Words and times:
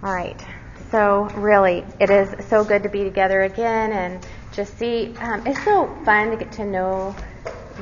All 0.00 0.14
right. 0.14 0.40
So 0.92 1.24
really, 1.34 1.84
it 1.98 2.08
is 2.08 2.46
so 2.46 2.62
good 2.62 2.84
to 2.84 2.88
be 2.88 3.02
together 3.02 3.42
again 3.42 3.92
and 3.92 4.24
just 4.52 4.78
see. 4.78 5.12
Um, 5.18 5.44
it's 5.44 5.62
so 5.64 5.92
fun 6.04 6.30
to 6.30 6.36
get 6.36 6.52
to 6.52 6.64
know 6.64 7.16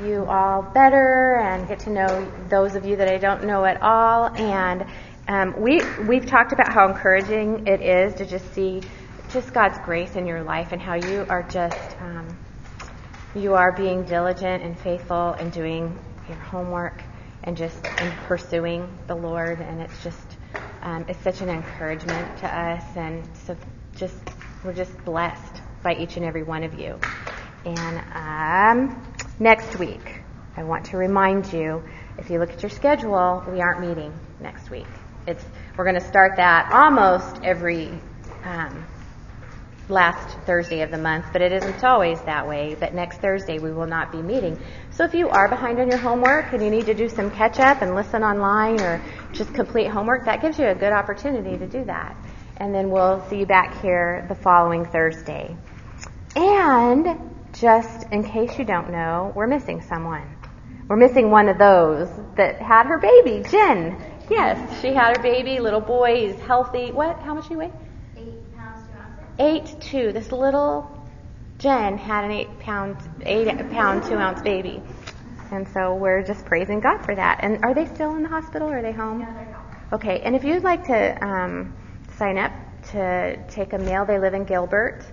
you 0.03 0.25
all 0.25 0.63
better 0.63 1.37
and 1.37 1.69
get 1.69 1.81
to 1.81 1.91
know 1.91 2.33
those 2.49 2.75
of 2.75 2.87
you 2.87 2.97
that 2.97 3.07
I 3.07 3.19
don't 3.19 3.45
know 3.45 3.67
at 3.67 3.83
all. 3.83 4.35
And 4.35 4.87
um, 5.29 5.61
we 5.61 5.83
we've 6.09 6.25
talked 6.25 6.55
about 6.55 6.73
how 6.73 6.89
encouraging 6.89 7.67
it 7.67 7.83
is 7.83 8.15
to 8.15 8.25
just 8.25 8.51
see 8.55 8.81
just 9.31 9.53
God's 9.53 9.79
grace 9.81 10.17
in 10.17 10.27
your 10.27 10.43
life 10.43 10.73
and 10.73 10.81
how 10.81 10.95
you 10.95 11.27
are 11.29 11.43
just 11.43 12.01
um, 12.01 12.35
you 13.35 13.53
are 13.53 13.73
being 13.73 14.05
diligent 14.05 14.63
and 14.63 14.79
faithful 14.79 15.35
and 15.35 15.53
doing 15.53 15.99
your 16.29 16.39
homework 16.39 17.03
and 17.43 17.59
just 17.59 17.85
and 17.85 18.11
pursuing 18.27 18.89
the 19.07 19.15
Lord. 19.15 19.61
And 19.61 19.83
it's 19.83 20.03
just 20.03 20.36
um, 20.87 21.05
is 21.09 21.17
such 21.19 21.41
an 21.41 21.51
encouragement 21.51 22.39
to 22.39 22.47
us, 22.47 22.85
and 22.97 23.29
so 23.45 23.57
just 23.97 24.17
we're 24.65 24.73
just 24.73 24.97
blessed 25.05 25.61
by 25.83 25.97
each 25.97 26.17
and 26.17 26.25
every 26.25 26.45
one 26.45 26.63
of 26.63 26.79
you. 26.79 26.99
And 27.65 28.05
um, 28.15 29.15
next 29.41 29.81
week, 29.81 30.21
I 30.57 30.63
want 30.63 30.87
to 30.87 30.97
remind 30.97 31.53
you, 31.53 31.83
if 32.19 32.31
you 32.31 32.39
look 32.39 32.53
at 32.53 32.63
your 32.63 32.71
schedule, 32.71 33.45
we 33.49 33.61
aren't 33.61 33.81
meeting 33.81 34.17
next 34.41 34.71
week. 34.71 34.87
It's 35.27 35.45
we're 35.77 35.85
going 35.85 36.01
to 36.01 36.09
start 36.09 36.37
that 36.37 36.71
almost 36.71 37.43
every 37.43 37.91
um, 38.45 38.87
last 39.89 40.39
Thursday 40.41 40.83
of 40.83 40.91
the 40.91 40.99
month, 40.99 41.27
but 41.33 41.43
it 41.43 41.53
isn't 41.53 41.85
always 41.85 42.21
that 42.23 42.47
way. 42.49 42.77
But 42.79 42.95
next 42.95 43.19
Thursday 43.19 43.59
we 43.59 43.73
will 43.73 43.87
not 43.87 44.11
be 44.13 44.23
meeting. 44.23 44.59
So 44.91 45.05
if 45.05 45.15
you 45.15 45.29
are 45.29 45.49
behind 45.49 45.79
on 45.79 45.89
your 45.89 45.99
homework 45.99 46.53
and 46.53 46.63
you 46.63 46.71
need 46.71 46.87
to 46.87 46.95
do 46.95 47.09
some 47.09 47.31
catch 47.31 47.61
up 47.61 47.83
and 47.83 47.95
listen 47.95 48.23
online 48.23 48.81
or 48.81 49.03
just 49.33 49.55
complete 49.55 49.89
homework, 49.89 50.25
that 50.25 50.43
gives 50.43 50.59
you 50.59 50.67
a 50.67 50.75
good 50.75 50.93
opportunity 50.93 51.57
to 51.57 51.67
do 51.67 51.85
that. 51.85 52.17
And 52.59 52.75
then 52.75 52.91
we'll 52.91 53.25
see 53.29 53.39
you 53.39 53.47
back 53.47 53.81
here 53.83 54.25
the 54.29 54.35
following 54.35 54.87
Thursday. 54.87 55.57
And 56.35 57.21
just 57.53 58.07
in 58.13 58.23
case 58.25 58.59
you 58.59 58.65
don't 58.65 58.91
know, 58.91 59.33
we're 59.35 59.47
missing 59.47 59.81
someone. 59.83 60.37
We're 60.89 60.97
missing 60.97 61.31
one 61.31 61.49
of 61.49 61.59
those 61.59 62.09
that 62.37 62.61
had 62.63 62.87
her 62.87 62.99
baby, 62.99 63.43
Jen. 63.49 64.01
Yes, 64.31 64.81
she 64.81 64.89
had 64.89 65.17
her 65.17 65.23
baby, 65.23 65.59
little 65.59 65.81
boy, 65.81 66.29
he's 66.29 66.41
healthy. 66.41 66.93
What? 66.93 67.19
How 67.21 67.35
much 67.35 67.51
you 67.51 67.59
weigh? 67.59 67.73
Eight 68.17 68.57
pounds, 68.57 68.87
two 68.87 68.99
ounces. 68.99 69.26
Eight 69.39 69.77
two. 69.81 70.13
This 70.13 70.33
little 70.33 70.91
Jen 71.59 71.99
had 71.99 72.25
an 72.25 72.31
eight 72.31 72.59
pound, 72.61 72.97
eight 73.23 73.49
pound, 73.71 74.05
two 74.05 74.17
ounce 74.17 74.43
baby. 74.43 74.83
And 75.51 75.69
so 75.69 75.95
we're 75.95 76.23
just 76.23 76.45
praising 76.45 76.81
God 76.81 77.05
for 77.05 77.15
that. 77.15 77.41
And 77.43 77.65
are 77.65 77.75
they 77.75 77.87
still 77.87 78.17
in 78.17 78.23
the 78.23 78.29
hospital 78.29 78.69
or 78.69 78.79
are 78.79 78.83
they 78.83 78.93
home? 78.93 79.21
No, 79.21 79.27
they're 79.27 79.45
home. 79.45 79.77
Okay, 79.93 80.21
and 80.21 80.35
if 80.35 80.43
you'd 80.43 80.65
like 80.65 80.87
to 80.87 81.25
um, 81.25 81.75
sign 82.19 82.37
up 82.39 82.53
to 82.91 83.37
take 83.49 83.73
a 83.73 83.79
meal, 83.79 84.05
they 84.05 84.19
live 84.19 84.35
in 84.35 84.45
Gilbert. 84.45 85.05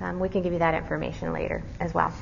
Um, 0.00 0.20
we 0.20 0.28
can 0.28 0.42
give 0.42 0.52
you 0.52 0.60
that 0.60 0.74
information 0.74 1.32
later 1.32 1.62
as 1.80 1.92
well. 1.92 2.12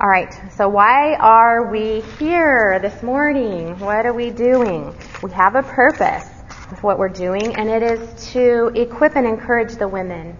All 0.00 0.08
right, 0.08 0.32
so 0.52 0.68
why 0.68 1.14
are 1.14 1.72
we 1.72 2.02
here 2.18 2.78
this 2.80 3.02
morning? 3.02 3.78
What 3.80 4.06
are 4.06 4.12
we 4.12 4.30
doing? 4.30 4.94
We 5.22 5.32
have 5.32 5.56
a 5.56 5.62
purpose 5.64 6.37
with 6.70 6.82
what 6.82 6.98
we're 6.98 7.08
doing, 7.08 7.56
and 7.56 7.68
it 7.68 7.82
is 7.82 8.32
to 8.32 8.70
equip 8.74 9.16
and 9.16 9.26
encourage 9.26 9.76
the 9.76 9.88
women 9.88 10.36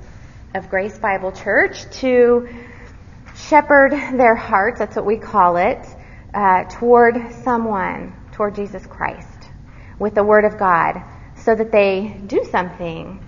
of 0.55 0.69
Grace 0.69 0.99
Bible 0.99 1.33
Church 1.33 1.91
to 2.01 2.49
shepherd 3.37 3.93
their 3.93 4.35
hearts, 4.35 4.79
that's 4.79 4.97
what 4.97 5.07
we 5.07 5.17
call 5.17 5.57
it, 5.57 5.87
uh, 6.35 6.65
toward 6.65 7.17
someone, 7.45 8.15
toward 8.33 8.55
Jesus 8.55 8.87
Christ, 8.87 9.49
with 9.99 10.15
the 10.15 10.25
Word 10.25 10.45
of 10.45 10.59
God, 10.59 11.03
so 11.37 11.55
that 11.55 11.73
they 11.73 12.21
do 12.27 12.45
something. 12.51 13.25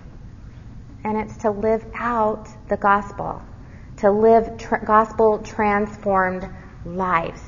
And 1.03 1.17
it's 1.17 1.37
to 1.37 1.51
live 1.51 1.83
out 1.95 2.47
the 2.69 2.77
gospel, 2.77 3.41
to 3.97 4.11
live 4.11 4.57
tra- 4.57 4.85
gospel 4.85 5.39
transformed 5.39 6.47
lives. 6.85 7.41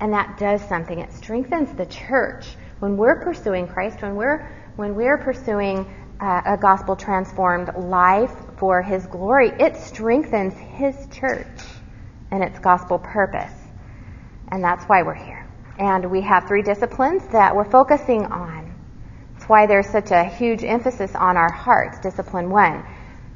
And 0.00 0.14
that 0.14 0.38
does 0.38 0.66
something. 0.66 0.98
It 0.98 1.12
strengthens 1.12 1.74
the 1.76 1.84
church. 1.84 2.46
When 2.78 2.96
we're 2.96 3.20
pursuing 3.22 3.68
Christ, 3.68 4.00
when 4.00 4.14
we're, 4.14 4.48
when 4.76 4.94
we're 4.94 5.18
pursuing 5.18 5.86
uh, 6.20 6.42
a 6.46 6.56
gospel 6.56 6.96
transformed 6.96 7.70
life 7.76 8.34
for 8.58 8.82
His 8.82 9.06
glory, 9.06 9.50
it 9.58 9.76
strengthens 9.76 10.54
His 10.54 10.94
church 11.10 11.46
and 12.30 12.42
its 12.42 12.58
gospel 12.58 12.98
purpose. 12.98 13.52
And 14.48 14.62
that's 14.62 14.84
why 14.84 15.02
we're 15.02 15.14
here. 15.14 15.46
And 15.78 16.10
we 16.10 16.20
have 16.22 16.46
three 16.46 16.62
disciplines 16.62 17.26
that 17.32 17.54
we're 17.54 17.70
focusing 17.70 18.26
on. 18.26 18.74
That's 19.32 19.48
why 19.48 19.66
there's 19.66 19.88
such 19.88 20.10
a 20.10 20.24
huge 20.24 20.62
emphasis 20.62 21.14
on 21.14 21.36
our 21.36 21.50
hearts. 21.50 21.98
Discipline 22.00 22.50
one. 22.50 22.84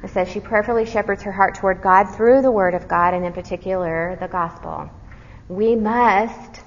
It 0.03 0.11
says 0.11 0.29
she 0.29 0.39
prayerfully 0.39 0.85
shepherds 0.85 1.23
her 1.23 1.31
heart 1.31 1.55
toward 1.55 1.81
God 1.81 2.03
through 2.15 2.43
the 2.43 2.51
Word 2.51 2.75
of 2.75 2.87
God, 2.87 3.15
and 3.15 3.25
in 3.25 3.33
particular, 3.33 4.15
the 4.19 4.27
gospel. 4.27 4.89
We 5.49 5.75
must 5.75 6.61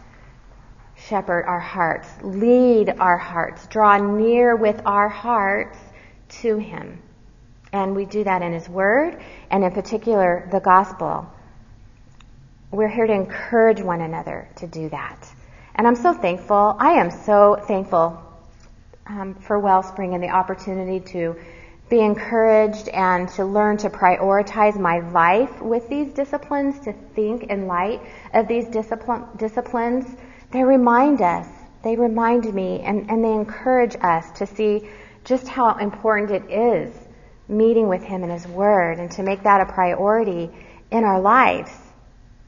shepherd 1.08 1.44
our 1.46 1.60
hearts, 1.60 2.08
lead 2.22 2.90
our 2.98 3.16
hearts, 3.16 3.66
draw 3.68 3.96
near 3.96 4.56
with 4.56 4.80
our 4.84 5.08
hearts 5.08 5.78
to 6.42 6.56
Him. 6.58 7.02
And 7.72 7.94
we 7.94 8.04
do 8.04 8.24
that 8.24 8.42
in 8.42 8.52
His 8.52 8.68
Word, 8.68 9.20
and 9.50 9.64
in 9.64 9.72
particular, 9.72 10.48
the 10.52 10.60
gospel. 10.60 11.26
We're 12.70 12.88
here 12.88 13.06
to 13.06 13.12
encourage 13.12 13.80
one 13.80 14.00
another 14.00 14.48
to 14.56 14.66
do 14.66 14.88
that. 14.90 15.28
And 15.74 15.86
I'm 15.86 15.96
so 15.96 16.12
thankful. 16.12 16.76
I 16.78 16.92
am 16.92 17.10
so 17.10 17.56
thankful 17.66 18.22
um, 19.06 19.34
for 19.34 19.58
Wellspring 19.58 20.14
and 20.14 20.22
the 20.22 20.28
opportunity 20.28 21.00
to 21.12 21.36
be 21.88 22.00
encouraged 22.00 22.88
and 22.88 23.28
to 23.30 23.44
learn 23.44 23.78
to 23.78 23.88
prioritize 23.88 24.78
my 24.78 24.98
life 25.10 25.62
with 25.62 25.88
these 25.88 26.12
disciplines, 26.12 26.78
to 26.80 26.92
think 27.14 27.44
in 27.44 27.66
light 27.66 28.02
of 28.34 28.46
these 28.46 28.66
discipline, 28.66 29.24
disciplines. 29.36 30.04
They 30.50 30.62
remind 30.62 31.20
us, 31.20 31.46
they 31.82 31.96
remind 31.96 32.52
me, 32.54 32.80
and, 32.80 33.10
and 33.10 33.22
they 33.22 33.32
encourage 33.32 33.96
us 34.00 34.30
to 34.38 34.46
see 34.46 34.88
just 35.24 35.46
how 35.46 35.76
important 35.76 36.30
it 36.30 36.50
is 36.50 36.94
meeting 37.48 37.88
with 37.88 38.02
Him 38.02 38.24
in 38.24 38.30
His 38.30 38.46
Word 38.46 38.98
and 38.98 39.10
to 39.12 39.22
make 39.22 39.42
that 39.42 39.60
a 39.60 39.70
priority 39.70 40.50
in 40.90 41.04
our 41.04 41.20
lives. 41.20 41.70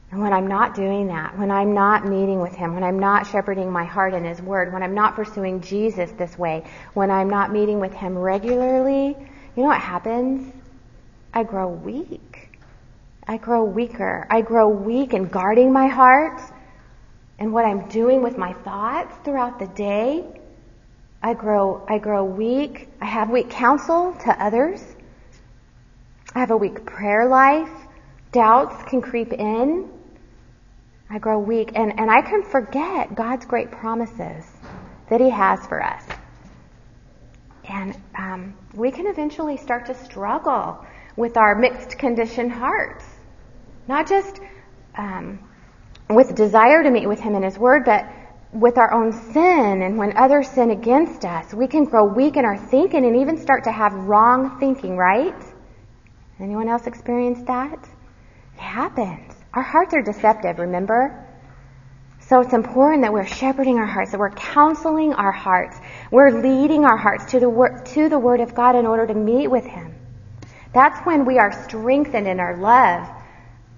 And 0.09 0.19
when 0.19 0.33
I'm 0.33 0.47
not 0.47 0.75
doing 0.75 1.07
that, 1.07 1.37
when 1.37 1.51
I'm 1.51 1.73
not 1.73 2.05
meeting 2.05 2.41
with 2.41 2.53
Him, 2.53 2.73
when 2.73 2.83
I'm 2.83 2.99
not 2.99 3.27
shepherding 3.27 3.71
my 3.71 3.85
heart 3.85 4.13
in 4.13 4.25
His 4.25 4.41
Word, 4.41 4.73
when 4.73 4.81
I'm 4.81 4.95
not 4.95 5.15
pursuing 5.15 5.61
Jesus 5.61 6.11
this 6.13 6.37
way, 6.37 6.63
when 6.93 7.11
I'm 7.11 7.29
not 7.29 7.51
meeting 7.51 7.79
with 7.79 7.93
Him 7.93 8.17
regularly, 8.17 9.15
you 9.55 9.63
know 9.63 9.69
what 9.69 9.79
happens? 9.79 10.51
I 11.33 11.43
grow 11.43 11.67
weak. 11.69 12.49
I 13.27 13.37
grow 13.37 13.63
weaker. 13.63 14.25
I 14.29 14.41
grow 14.41 14.69
weak 14.69 15.13
in 15.13 15.27
guarding 15.27 15.71
my 15.71 15.87
heart 15.87 16.41
and 17.41 17.51
what 17.51 17.65
I'm 17.65 17.87
doing 17.87 18.21
with 18.21 18.37
my 18.37 18.53
thoughts 18.53 19.15
throughout 19.23 19.57
the 19.57 19.65
day. 19.65 20.23
I 21.23 21.33
grow, 21.33 21.83
I 21.89 21.97
grow 21.97 22.23
weak. 22.23 22.87
I 23.01 23.05
have 23.05 23.31
weak 23.31 23.49
counsel 23.49 24.15
to 24.25 24.43
others. 24.43 24.85
I 26.35 26.39
have 26.39 26.51
a 26.51 26.57
weak 26.57 26.85
prayer 26.85 27.27
life. 27.27 27.71
Doubts 28.31 28.87
can 28.87 29.01
creep 29.01 29.33
in. 29.33 29.89
I 31.09 31.17
grow 31.17 31.39
weak 31.39 31.71
and, 31.73 31.99
and 31.99 32.11
I 32.11 32.21
can 32.21 32.43
forget 32.43 33.15
God's 33.15 33.47
great 33.47 33.71
promises 33.71 34.45
that 35.09 35.19
He 35.19 35.31
has 35.31 35.65
for 35.65 35.83
us. 35.83 36.03
And 37.67 37.97
um, 38.19 38.53
we 38.75 38.91
can 38.91 39.07
eventually 39.07 39.57
start 39.57 39.87
to 39.87 39.95
struggle 39.95 40.85
with 41.15 41.37
our 41.37 41.55
mixed 41.55 41.97
condition 41.97 42.51
hearts. 42.51 43.03
Not 43.87 44.07
just 44.07 44.39
um, 44.95 45.39
with 46.15 46.35
desire 46.35 46.83
to 46.83 46.89
meet 46.89 47.07
with 47.07 47.19
Him 47.19 47.35
in 47.35 47.43
His 47.43 47.57
Word, 47.57 47.83
but 47.85 48.05
with 48.53 48.77
our 48.77 48.93
own 48.93 49.13
sin 49.13 49.81
and 49.81 49.97
when 49.97 50.17
others 50.17 50.49
sin 50.49 50.71
against 50.71 51.23
us. 51.23 51.53
We 51.53 51.67
can 51.67 51.85
grow 51.85 52.05
weak 52.05 52.35
in 52.35 52.45
our 52.45 52.57
thinking 52.57 53.05
and 53.05 53.17
even 53.17 53.37
start 53.37 53.63
to 53.63 53.71
have 53.71 53.93
wrong 53.93 54.59
thinking, 54.59 54.97
right? 54.97 55.35
Anyone 56.39 56.67
else 56.67 56.87
experience 56.87 57.41
that? 57.47 57.87
It 58.55 58.59
happens. 58.59 59.33
Our 59.53 59.63
hearts 59.63 59.93
are 59.93 60.01
deceptive, 60.01 60.59
remember? 60.59 61.27
So 62.19 62.39
it's 62.39 62.53
important 62.53 63.03
that 63.03 63.13
we're 63.13 63.27
shepherding 63.27 63.77
our 63.77 63.85
hearts, 63.85 64.11
that 64.11 64.19
we're 64.19 64.31
counseling 64.31 65.13
our 65.13 65.31
hearts, 65.31 65.77
we're 66.11 66.41
leading 66.41 66.85
our 66.85 66.97
hearts 66.97 67.25
to 67.31 67.39
the 67.39 67.49
word, 67.49 67.85
to 67.87 68.09
the 68.09 68.19
Word 68.19 68.39
of 68.39 68.55
God 68.55 68.75
in 68.75 68.85
order 68.85 69.05
to 69.05 69.13
meet 69.13 69.47
with 69.47 69.65
Him. 69.65 69.93
That's 70.73 71.05
when 71.05 71.25
we 71.25 71.39
are 71.39 71.51
strengthened 71.63 72.27
in 72.27 72.39
our 72.39 72.57
love 72.57 73.09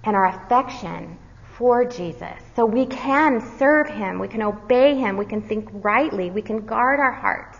and 0.04 0.14
our 0.14 0.26
affection 0.26 1.18
for 1.58 1.84
Jesus. 1.84 2.38
So 2.56 2.64
we 2.64 2.86
can 2.86 3.40
serve 3.58 3.88
Him, 3.88 4.18
we 4.18 4.28
can 4.28 4.42
obey 4.42 4.96
Him, 4.96 5.16
we 5.16 5.26
can 5.26 5.42
think 5.42 5.68
rightly, 5.72 6.30
we 6.30 6.42
can 6.42 6.66
guard 6.66 7.00
our 7.00 7.12
hearts, 7.12 7.58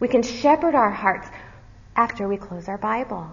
we 0.00 0.08
can 0.08 0.22
shepherd 0.22 0.74
our 0.74 0.90
hearts 0.90 1.28
after 1.96 2.28
we 2.28 2.36
close 2.36 2.68
our 2.68 2.78
Bible. 2.78 3.32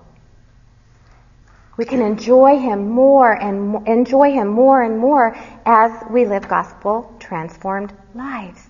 We 1.75 1.85
can 1.85 2.01
enjoy 2.01 2.59
Him 2.59 2.89
more 2.89 3.31
and 3.31 3.87
enjoy 3.87 4.31
Him 4.31 4.47
more 4.47 4.83
and 4.83 4.97
more 4.99 5.35
as 5.65 5.91
we 6.11 6.25
live 6.25 6.47
gospel 6.47 7.15
transformed 7.19 7.93
lives. 8.13 8.67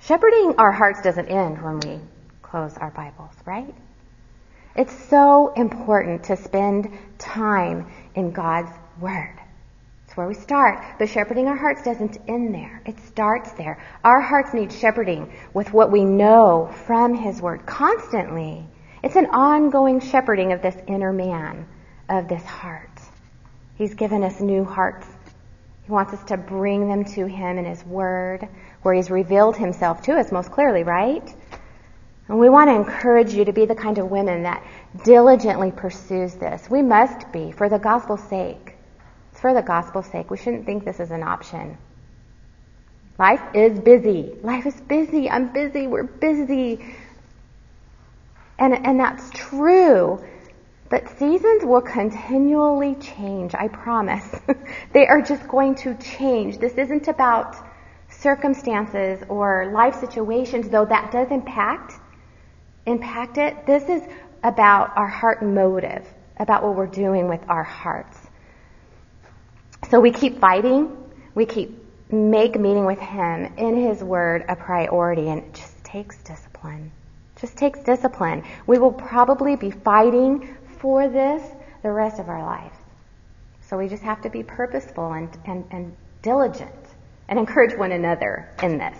Shepherding 0.00 0.54
our 0.58 0.72
hearts 0.72 1.00
doesn't 1.02 1.28
end 1.28 1.62
when 1.62 1.80
we 1.80 2.00
close 2.42 2.76
our 2.78 2.90
Bibles, 2.90 3.34
right? 3.44 3.72
It's 4.74 4.92
so 5.08 5.52
important 5.54 6.24
to 6.24 6.36
spend 6.36 6.96
time 7.18 7.86
in 8.14 8.32
God's 8.32 8.72
Word. 9.00 9.37
Where 10.18 10.26
we 10.26 10.34
start. 10.34 10.82
But 10.98 11.08
shepherding 11.08 11.46
our 11.46 11.56
hearts 11.56 11.84
doesn't 11.84 12.18
end 12.26 12.52
there. 12.52 12.82
It 12.84 12.98
starts 13.06 13.52
there. 13.52 13.80
Our 14.02 14.20
hearts 14.20 14.52
need 14.52 14.72
shepherding 14.72 15.32
with 15.54 15.72
what 15.72 15.92
we 15.92 16.04
know 16.04 16.74
from 16.86 17.14
His 17.14 17.40
Word 17.40 17.64
constantly. 17.66 18.66
It's 19.04 19.14
an 19.14 19.26
ongoing 19.26 20.00
shepherding 20.00 20.50
of 20.50 20.60
this 20.60 20.74
inner 20.88 21.12
man, 21.12 21.68
of 22.08 22.26
this 22.26 22.42
heart. 22.42 23.00
He's 23.76 23.94
given 23.94 24.24
us 24.24 24.40
new 24.40 24.64
hearts. 24.64 25.06
He 25.84 25.92
wants 25.92 26.12
us 26.12 26.24
to 26.24 26.36
bring 26.36 26.88
them 26.88 27.04
to 27.14 27.26
Him 27.26 27.56
in 27.56 27.64
His 27.64 27.84
Word, 27.84 28.48
where 28.82 28.94
He's 28.94 29.12
revealed 29.12 29.56
Himself 29.56 30.02
to 30.02 30.18
us 30.18 30.32
most 30.32 30.50
clearly, 30.50 30.82
right? 30.82 31.32
And 32.26 32.40
we 32.40 32.48
want 32.48 32.70
to 32.70 32.74
encourage 32.74 33.34
you 33.34 33.44
to 33.44 33.52
be 33.52 33.66
the 33.66 33.76
kind 33.76 33.98
of 33.98 34.10
women 34.10 34.42
that 34.42 34.66
diligently 35.04 35.70
pursues 35.70 36.34
this. 36.34 36.68
We 36.68 36.82
must 36.82 37.30
be, 37.30 37.52
for 37.52 37.68
the 37.68 37.78
gospel's 37.78 38.24
sake. 38.24 38.67
It's 39.38 39.42
for 39.42 39.54
the 39.54 39.62
gospel's 39.62 40.06
sake. 40.06 40.32
We 40.32 40.36
shouldn't 40.36 40.66
think 40.66 40.84
this 40.84 40.98
is 40.98 41.12
an 41.12 41.22
option. 41.22 41.78
Life 43.20 43.40
is 43.54 43.78
busy. 43.78 44.34
Life 44.42 44.66
is 44.66 44.74
busy. 44.80 45.30
I'm 45.30 45.52
busy. 45.52 45.86
We're 45.86 46.02
busy. 46.02 46.84
And, 48.58 48.84
and 48.84 48.98
that's 48.98 49.30
true. 49.30 50.24
But 50.90 51.08
seasons 51.20 51.64
will 51.64 51.82
continually 51.82 52.96
change, 52.96 53.54
I 53.54 53.68
promise. 53.68 54.28
they 54.92 55.06
are 55.06 55.22
just 55.22 55.46
going 55.46 55.76
to 55.86 55.94
change. 55.94 56.58
This 56.58 56.72
isn't 56.72 57.06
about 57.06 57.54
circumstances 58.08 59.22
or 59.28 59.70
life 59.72 60.00
situations, 60.00 60.68
though 60.68 60.86
that 60.86 61.12
does 61.12 61.30
impact 61.30 61.92
impact 62.86 63.38
it. 63.38 63.66
This 63.66 63.88
is 63.88 64.02
about 64.42 64.96
our 64.96 65.06
heart 65.06 65.44
motive, 65.44 66.04
about 66.38 66.64
what 66.64 66.74
we're 66.74 66.86
doing 66.88 67.28
with 67.28 67.48
our 67.48 67.62
hearts. 67.62 68.27
So 69.90 70.00
we 70.00 70.10
keep 70.10 70.40
fighting. 70.40 70.96
We 71.34 71.46
keep 71.46 71.78
make 72.10 72.58
meeting 72.58 72.84
with 72.84 72.98
Him 72.98 73.52
in 73.56 73.76
His 73.76 74.02
Word 74.02 74.44
a 74.48 74.56
priority, 74.56 75.28
and 75.28 75.42
it 75.42 75.54
just 75.54 75.84
takes 75.84 76.16
discipline. 76.22 76.90
Just 77.40 77.56
takes 77.56 77.80
discipline. 77.80 78.44
We 78.66 78.78
will 78.78 78.92
probably 78.92 79.56
be 79.56 79.70
fighting 79.70 80.56
for 80.78 81.08
this 81.08 81.42
the 81.82 81.92
rest 81.92 82.18
of 82.18 82.28
our 82.28 82.42
lives. 82.42 82.76
So 83.62 83.76
we 83.78 83.88
just 83.88 84.02
have 84.02 84.22
to 84.22 84.30
be 84.30 84.42
purposeful 84.42 85.12
and, 85.12 85.28
and, 85.44 85.64
and 85.70 85.96
diligent 86.22 86.72
and 87.28 87.38
encourage 87.38 87.76
one 87.76 87.92
another 87.92 88.48
in 88.62 88.78
this. 88.78 88.96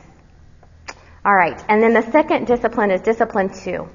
All 1.25 1.35
right. 1.35 1.63
And 1.69 1.83
then 1.83 1.95
the 1.95 2.11
second 2.13 2.47
discipline 2.47 2.91
is 2.91 3.01
discipline 3.01 3.51
two. 3.53 3.89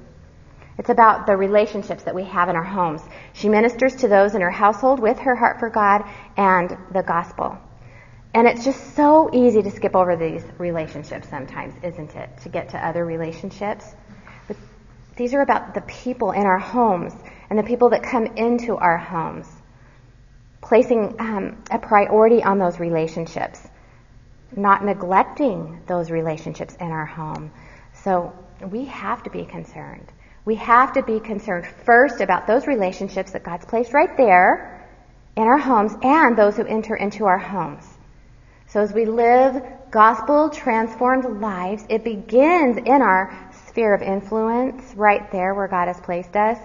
It's 0.78 0.90
about 0.90 1.26
the 1.26 1.36
relationships 1.36 2.02
that 2.04 2.14
we 2.14 2.24
have 2.24 2.48
in 2.48 2.56
our 2.56 2.64
homes. 2.64 3.02
She 3.32 3.48
ministers 3.48 3.94
to 3.96 4.08
those 4.08 4.34
in 4.34 4.40
her 4.40 4.50
household 4.50 5.00
with 5.00 5.18
her 5.20 5.36
heart 5.36 5.60
for 5.60 5.70
God 5.70 6.04
and 6.36 6.76
the 6.92 7.02
gospel. 7.02 7.58
And 8.34 8.48
it's 8.48 8.64
just 8.64 8.96
so 8.96 9.30
easy 9.32 9.62
to 9.62 9.70
skip 9.70 9.94
over 9.94 10.16
these 10.16 10.44
relationships 10.58 11.28
sometimes, 11.28 11.74
isn't 11.82 12.16
it? 12.16 12.30
To 12.42 12.48
get 12.48 12.70
to 12.70 12.84
other 12.84 13.04
relationships. 13.04 13.94
But 14.48 14.56
these 15.16 15.34
are 15.34 15.42
about 15.42 15.74
the 15.74 15.82
people 15.82 16.32
in 16.32 16.42
our 16.42 16.58
homes 16.58 17.14
and 17.48 17.58
the 17.58 17.62
people 17.62 17.90
that 17.90 18.02
come 18.02 18.26
into 18.26 18.76
our 18.76 18.98
homes. 18.98 19.46
Placing 20.60 21.14
um, 21.20 21.62
a 21.70 21.78
priority 21.78 22.42
on 22.42 22.58
those 22.58 22.80
relationships 22.80 23.60
not 24.56 24.84
neglecting 24.84 25.80
those 25.86 26.10
relationships 26.10 26.76
in 26.80 26.90
our 26.90 27.06
home. 27.06 27.50
So 27.92 28.32
we 28.70 28.84
have 28.86 29.22
to 29.24 29.30
be 29.30 29.44
concerned. 29.44 30.12
We 30.44 30.56
have 30.56 30.92
to 30.94 31.02
be 31.02 31.20
concerned 31.20 31.66
first 31.84 32.20
about 32.20 32.46
those 32.46 32.66
relationships 32.66 33.32
that 33.32 33.44
God's 33.44 33.64
placed 33.64 33.92
right 33.92 34.14
there 34.16 34.86
in 35.36 35.44
our 35.44 35.58
homes 35.58 35.92
and 36.02 36.36
those 36.36 36.56
who 36.56 36.66
enter 36.66 36.94
into 36.94 37.24
our 37.24 37.38
homes. 37.38 37.86
So 38.68 38.80
as 38.80 38.92
we 38.92 39.06
live 39.06 39.62
gospel 39.90 40.50
transformed 40.50 41.40
lives, 41.40 41.84
it 41.88 42.04
begins 42.04 42.76
in 42.76 43.02
our 43.02 43.32
sphere 43.68 43.94
of 43.94 44.02
influence 44.02 44.94
right 44.94 45.30
there 45.32 45.54
where 45.54 45.68
God 45.68 45.88
has 45.88 46.00
placed 46.00 46.36
us. 46.36 46.58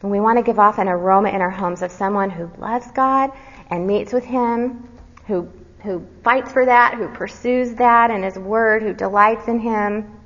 And 0.00 0.10
we 0.10 0.20
want 0.20 0.38
to 0.38 0.44
give 0.44 0.58
off 0.58 0.78
an 0.78 0.88
aroma 0.88 1.30
in 1.30 1.40
our 1.40 1.50
homes 1.50 1.82
of 1.82 1.90
someone 1.90 2.30
who 2.30 2.50
loves 2.58 2.90
God 2.92 3.32
and 3.70 3.86
meets 3.86 4.12
with 4.12 4.24
Him, 4.24 4.88
who 5.26 5.48
who 5.82 6.04
fights 6.24 6.52
for 6.52 6.64
that, 6.66 6.94
who 6.94 7.08
pursues 7.08 7.74
that 7.74 8.10
in 8.10 8.22
His 8.22 8.36
Word, 8.36 8.82
who 8.82 8.92
delights 8.92 9.46
in 9.48 9.60
Him, 9.60 10.17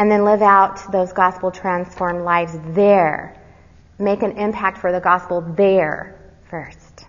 and 0.00 0.10
then 0.10 0.24
live 0.24 0.40
out 0.40 0.90
those 0.90 1.12
gospel 1.12 1.50
transformed 1.50 2.24
lives 2.24 2.54
there. 2.68 3.36
Make 3.98 4.22
an 4.22 4.32
impact 4.38 4.78
for 4.78 4.92
the 4.92 5.00
gospel 5.00 5.42
there 5.42 6.18
first. 6.48 7.04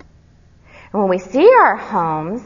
And 0.92 1.02
when 1.02 1.08
we 1.10 1.18
see 1.18 1.50
our 1.62 1.78
homes 1.78 2.42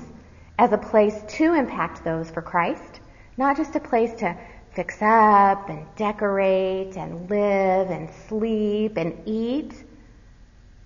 as 0.60 0.72
a 0.72 0.78
place 0.78 1.16
to 1.40 1.56
impact 1.56 2.04
those 2.04 2.30
for 2.30 2.44
Christ, 2.44 3.00
not 3.38 3.58
just 3.58 3.76
a 3.76 3.80
place 3.80 4.14
to 4.20 4.38
fix 4.76 5.02
up 5.02 5.68
and 5.68 5.84
decorate 5.96 6.96
and 6.96 7.28
live 7.28 7.90
and 7.90 8.08
sleep 8.30 8.98
and 8.98 9.28
eat, 9.28 9.74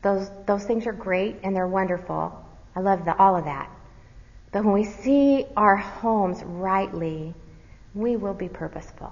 those, 0.02 0.32
those 0.46 0.64
things 0.64 0.88
are 0.88 0.94
great 0.94 1.36
and 1.44 1.54
they're 1.54 1.68
wonderful. 1.68 2.46
I 2.78 2.80
love 2.80 3.04
the, 3.04 3.14
all 3.18 3.36
of 3.36 3.44
that. 3.44 3.70
But 4.54 4.64
when 4.64 4.74
we 4.74 4.86
see 4.86 5.46
our 5.58 5.76
homes 5.76 6.42
rightly, 6.46 7.34
we 7.94 8.16
will 8.16 8.34
be 8.34 8.48
purposeful. 8.48 9.12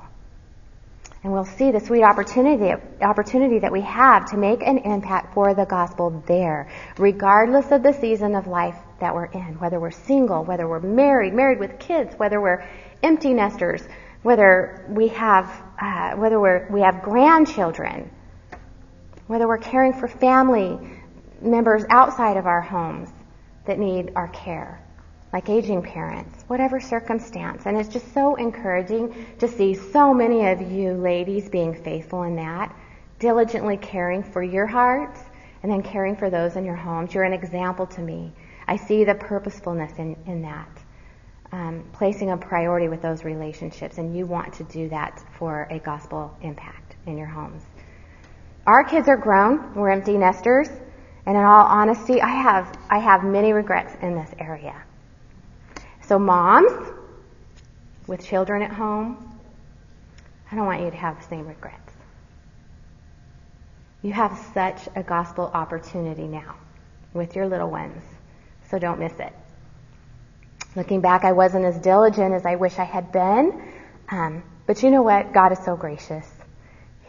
And 1.23 1.33
we'll 1.33 1.45
see 1.45 1.71
the 1.71 1.79
sweet 1.79 2.03
opportunity, 2.03 2.73
opportunity 3.01 3.59
that 3.59 3.71
we 3.71 3.81
have 3.81 4.29
to 4.31 4.37
make 4.37 4.61
an 4.61 4.77
impact 4.79 5.33
for 5.33 5.53
the 5.53 5.65
gospel 5.65 6.23
there, 6.27 6.69
regardless 6.97 7.71
of 7.71 7.81
the 7.83 7.91
season 7.93 8.35
of 8.35 8.47
life 8.47 8.77
that 8.99 9.13
we're 9.13 9.25
in, 9.25 9.59
whether 9.59 9.79
we're 9.79 9.91
single, 9.91 10.43
whether 10.43 10.67
we're 10.67 10.79
married, 10.79 11.33
married 11.33 11.59
with 11.59 11.79
kids, 11.79 12.13
whether 12.17 12.39
we're 12.39 12.67
empty 13.01 13.33
nesters, 13.33 13.81
whether 14.21 14.85
we 14.89 15.07
have, 15.09 15.45
uh, 15.81 16.11
whether 16.15 16.39
we're, 16.39 16.67
we 16.69 16.81
have 16.81 17.01
grandchildren, 17.01 18.11
whether 19.25 19.47
we're 19.47 19.57
caring 19.57 19.93
for 19.93 20.07
family 20.07 20.77
members 21.41 21.83
outside 21.89 22.37
of 22.37 22.45
our 22.45 22.61
homes 22.61 23.09
that 23.65 23.79
need 23.79 24.11
our 24.15 24.27
care 24.29 24.81
like 25.33 25.49
aging 25.49 25.81
parents, 25.81 26.43
whatever 26.47 26.79
circumstance. 26.79 27.65
And 27.65 27.77
it's 27.77 27.89
just 27.89 28.13
so 28.13 28.35
encouraging 28.35 29.27
to 29.39 29.47
see 29.47 29.73
so 29.73 30.13
many 30.13 30.47
of 30.47 30.61
you 30.61 30.93
ladies 30.93 31.49
being 31.49 31.73
faithful 31.83 32.23
in 32.23 32.35
that, 32.37 32.73
diligently 33.19 33.77
caring 33.77 34.23
for 34.23 34.41
your 34.41 34.65
hearts 34.65 35.19
and 35.63 35.71
then 35.71 35.81
caring 35.83 36.15
for 36.15 36.29
those 36.29 36.55
in 36.55 36.63
your 36.63 36.75
homes. 36.75 37.13
You're 37.13 37.23
an 37.23 37.33
example 37.33 37.87
to 37.87 38.01
me. 38.01 38.31
I 38.67 38.77
see 38.77 39.03
the 39.03 39.15
purposefulness 39.15 39.93
in, 39.97 40.15
in 40.25 40.41
that. 40.43 40.69
Um, 41.51 41.85
placing 41.93 42.31
a 42.31 42.37
priority 42.37 42.89
with 42.89 43.01
those 43.01 43.23
relationships, 43.23 43.99
and 43.99 44.15
you 44.15 44.25
want 44.25 44.53
to 44.55 44.63
do 44.65 44.89
that 44.89 45.23
for 45.39 45.65
a 45.71 45.79
gospel 45.79 46.35
impact 46.41 46.97
in 47.05 47.17
your 47.17 47.27
homes. 47.27 47.63
Our 48.65 48.83
kids 48.83 49.07
are 49.07 49.15
grown. 49.15 49.73
We're 49.73 49.91
empty 49.91 50.17
nesters. 50.17 50.67
And 51.25 51.37
in 51.37 51.43
all 51.43 51.65
honesty, 51.65 52.21
I 52.21 52.41
have, 52.41 52.77
I 52.89 52.99
have 52.99 53.23
many 53.23 53.53
regrets 53.53 53.93
in 54.01 54.13
this 54.13 54.29
area. 54.39 54.83
So 56.07 56.17
moms 56.17 56.71
with 58.07 58.25
children 58.25 58.61
at 58.61 58.71
home, 58.71 59.39
I 60.49 60.55
don't 60.55 60.65
want 60.65 60.81
you 60.81 60.89
to 60.89 60.95
have 60.95 61.17
the 61.21 61.27
same 61.27 61.45
regrets. 61.45 61.93
You 64.01 64.13
have 64.13 64.37
such 64.53 64.87
a 64.95 65.03
gospel 65.03 65.51
opportunity 65.53 66.27
now 66.27 66.55
with 67.13 67.35
your 67.35 67.47
little 67.47 67.69
ones, 67.69 68.01
so 68.69 68.79
don't 68.79 68.99
miss 68.99 69.19
it. 69.19 69.33
Looking 70.77 71.01
back, 71.01 71.25
I 71.25 71.33
wasn't 71.33 71.65
as 71.65 71.77
diligent 71.79 72.33
as 72.33 72.45
I 72.45 72.55
wish 72.55 72.79
I 72.79 72.85
had 72.85 73.11
been, 73.11 73.61
um, 74.09 74.43
but 74.65 74.83
you 74.83 74.91
know 74.91 75.01
what? 75.01 75.33
God 75.33 75.51
is 75.51 75.59
so 75.65 75.75
gracious. 75.75 76.27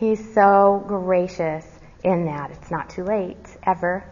He's 0.01 0.35
so 0.35 0.83
gracious 0.89 1.65
in 2.03 2.25
that. 2.25 2.51
It's 2.51 2.71
not 2.71 2.91
too 2.91 3.05
late, 3.05 3.47
ever. 3.63 4.05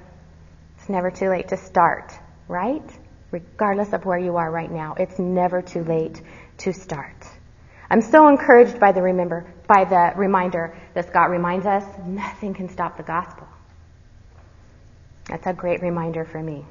It's 0.78 0.88
never 0.88 1.10
too 1.10 1.28
late 1.28 1.48
to 1.48 1.56
start, 1.56 2.12
right? 2.46 2.88
Regardless 3.30 3.92
of 3.92 4.04
where 4.04 4.18
you 4.18 4.36
are 4.36 4.50
right 4.50 4.70
now. 4.70 4.94
It's 4.98 5.18
never 5.18 5.62
too 5.62 5.84
late 5.84 6.20
to 6.58 6.72
start. 6.72 7.26
I'm 7.90 8.02
so 8.02 8.28
encouraged 8.28 8.80
by 8.80 8.92
the 8.92 9.02
remember 9.02 9.46
by 9.68 9.84
the 9.84 10.12
reminder 10.16 10.76
that 10.94 11.08
Scott 11.08 11.30
reminds 11.30 11.66
us 11.66 11.84
nothing 12.04 12.54
can 12.54 12.68
stop 12.68 12.96
the 12.96 13.02
gospel. 13.02 13.46
That's 15.28 15.46
a 15.46 15.52
great 15.52 15.82
reminder 15.82 16.24
for 16.24 16.40
me. 16.40 16.64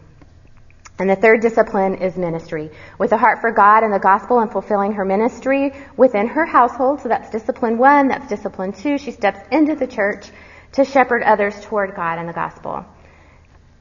And 0.98 1.10
the 1.10 1.16
third 1.16 1.42
discipline 1.42 1.96
is 1.96 2.16
ministry. 2.16 2.72
With 2.98 3.12
a 3.12 3.18
heart 3.18 3.42
for 3.42 3.52
God 3.52 3.84
and 3.84 3.94
the 3.94 4.00
gospel 4.00 4.40
and 4.40 4.50
fulfilling 4.50 4.94
her 4.94 5.04
ministry 5.04 5.74
within 5.98 6.28
her 6.28 6.46
household. 6.46 7.02
So 7.02 7.10
that's 7.10 7.30
discipline 7.32 7.78
one, 7.78 8.08
that's 8.08 8.30
discipline 8.30 8.72
two. 8.72 8.98
She 8.98 9.12
steps 9.12 9.40
into 9.52 9.76
the 9.76 9.88
church 9.88 10.30
to 10.74 10.86
shepherd 10.86 11.22
others 11.24 11.60
toward 11.66 11.96
God 11.96 12.18
and 12.18 12.30
the 12.30 12.34
gospel. 12.34 12.86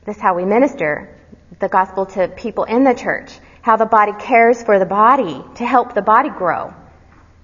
This 0.05 0.17
is 0.17 0.23
how 0.23 0.35
we 0.35 0.45
minister 0.45 1.17
the 1.59 1.69
gospel 1.69 2.07
to 2.07 2.29
people 2.29 2.65
in 2.65 2.85
the 2.85 2.95
church, 2.95 3.39
how 3.63 3.77
the 3.77 3.87
body 3.87 4.13
cares 4.19 4.63
for 4.63 4.79
the 4.79 4.87
body 4.87 5.43
to 5.57 5.65
help 5.65 5.95
the 5.95 6.03
body 6.03 6.31
grow 6.31 6.75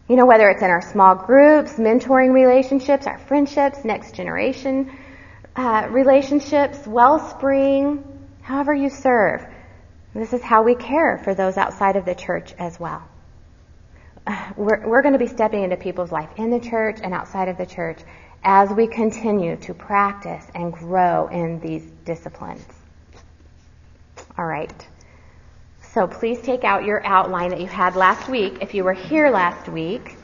You 0.09 0.17
know, 0.17 0.27
whether 0.27 0.51
it's 0.51 0.63
in 0.63 0.71
our 0.71 0.83
small 0.83 1.15
groups, 1.15 1.75
mentoring 1.75 2.33
relationships, 2.33 3.07
our 3.07 3.19
friendships, 3.19 3.85
next 3.85 4.15
generation 4.15 4.91
uh, 5.57 5.89
relationships, 5.91 6.87
wellspring, 6.87 8.05
however 8.43 8.75
you 8.75 8.89
serve. 8.89 9.45
This 10.15 10.33
is 10.33 10.43
how 10.43 10.63
we 10.63 10.75
care 10.75 11.19
for 11.19 11.35
those 11.35 11.57
outside 11.57 11.97
of 11.97 12.05
the 12.05 12.15
church 12.15 12.55
as 12.59 12.79
well. 12.79 13.03
We're, 14.57 14.87
we're 14.87 15.03
going 15.03 15.13
to 15.13 15.19
be 15.19 15.27
stepping 15.27 15.65
into 15.65 15.77
people's 15.77 16.13
life 16.13 16.31
in 16.37 16.51
the 16.51 16.61
church 16.61 16.99
and 17.03 17.15
outside 17.15 17.49
of 17.49 17.57
the 17.57 17.67
church 17.67 17.99
as 18.43 18.71
we 18.71 18.87
continue 18.87 19.57
to 19.57 19.75
practice 19.75 20.45
and 20.55 20.73
grow 20.73 21.29
in 21.29 21.61
these 21.61 21.85
disciplines. 22.05 22.65
All 24.41 24.47
right. 24.47 24.89
So 25.93 26.07
please 26.07 26.41
take 26.41 26.65
out 26.65 26.85
your 26.87 27.05
outline 27.05 27.51
that 27.51 27.61
you 27.61 27.67
had 27.67 27.95
last 27.95 28.27
week 28.27 28.63
if 28.63 28.73
you 28.73 28.85
were 28.85 28.95
here 28.95 29.29
last 29.29 29.69
week. 29.69 30.17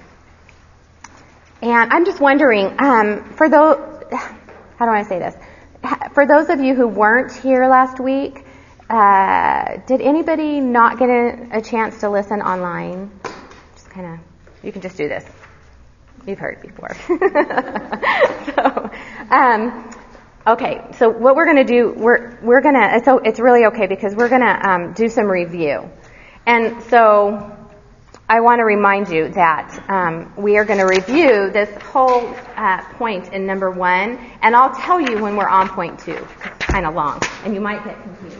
And 1.61 1.92
I'm 1.92 2.06
just 2.06 2.18
wondering, 2.18 2.75
um, 2.78 3.25
for 3.35 3.50
those, 3.50 3.76
how 4.78 4.87
do 4.87 4.90
I 4.90 5.02
say 5.02 5.18
this? 5.18 5.35
For 6.14 6.26
those 6.26 6.49
of 6.49 6.61
you 6.61 6.75
who 6.75 6.88
weren't 6.88 7.30
here 7.42 7.68
last 7.68 8.00
week, 8.00 8.42
uh, 8.88 9.82
did 9.87 10.00
anybody 10.00 10.61
not 10.61 10.99
get 10.99 11.11
a, 11.11 11.58
a 11.58 11.61
chance 11.61 12.00
to 12.00 12.08
listen 12.08 12.40
online? 12.40 13.11
Just 13.75 13.90
kind 13.90 14.14
of, 14.14 14.64
you 14.64 14.73
can 14.73 14.80
just 14.80 14.96
do 14.96 15.11
this. 15.11 15.26
You've 16.26 16.38
heard 16.38 16.62
before. 16.62 16.96
so, 18.46 18.90
um, 19.30 19.90
okay. 20.47 20.85
So 20.99 21.09
what 21.09 21.37
we're 21.37 21.45
going 21.45 21.65
to 21.67 21.73
do, 21.73 21.93
we're 21.97 22.38
we're 22.43 22.61
going 22.61 22.75
to. 22.75 23.00
So 23.05 23.19
it's 23.19 23.41
really 23.41 23.67
okay 23.67 23.87
because 23.87 24.15
we're 24.15 24.29
going 24.29 24.43
to 24.43 24.69
um, 24.69 24.93
do 24.93 25.09
some 25.09 25.26
review, 25.26 25.91
and 26.47 26.83
so 26.85 27.53
I 28.29 28.41
want 28.41 28.59
to 28.59 28.65
remind 28.65 29.09
you 29.09 29.29
that 29.29 29.85
um, 29.88 30.33
we 30.37 30.59
are 30.59 30.65
going 30.65 30.81
to 30.81 30.87
review 30.87 31.50
this 31.50 31.71
whole 31.83 32.35
uh, 32.57 32.83
point 32.95 33.33
in 33.33 33.47
number 33.47 33.71
one, 33.71 34.19
and 34.43 34.57
I'll 34.57 34.75
tell 34.75 35.00
you 35.00 35.23
when 35.23 35.37
we're 35.37 35.49
on 35.49 35.69
point 35.69 36.00
two. 36.00 36.26
It's 36.57 36.67
kind 36.67 36.87
of 36.87 36.95
long, 36.95 37.21
and 37.45 37.55
you 37.55 37.61
might 37.61 37.85
get 37.85 38.03
confused. 38.03 38.38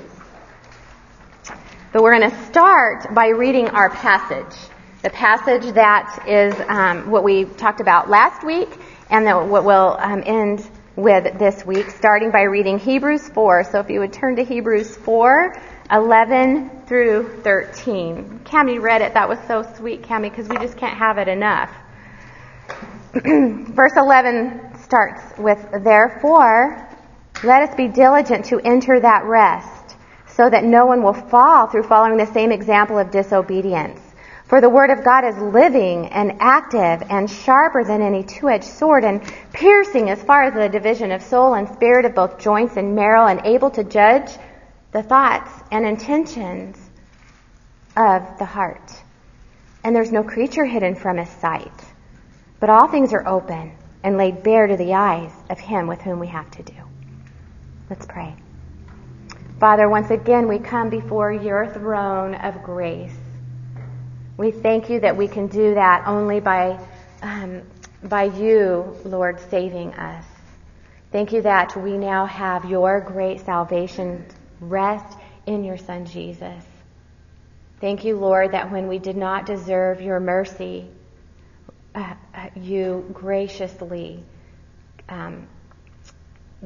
But 1.93 2.03
we're 2.03 2.19
going 2.19 2.31
to 2.31 2.45
start 2.47 3.15
by 3.15 3.29
reading 3.29 3.69
our 3.69 3.89
passage. 3.89 4.55
The 5.03 5.11
passage 5.11 5.73
that 5.75 6.25
is 6.27 6.55
um, 6.69 7.11
what 7.11 7.23
we 7.23 7.45
talked 7.45 7.81
about 7.81 8.11
last 8.11 8.45
week 8.45 8.69
and 9.09 9.27
that 9.27 9.47
what 9.47 9.65
we'll 9.65 9.97
um, 10.01 10.23
end 10.27 10.69
with 10.97 11.39
this 11.39 11.65
week, 11.67 11.91
starting 11.91 12.31
by 12.31 12.43
reading 12.43 12.79
Hebrews 12.79 13.29
4. 13.29 13.65
So 13.65 13.81
if 13.81 13.91
you 13.91 14.01
would 14.01 14.13
turn 14.13 14.37
to 14.37 14.45
Hebrews 14.45 14.97
4, 14.97 15.55
11 15.91 16.83
through 16.87 17.43
13. 17.43 18.41
Cami 18.45 18.81
read 18.81 19.03
it. 19.03 19.15
That 19.15 19.29
was 19.29 19.39
so 19.47 19.63
sweet, 19.77 20.03
Cami, 20.03 20.31
because 20.31 20.49
we 20.49 20.57
just 20.57 20.77
can't 20.77 20.97
have 20.97 21.19
it 21.19 21.29
enough. 21.29 21.71
Verse 23.13 23.93
11 23.97 24.79
starts 24.83 25.21
with, 25.39 25.59
Therefore, 25.85 26.89
let 27.45 27.69
us 27.69 27.75
be 27.77 27.89
diligent 27.89 28.47
to 28.47 28.61
enter 28.61 28.99
that 29.01 29.25
rest 29.25 29.97
so 30.29 30.49
that 30.49 30.65
no 30.65 30.87
one 30.87 31.03
will 31.03 31.15
fall 31.15 31.67
through 31.67 31.83
following 31.85 32.17
the 32.17 32.27
same 32.27 32.53
example 32.53 32.99
of 32.99 33.11
disobedience. 33.11 34.01
For 34.49 34.61
the 34.61 34.71
word 34.71 34.91
of 34.91 35.05
God 35.05 35.25
is 35.25 35.37
living 35.39 36.07
and 36.07 36.37
active 36.39 37.09
and 37.11 37.29
sharper 37.29 37.83
than 37.83 38.01
any 38.01 38.23
two-edged 38.23 38.65
sword 38.65 39.05
and 39.05 39.21
piercing 39.53 40.09
as 40.09 40.23
far 40.23 40.45
as 40.45 40.55
the 40.55 40.69
division 40.69 41.11
of 41.11 41.21
soul 41.23 41.55
and 41.55 41.69
spirit 41.69 42.05
of 42.05 42.15
both 42.15 42.39
joints 42.39 42.77
and 42.77 42.95
marrow 42.95 43.27
and 43.27 43.41
able 43.45 43.71
to 43.71 43.83
judge 43.83 44.31
the 44.93 45.03
thoughts 45.03 45.51
and 45.73 45.85
intentions 45.85 46.79
of 47.97 48.39
the 48.39 48.45
heart. 48.45 48.93
And 49.83 49.97
there's 49.97 50.13
no 50.13 50.23
creature 50.23 50.65
hidden 50.65 50.95
from 50.95 51.17
his 51.17 51.29
sight, 51.29 51.85
but 52.61 52.71
all 52.71 52.87
things 52.87 53.13
are 53.13 53.27
open 53.27 53.73
and 54.05 54.17
laid 54.17 54.45
bare 54.45 54.69
to 54.69 54.77
the 54.77 54.95
eyes 54.95 55.33
of 55.51 55.59
him 55.59 55.89
with 55.89 56.01
whom 56.03 56.21
we 56.21 56.29
have 56.29 56.49
to 56.53 56.63
do. 56.63 56.75
Let's 57.91 58.07
pray. 58.07 58.37
Father, 59.59 59.89
once 59.89 60.11
again 60.11 60.47
we 60.47 60.61
come 60.61 60.89
before 60.89 61.33
your 61.33 61.67
throne 61.67 62.37
of 62.37 62.63
grace. 62.63 63.17
We 64.37 64.51
thank 64.51 64.91
you 64.91 65.01
that 65.01 65.17
we 65.17 65.29
can 65.29 65.47
do 65.47 65.75
that 65.75 66.07
only 66.07 66.41
by, 66.41 66.79
um, 67.23 67.63
by 68.03 68.25
you, 68.25 68.95
Lord, 69.05 69.41
saving 69.51 69.95
us. 69.95 70.25
Thank 71.11 71.33
you 71.33 71.41
that 71.43 71.75
we 71.77 71.97
now 71.97 72.27
have 72.27 72.67
your 72.67 73.01
great 73.01 73.41
salvation 73.41 74.27
rest 74.61 75.17
in 75.47 75.65
your 75.65 75.79
Son 75.79 76.05
Jesus. 76.05 76.65
Thank 77.81 78.05
you, 78.05 78.19
Lord, 78.19 78.53
that 78.53 78.71
when 78.71 78.89
we 78.89 78.99
did 78.99 79.17
not 79.17 79.47
deserve 79.47 80.03
your 80.03 80.21
mercy, 80.21 80.87
uh, 81.95 82.15
uh 82.35 82.49
you 82.57 83.09
graciously 83.15 84.23
um, 85.09 85.47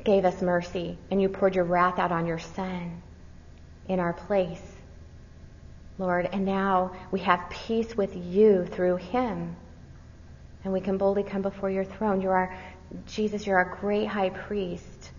gave 0.03 0.25
us 0.25 0.43
mercy 0.43 0.99
and 1.11 1.23
you 1.23 1.29
poured 1.29 1.55
your 1.55 1.65
wrath 1.65 1.99
out 1.99 2.11
on 2.11 2.27
your 2.27 2.39
Son 2.39 3.00
in 3.89 4.00
our 4.00 4.12
place, 4.12 4.62
Lord. 6.00 6.28
And 6.33 6.45
now 6.45 6.92
we 7.12 7.21
have 7.21 7.49
peace 7.50 7.97
with 7.97 8.16
you 8.16 8.66
through 8.66 8.97
him. 8.97 9.54
And 10.64 10.73
we 10.73 10.80
can 10.80 10.99
boldly 10.99 11.23
come 11.23 11.42
before 11.42 11.71
your 11.71 11.85
throne. 11.85 12.21
You're 12.21 12.52
Jesus, 13.07 13.47
you're 13.47 13.57
our 13.57 13.78
great 13.80 14.07
high 14.07 14.30
priest. 14.30 15.12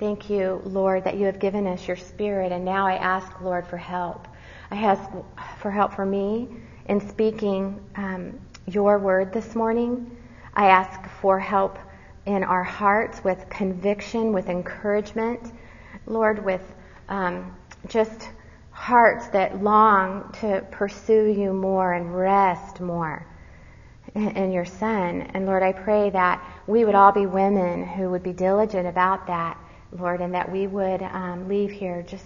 Thank 0.00 0.28
you, 0.28 0.60
Lord, 0.64 1.04
that 1.04 1.16
you 1.16 1.26
have 1.26 1.38
given 1.38 1.68
us 1.68 1.86
your 1.86 1.96
spirit. 1.96 2.50
And 2.50 2.64
now 2.64 2.86
I 2.86 2.94
ask, 2.94 3.40
Lord, 3.40 3.66
for 3.66 3.76
help. 3.76 4.26
I 4.70 4.76
ask 4.76 5.08
for 5.60 5.70
help 5.70 5.94
for 5.94 6.04
me 6.04 6.48
in 6.86 7.06
speaking 7.08 7.78
um, 7.94 8.40
your 8.66 8.98
word 8.98 9.32
this 9.32 9.54
morning. 9.54 10.16
I 10.54 10.66
ask 10.66 11.08
for 11.20 11.38
help 11.38 11.78
in 12.26 12.42
our 12.42 12.64
hearts 12.64 13.22
with 13.22 13.48
conviction, 13.48 14.32
with 14.32 14.48
encouragement, 14.48 15.52
Lord, 16.06 16.44
with 16.44 16.62
um, 17.08 17.54
just 17.88 18.28
hearts 18.82 19.28
that 19.28 19.62
long 19.62 20.28
to 20.32 20.60
pursue 20.72 21.26
you 21.26 21.52
more 21.52 21.92
and 21.92 22.16
rest 22.16 22.80
more 22.80 23.24
in, 24.16 24.50
your 24.50 24.64
Son. 24.64 25.22
And 25.34 25.46
Lord, 25.46 25.62
I 25.62 25.70
pray 25.70 26.10
that 26.10 26.44
we 26.66 26.84
would 26.84 26.96
all 26.96 27.12
be 27.12 27.26
women 27.26 27.86
who 27.86 28.10
would 28.10 28.24
be 28.24 28.32
diligent 28.32 28.88
about 28.88 29.28
that, 29.28 29.56
Lord, 29.92 30.20
and 30.20 30.34
that 30.34 30.50
we 30.50 30.66
would 30.66 31.00
um, 31.00 31.46
leave 31.48 31.70
here 31.70 32.02
just 32.02 32.24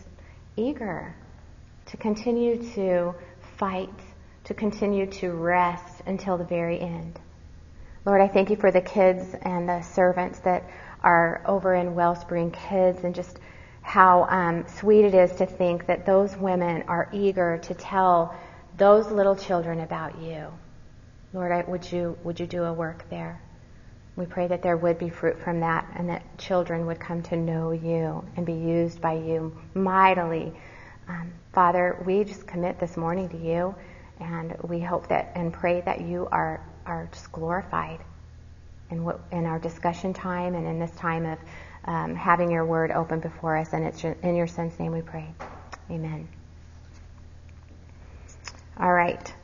eager 0.56 1.14
to 1.84 1.98
continue 1.98 2.56
to 2.72 3.14
fight, 3.58 3.92
to 4.44 4.54
continue 4.54 5.04
to 5.10 5.32
rest 5.32 6.04
until 6.06 6.38
the 6.38 6.44
very 6.44 6.80
end. 6.80 7.20
Lord, 8.06 8.22
I 8.22 8.28
thank 8.28 8.48
you 8.48 8.56
for 8.56 8.70
the 8.70 8.80
kids 8.80 9.34
and 9.42 9.68
the 9.68 9.82
servants 9.82 10.38
that 10.38 10.64
are 11.02 11.42
over 11.44 11.74
in 11.74 11.94
Wellspring 11.94 12.50
Kids 12.52 13.04
and 13.04 13.14
just 13.14 13.40
how 13.86 14.24
um, 14.24 14.66
sweet 14.66 15.04
it 15.04 15.14
is 15.14 15.30
to 15.36 15.46
think 15.46 15.86
that 15.86 16.04
those 16.04 16.36
women 16.36 16.82
are 16.88 17.08
eager 17.12 17.56
to 17.58 17.72
tell 17.72 18.34
those 18.76 19.12
little 19.12 19.36
children 19.36 19.78
about 19.78 20.20
you. 20.20 20.48
Lord, 21.32 21.52
I, 21.52 21.62
would 21.62 21.92
you 21.92 22.18
would 22.24 22.40
you 22.40 22.48
do 22.48 22.64
a 22.64 22.72
work 22.72 23.08
there? 23.10 23.40
We 24.16 24.26
pray 24.26 24.48
that 24.48 24.60
there 24.60 24.76
would 24.76 24.98
be 24.98 25.08
fruit 25.08 25.38
from 25.38 25.60
that 25.60 25.86
and 25.94 26.08
that 26.08 26.36
children 26.36 26.86
would 26.86 26.98
come 26.98 27.22
to 27.22 27.36
know 27.36 27.70
you 27.70 28.24
and 28.36 28.44
be 28.44 28.54
used 28.54 29.00
by 29.00 29.12
you 29.12 29.56
mightily. 29.74 30.52
Um, 31.06 31.32
Father, 31.52 32.02
we 32.04 32.24
just 32.24 32.44
commit 32.44 32.80
this 32.80 32.96
morning 32.96 33.28
to 33.28 33.38
you 33.38 33.72
and 34.18 34.56
we 34.64 34.80
hope 34.80 35.06
that 35.10 35.30
and 35.36 35.52
pray 35.52 35.80
that 35.82 36.00
you 36.00 36.26
are 36.32 36.60
are 36.86 37.08
just 37.12 37.30
glorified 37.30 38.00
in, 38.90 39.04
what, 39.04 39.20
in 39.30 39.46
our 39.46 39.60
discussion 39.60 40.12
time 40.12 40.56
and 40.56 40.66
in 40.66 40.80
this 40.80 40.90
time 40.96 41.24
of 41.24 41.38
um, 41.86 42.14
having 42.14 42.50
your 42.50 42.64
word 42.64 42.90
open 42.90 43.20
before 43.20 43.56
us. 43.56 43.72
And 43.72 43.84
it's 43.84 44.02
in 44.04 44.36
your 44.36 44.46
son's 44.46 44.78
name 44.78 44.92
we 44.92 45.02
pray. 45.02 45.28
Amen. 45.90 46.28
All 48.78 48.92
right. 48.92 49.34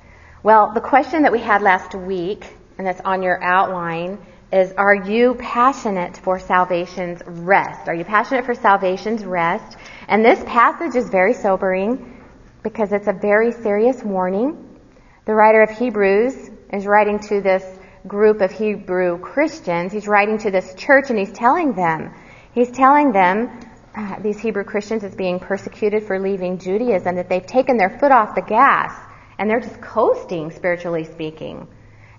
Well, 0.42 0.72
the 0.74 0.80
question 0.80 1.22
that 1.22 1.32
we 1.32 1.38
had 1.38 1.62
last 1.62 1.94
week, 1.94 2.44
and 2.76 2.86
that's 2.86 3.00
on 3.02 3.22
your 3.22 3.42
outline, 3.42 4.18
is 4.52 4.72
Are 4.72 4.94
you 4.94 5.34
passionate 5.34 6.16
for 6.18 6.38
salvation's 6.38 7.22
rest? 7.26 7.88
Are 7.88 7.94
you 7.94 8.04
passionate 8.04 8.44
for 8.44 8.54
salvation's 8.54 9.24
rest? 9.24 9.78
And 10.08 10.24
this 10.24 10.42
passage 10.44 10.94
is 10.94 11.08
very 11.08 11.32
sobering 11.32 12.20
because 12.62 12.92
it's 12.92 13.06
a 13.06 13.12
very 13.12 13.52
serious 13.52 14.02
warning. 14.02 14.78
The 15.24 15.34
writer 15.34 15.62
of 15.62 15.70
Hebrews 15.70 16.50
is 16.72 16.86
writing 16.86 17.18
to 17.20 17.40
this 17.40 17.64
group 18.06 18.40
of 18.40 18.50
Hebrew 18.50 19.18
Christians. 19.18 19.92
He's 19.92 20.08
writing 20.08 20.38
to 20.38 20.50
this 20.50 20.74
church 20.74 21.10
and 21.10 21.18
he's 21.18 21.32
telling 21.32 21.72
them, 21.72 22.12
he's 22.52 22.70
telling 22.70 23.12
them, 23.12 23.50
uh, 23.94 24.18
these 24.20 24.38
Hebrew 24.38 24.64
Christians 24.64 25.04
as 25.04 25.14
being 25.14 25.38
persecuted 25.38 26.04
for 26.04 26.18
leaving 26.18 26.58
Judaism, 26.58 27.16
that 27.16 27.28
they've 27.28 27.44
taken 27.44 27.76
their 27.76 27.98
foot 27.98 28.12
off 28.12 28.34
the 28.34 28.42
gas 28.42 28.94
and 29.38 29.50
they're 29.50 29.60
just 29.60 29.80
coasting, 29.80 30.50
spiritually 30.50 31.04
speaking. 31.04 31.68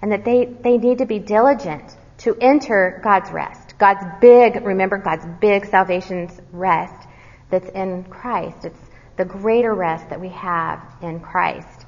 And 0.01 0.11
that 0.11 0.25
they, 0.25 0.45
they 0.45 0.77
need 0.77 0.97
to 0.99 1.05
be 1.05 1.19
diligent 1.19 1.95
to 2.19 2.35
enter 2.39 2.99
God's 3.03 3.31
rest. 3.31 3.77
God's 3.77 4.05
big, 4.21 4.63
remember, 4.65 4.97
God's 4.97 5.25
big 5.39 5.65
salvation's 5.65 6.39
rest 6.51 7.07
that's 7.49 7.69
in 7.69 8.03
Christ. 8.03 8.65
It's 8.65 8.79
the 9.17 9.25
greater 9.25 9.73
rest 9.73 10.09
that 10.09 10.19
we 10.19 10.29
have 10.29 10.81
in 11.01 11.19
Christ. 11.19 11.85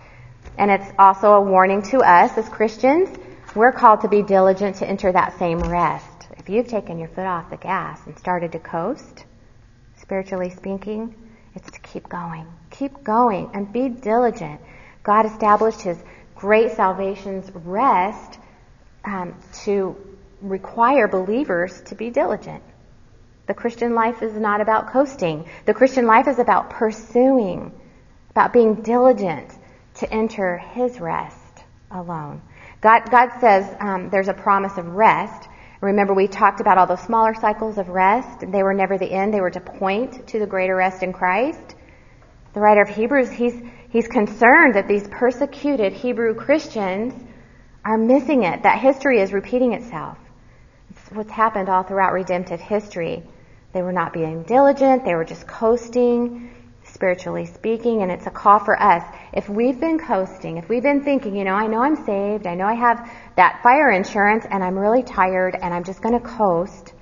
And 0.57 0.71
it's 0.71 0.91
also 0.97 1.33
a 1.33 1.41
warning 1.41 1.81
to 1.83 1.99
us 1.99 2.37
as 2.37 2.47
Christians. 2.49 3.09
We're 3.55 3.71
called 3.71 4.01
to 4.01 4.07
be 4.07 4.21
diligent 4.21 4.77
to 4.77 4.87
enter 4.87 5.11
that 5.11 5.37
same 5.37 5.59
rest. 5.59 6.14
If 6.45 6.49
you've 6.49 6.67
taken 6.67 6.99
your 6.99 7.07
foot 7.07 7.25
off 7.25 7.49
the 7.49 7.57
gas 7.57 8.05
and 8.05 8.15
started 8.19 8.51
to 8.51 8.59
coast, 8.59 9.25
spiritually 9.97 10.51
speaking, 10.51 11.15
it's 11.55 11.71
to 11.71 11.79
keep 11.79 12.07
going. 12.07 12.45
Keep 12.69 13.03
going 13.03 13.49
and 13.55 13.73
be 13.73 13.89
diligent. 13.89 14.61
God 15.01 15.25
established 15.25 15.81
His 15.81 15.97
great 16.35 16.73
salvation's 16.73 17.49
rest 17.51 18.37
um, 19.05 19.33
to 19.63 19.95
require 20.39 21.07
believers 21.07 21.81
to 21.87 21.95
be 21.95 22.11
diligent. 22.11 22.61
The 23.47 23.55
Christian 23.55 23.95
life 23.95 24.21
is 24.21 24.33
not 24.33 24.61
about 24.61 24.91
coasting. 24.91 25.49
The 25.65 25.73
Christian 25.73 26.05
life 26.05 26.27
is 26.27 26.37
about 26.37 26.69
pursuing, 26.69 27.71
about 28.29 28.53
being 28.53 28.83
diligent 28.83 29.49
to 29.95 30.13
enter 30.13 30.59
His 30.59 30.99
rest 30.99 31.63
alone. 31.89 32.43
God, 32.81 33.09
God 33.09 33.31
says 33.39 33.75
um, 33.79 34.11
there's 34.11 34.27
a 34.27 34.33
promise 34.35 34.77
of 34.77 34.85
rest. 34.85 35.49
Remember, 35.81 36.13
we 36.13 36.27
talked 36.27 36.61
about 36.61 36.77
all 36.77 36.87
those 36.87 37.01
smaller 37.01 37.33
cycles 37.33 37.77
of 37.77 37.89
rest. 37.89 38.39
They 38.51 38.63
were 38.63 38.73
never 38.73 38.97
the 38.97 39.11
end. 39.11 39.33
They 39.33 39.41
were 39.41 39.51
to 39.51 39.59
point 39.59 40.27
to 40.27 40.39
the 40.39 40.47
greater 40.47 40.75
rest 40.75 41.03
in 41.03 41.13
Christ. 41.13 41.75
The 42.53 42.59
writer 42.61 42.81
of 42.81 42.89
Hebrews, 42.89 43.29
he's, 43.31 43.61
he's 43.89 44.07
concerned 44.07 44.75
that 44.75 44.87
these 44.87 45.07
persecuted 45.09 45.91
Hebrew 45.91 46.33
Christians 46.33 47.13
are 47.83 47.97
missing 47.97 48.43
it, 48.43 48.63
that 48.63 48.79
history 48.79 49.19
is 49.19 49.33
repeating 49.33 49.73
itself. 49.73 50.17
It's 50.89 51.11
what's 51.11 51.31
happened 51.31 51.69
all 51.69 51.83
throughout 51.83 52.13
redemptive 52.13 52.59
history. 52.61 53.23
They 53.73 53.81
were 53.81 53.91
not 53.91 54.13
being 54.13 54.43
diligent, 54.43 55.03
they 55.03 55.15
were 55.15 55.25
just 55.25 55.45
coasting, 55.45 56.54
spiritually 56.95 57.45
speaking, 57.45 58.01
and 58.01 58.11
it's 58.11 58.25
a 58.25 58.31
call 58.31 58.57
for 58.57 58.81
us. 58.81 59.03
If 59.33 59.49
we've 59.49 59.79
been 59.79 59.99
coasting, 59.99 60.57
if 60.57 60.67
we've 60.69 60.81
been 60.81 61.03
thinking, 61.03 61.35
you 61.35 61.43
know, 61.43 61.53
I 61.53 61.67
know 61.67 61.81
I'm 61.83 61.97
saved, 62.05 62.47
I 62.47 62.55
know 62.55 62.65
I 62.65 62.73
have 62.73 63.11
that 63.35 63.59
fire 63.61 63.91
insurance, 63.91 64.45
and 64.49 64.63
I'm 64.63 64.79
really 64.79 65.03
tired, 65.03 65.55
and 65.61 65.73
I'm 65.73 65.83
just 65.83 66.01
going 66.01 66.19
to 66.19 66.25
coast, 66.25 66.93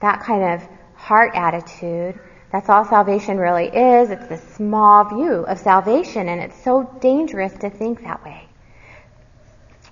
that 0.00 0.20
kind 0.20 0.42
of 0.52 0.68
heart 0.94 1.30
attitude, 1.34 2.18
that's 2.52 2.68
all 2.68 2.84
salvation 2.84 3.38
really 3.38 3.68
is. 3.68 4.10
It's 4.10 4.30
a 4.30 4.54
small 4.56 5.04
view 5.04 5.44
of 5.46 5.58
salvation, 5.58 6.28
and 6.28 6.40
it's 6.40 6.62
so 6.62 6.98
dangerous 7.00 7.52
to 7.60 7.70
think 7.70 8.02
that 8.02 8.22
way. 8.24 8.48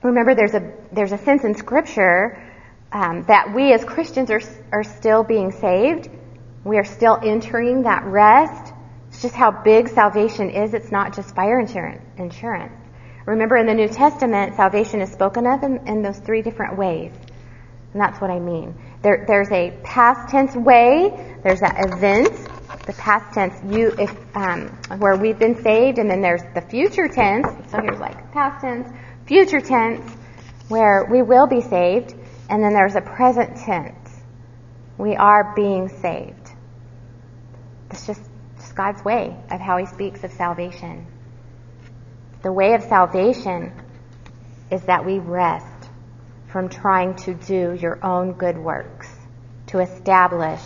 Remember, 0.02 0.34
there's 0.34 0.54
a 0.54 0.72
there's 0.92 1.12
a 1.12 1.18
sense 1.18 1.44
in 1.44 1.54
Scripture 1.54 2.42
um, 2.92 3.24
that 3.28 3.54
we 3.54 3.72
as 3.72 3.84
Christians 3.84 4.30
are, 4.30 4.40
are 4.72 4.82
still 4.82 5.22
being 5.22 5.52
saved. 5.52 6.10
We 6.64 6.76
are 6.76 6.84
still 6.84 7.18
entering 7.22 7.82
that 7.84 8.04
rest. 8.04 8.72
It's 9.08 9.22
just 9.22 9.34
how 9.34 9.50
big 9.50 9.88
salvation 9.88 10.50
is. 10.50 10.74
It's 10.74 10.92
not 10.92 11.16
just 11.16 11.34
fire 11.34 11.58
insurance. 11.58 12.80
Remember 13.26 13.56
in 13.56 13.66
the 13.66 13.74
New 13.74 13.88
Testament, 13.88 14.56
salvation 14.56 15.00
is 15.00 15.10
spoken 15.10 15.46
of 15.46 15.62
in, 15.62 15.86
in 15.86 16.02
those 16.02 16.18
three 16.18 16.42
different 16.42 16.76
ways. 16.78 17.12
And 17.92 18.00
that's 18.00 18.20
what 18.20 18.30
I 18.30 18.38
mean. 18.38 18.74
There, 19.02 19.24
there's 19.26 19.50
a 19.50 19.76
past 19.82 20.30
tense 20.30 20.54
way, 20.54 21.38
there's 21.42 21.60
that 21.60 21.76
event, 21.92 22.32
the 22.86 22.92
past 22.92 23.34
tense, 23.34 23.54
you, 23.66 23.94
if, 23.98 24.14
um, 24.36 24.68
where 24.98 25.16
we've 25.16 25.38
been 25.38 25.60
saved, 25.62 25.98
and 25.98 26.10
then 26.10 26.20
there's 26.20 26.42
the 26.54 26.60
future 26.60 27.08
tense. 27.08 27.48
So 27.70 27.80
here's 27.80 27.98
like 27.98 28.32
past 28.32 28.60
tense, 28.60 28.88
future 29.26 29.60
tense, 29.60 30.08
where 30.68 31.06
we 31.10 31.22
will 31.22 31.46
be 31.46 31.60
saved. 31.60 32.14
And 32.48 32.62
then 32.62 32.72
there's 32.72 32.96
a 32.96 33.00
present 33.00 33.56
tense. 33.56 33.96
We 34.98 35.16
are 35.16 35.52
being 35.54 35.88
saved. 35.88 36.39
It's 37.90 38.06
just, 38.06 38.22
just 38.56 38.74
God's 38.74 39.04
way 39.04 39.36
of 39.50 39.60
how 39.60 39.76
He 39.78 39.86
speaks 39.86 40.24
of 40.24 40.32
salvation. 40.32 41.06
The 42.42 42.52
way 42.52 42.74
of 42.74 42.82
salvation 42.82 43.72
is 44.70 44.82
that 44.82 45.04
we 45.04 45.18
rest 45.18 45.66
from 46.48 46.68
trying 46.68 47.14
to 47.16 47.34
do 47.34 47.76
your 47.80 48.04
own 48.04 48.32
good 48.32 48.56
works 48.56 49.08
to 49.68 49.80
establish 49.80 50.60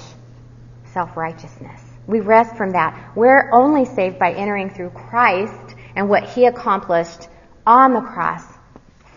self 0.93 1.17
righteousness. 1.17 1.81
We 2.07 2.21
rest 2.21 2.57
from 2.57 2.71
that. 2.71 3.13
We're 3.17 3.51
only 3.53 3.85
saved 3.85 4.19
by 4.19 4.33
entering 4.33 4.71
through 4.71 4.91
Christ 4.91 5.75
and 5.97 6.09
what 6.09 6.25
He 6.25 6.47
accomplished 6.47 7.29
on 7.67 7.95
the 7.95 8.01
cross 8.01 8.45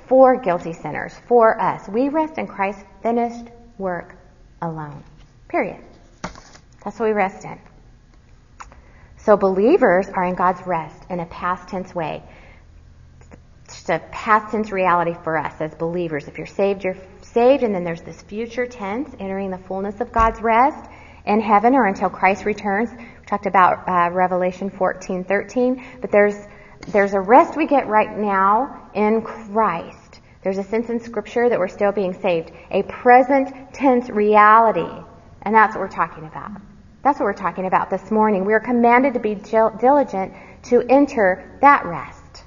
for 0.07 0.39
guilty 0.39 0.73
sinners, 0.73 1.13
for 1.27 1.59
us. 1.59 1.87
We 1.89 2.09
rest 2.09 2.37
in 2.37 2.47
Christ's 2.47 2.83
finished 3.03 3.47
work 3.77 4.15
alone. 4.61 5.03
Period. 5.49 5.83
That's 6.83 6.99
what 6.99 7.07
we 7.07 7.11
rest 7.11 7.43
in. 7.43 7.59
So 9.27 9.35
believers 9.35 10.07
are 10.07 10.23
in 10.23 10.35
God's 10.35 10.65
rest 10.65 11.03
in 11.09 11.19
a 11.19 11.25
past 11.25 11.67
tense 11.67 11.93
way. 11.93 12.23
Just 13.67 13.89
a 13.89 13.99
past 14.09 14.53
tense 14.53 14.71
reality 14.71 15.15
for 15.21 15.37
us 15.37 15.59
as 15.59 15.75
believers. 15.75 16.29
If 16.29 16.37
you're 16.37 16.47
saved, 16.47 16.85
you're 16.85 16.95
saved, 17.23 17.63
and 17.63 17.75
then 17.75 17.83
there's 17.83 18.01
this 18.01 18.21
future 18.21 18.65
tense, 18.65 19.13
entering 19.19 19.51
the 19.51 19.57
fullness 19.57 19.99
of 19.99 20.13
God's 20.13 20.39
rest 20.39 20.89
in 21.25 21.41
heaven 21.41 21.75
or 21.75 21.87
until 21.87 22.09
Christ 22.09 22.45
returns. 22.45 22.89
We 22.93 23.25
talked 23.25 23.47
about 23.47 23.83
uh, 23.89 24.15
Revelation 24.15 24.69
14, 24.69 25.25
13, 25.25 25.85
but 25.99 26.09
there's 26.09 26.37
there's 26.87 27.13
a 27.13 27.19
rest 27.19 27.57
we 27.57 27.67
get 27.67 27.87
right 27.87 28.17
now 28.17 28.89
in 28.93 29.23
Christ. 29.23 30.21
There's 30.41 30.57
a 30.57 30.63
sense 30.63 30.89
in 30.89 31.01
Scripture 31.01 31.49
that 31.49 31.59
we're 31.59 31.67
still 31.67 31.91
being 31.91 32.13
saved, 32.13 32.53
a 32.71 32.81
present 32.83 33.73
tense 33.73 34.09
reality. 34.09 35.03
And 35.41 35.53
that's 35.53 35.75
what 35.75 35.81
we're 35.81 35.89
talking 35.89 36.25
about. 36.25 36.61
That's 37.07 37.21
what 37.21 37.25
we're 37.27 37.33
talking 37.35 37.67
about 37.67 37.89
this 37.89 38.11
morning. 38.11 38.43
We 38.43 38.53
are 38.53 38.59
commanded 38.59 39.13
to 39.13 39.21
be 39.21 39.33
diligent 39.33 40.33
to 40.63 40.83
enter 40.89 41.57
that 41.61 41.85
rest. 41.85 42.43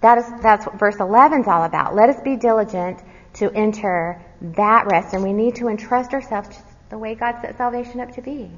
That 0.00 0.18
is, 0.18 0.24
that's 0.42 0.66
what 0.66 0.80
verse 0.80 0.96
11 0.98 1.42
is 1.42 1.46
all 1.46 1.62
about. 1.62 1.94
Let 1.94 2.08
us 2.08 2.20
be 2.22 2.34
diligent 2.34 2.98
to 3.34 3.48
enter 3.52 4.20
that 4.40 4.88
rest. 4.90 5.14
And 5.14 5.22
we 5.22 5.32
need 5.32 5.54
to 5.56 5.68
entrust 5.68 6.12
ourselves 6.12 6.48
to 6.48 6.56
the 6.90 6.98
way 6.98 7.14
God 7.14 7.36
set 7.40 7.56
salvation 7.56 8.00
up 8.00 8.10
to 8.16 8.20
be. 8.20 8.50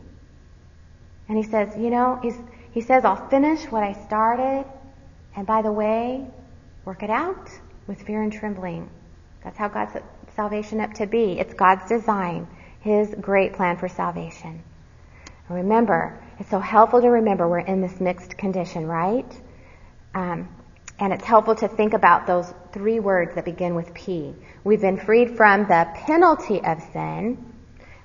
And 1.29 1.37
he 1.37 1.42
says, 1.42 1.77
you 1.77 1.90
know, 1.90 2.18
he's, 2.22 2.38
he 2.72 2.81
says, 2.81 3.05
I'll 3.05 3.29
finish 3.29 3.70
what 3.70 3.83
I 3.83 3.92
started. 4.07 4.64
And 5.37 5.46
by 5.46 5.61
the 5.61 5.70
way, 5.70 6.27
work 6.87 7.03
it 7.03 7.11
out 7.11 7.51
with 7.87 8.01
fear 8.05 8.22
and 8.22 8.33
trembling. 8.33 8.88
That's 9.44 9.59
how 9.59 9.68
God 9.68 9.92
set 9.92 10.05
salvation 10.35 10.81
up 10.81 10.94
to 10.94 11.07
be. 11.07 11.38
It's 11.38 11.53
God's 11.53 11.87
design, 11.90 12.48
His 12.81 13.14
great 13.20 13.53
plan 13.53 13.77
for 13.77 13.88
salvation. 13.90 14.62
Remember, 15.54 16.22
it's 16.38 16.50
so 16.50 16.61
helpful 16.61 17.00
to 17.00 17.08
remember 17.08 17.48
we're 17.48 17.61
in 17.61 17.80
this 17.80 18.00
mixed 18.00 18.37
condition, 18.37 18.87
right? 18.87 19.40
Um, 20.14 20.48
and 21.00 21.12
it's 21.12 21.24
helpful 21.24 21.54
to 21.56 21.68
think 21.68 21.94
about 21.94 22.26
those 22.26 22.52
three 22.72 22.98
words 22.98 23.34
that 23.34 23.44
begin 23.44 23.74
with 23.74 23.94
P. 23.94 24.34
We've 24.64 24.80
been 24.80 24.98
freed 24.98 25.37
from 25.37 25.62
the 25.62 25.88
penalty 25.94 26.61
of 26.64 26.82
sin. 26.92 27.52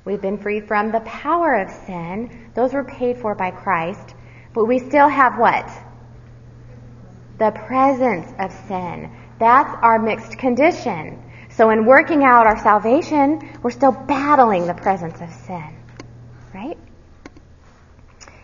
We've 0.06 0.22
been 0.22 0.38
freed 0.38 0.68
from 0.68 0.92
the 0.92 1.00
power 1.02 1.56
of 1.56 1.72
sin. 1.86 2.52
Those 2.54 2.74
were 2.74 2.84
paid 2.84 3.18
for 3.18 3.36
by 3.36 3.52
Christ. 3.52 4.14
But 4.54 4.66
we 4.66 4.80
still 4.80 5.08
have 5.08 5.40
what? 5.40 5.70
The 7.40 7.52
presence 7.52 8.32
of 8.40 8.52
sin. 8.68 9.12
That's 9.40 9.76
our 9.82 10.00
mixed 10.00 10.38
condition. 10.38 11.22
So 11.50 11.72
in 11.72 11.86
working 11.86 12.24
out 12.24 12.46
our 12.46 12.62
salvation, 12.62 13.60
we're 13.64 13.72
still 13.72 13.92
battling 13.92 14.68
the 14.68 14.74
presence 14.74 15.20
of 15.20 15.32
sin. 15.32 15.76
Right? 16.54 16.78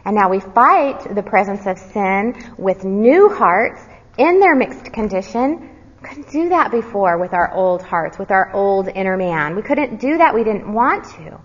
And 0.10 0.18
now 0.18 0.28
we 0.28 0.40
fight 0.40 1.14
the 1.14 1.22
presence 1.22 1.68
of 1.68 1.78
sin 1.78 2.34
with 2.58 2.84
new 2.84 3.30
hearts 3.30 3.80
in 4.18 4.40
their 4.40 4.56
mixed 4.56 4.92
condition. 4.92 5.70
couldn't 6.02 6.32
do 6.32 6.50
that 6.50 6.72
before 6.72 7.20
with 7.20 7.32
our 7.34 7.54
old 7.54 7.84
hearts, 7.84 8.18
with 8.18 8.32
our 8.32 8.52
old 8.52 8.88
inner 8.88 9.16
man. 9.18 9.56
We 9.56 9.62
couldn't 9.62 10.00
do 10.02 10.18
that. 10.18 10.34
We 10.34 10.44
didn't 10.44 10.74
want 10.74 11.06
to. 11.18 11.40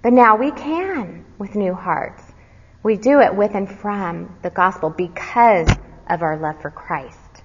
But 0.00 0.14
now 0.14 0.36
we 0.36 0.52
can 0.52 1.26
with 1.36 1.54
new 1.54 1.74
hearts. 1.74 2.22
We 2.82 2.96
do 2.96 3.20
it 3.20 3.36
with 3.36 3.54
and 3.54 3.70
from 3.70 4.38
the 4.40 4.48
gospel 4.48 4.88
because 4.88 5.68
of 6.08 6.22
our 6.22 6.38
love 6.38 6.62
for 6.62 6.70
Christ. 6.70 7.42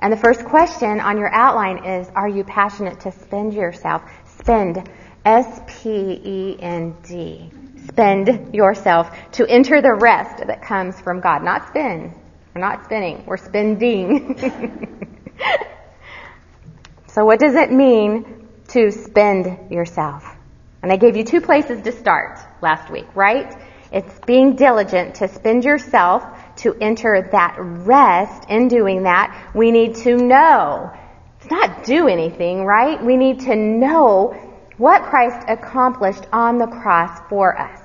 And 0.00 0.12
the 0.12 0.18
first 0.18 0.44
question 0.44 1.00
on 1.00 1.16
your 1.16 1.32
outline 1.32 1.86
is, 1.86 2.10
are 2.14 2.28
you 2.28 2.44
passionate 2.44 3.00
to 3.00 3.10
spend 3.10 3.54
yourself? 3.54 4.02
Spend. 4.26 4.86
S-P-E-N-D. 5.24 5.62
Spend 7.92 8.54
yourself 8.54 9.10
to 9.32 9.46
enter 9.46 9.82
the 9.82 9.94
rest 9.94 10.46
that 10.46 10.62
comes 10.62 10.98
from 11.00 11.20
God. 11.20 11.42
Not 11.42 11.68
spin. 11.68 12.14
We're 12.54 12.60
not 12.60 12.84
spinning. 12.84 13.24
We're 13.26 13.36
spending. 13.36 14.38
so 17.08 17.24
what 17.24 17.38
does 17.38 17.54
it 17.54 17.70
mean 17.70 18.48
to 18.68 18.90
spend 18.90 19.70
yourself? 19.70 20.24
And 20.82 20.90
I 20.90 20.96
gave 20.96 21.16
you 21.16 21.24
two 21.24 21.40
places 21.40 21.82
to 21.82 21.92
start 21.92 22.38
last 22.60 22.90
week, 22.90 23.06
right? 23.14 23.54
It's 23.92 24.18
being 24.26 24.56
diligent 24.56 25.16
to 25.16 25.28
spend 25.28 25.64
yourself 25.64 26.24
to 26.56 26.74
enter 26.80 27.28
that 27.32 27.56
rest. 27.58 28.48
In 28.48 28.68
doing 28.68 29.02
that, 29.02 29.52
we 29.54 29.70
need 29.70 29.96
to 29.96 30.16
know. 30.16 30.90
It's 31.40 31.50
not 31.50 31.84
do 31.84 32.08
anything, 32.08 32.64
right? 32.64 33.02
We 33.04 33.18
need 33.18 33.40
to 33.40 33.54
know 33.54 34.34
what 34.78 35.02
Christ 35.02 35.44
accomplished 35.48 36.26
on 36.32 36.58
the 36.58 36.66
cross 36.66 37.20
for 37.28 37.58
us. 37.58 37.81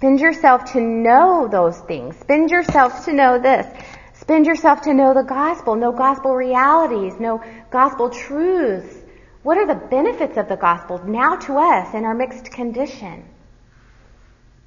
Spend 0.00 0.18
yourself 0.18 0.72
to 0.72 0.80
know 0.80 1.46
those 1.46 1.78
things. 1.80 2.16
Spend 2.20 2.50
yourself 2.50 3.04
to 3.04 3.12
know 3.12 3.38
this. 3.38 3.66
Spend 4.14 4.46
yourself 4.46 4.80
to 4.82 4.94
know 4.94 5.12
the 5.12 5.24
gospel, 5.24 5.76
know 5.76 5.92
gospel 5.92 6.34
realities, 6.34 7.20
know 7.20 7.44
gospel 7.70 8.08
truths. 8.08 8.96
What 9.42 9.58
are 9.58 9.66
the 9.66 9.74
benefits 9.74 10.38
of 10.38 10.48
the 10.48 10.56
gospel 10.56 11.04
now 11.04 11.36
to 11.36 11.58
us 11.58 11.92
in 11.92 12.06
our 12.06 12.14
mixed 12.14 12.50
condition? 12.50 13.28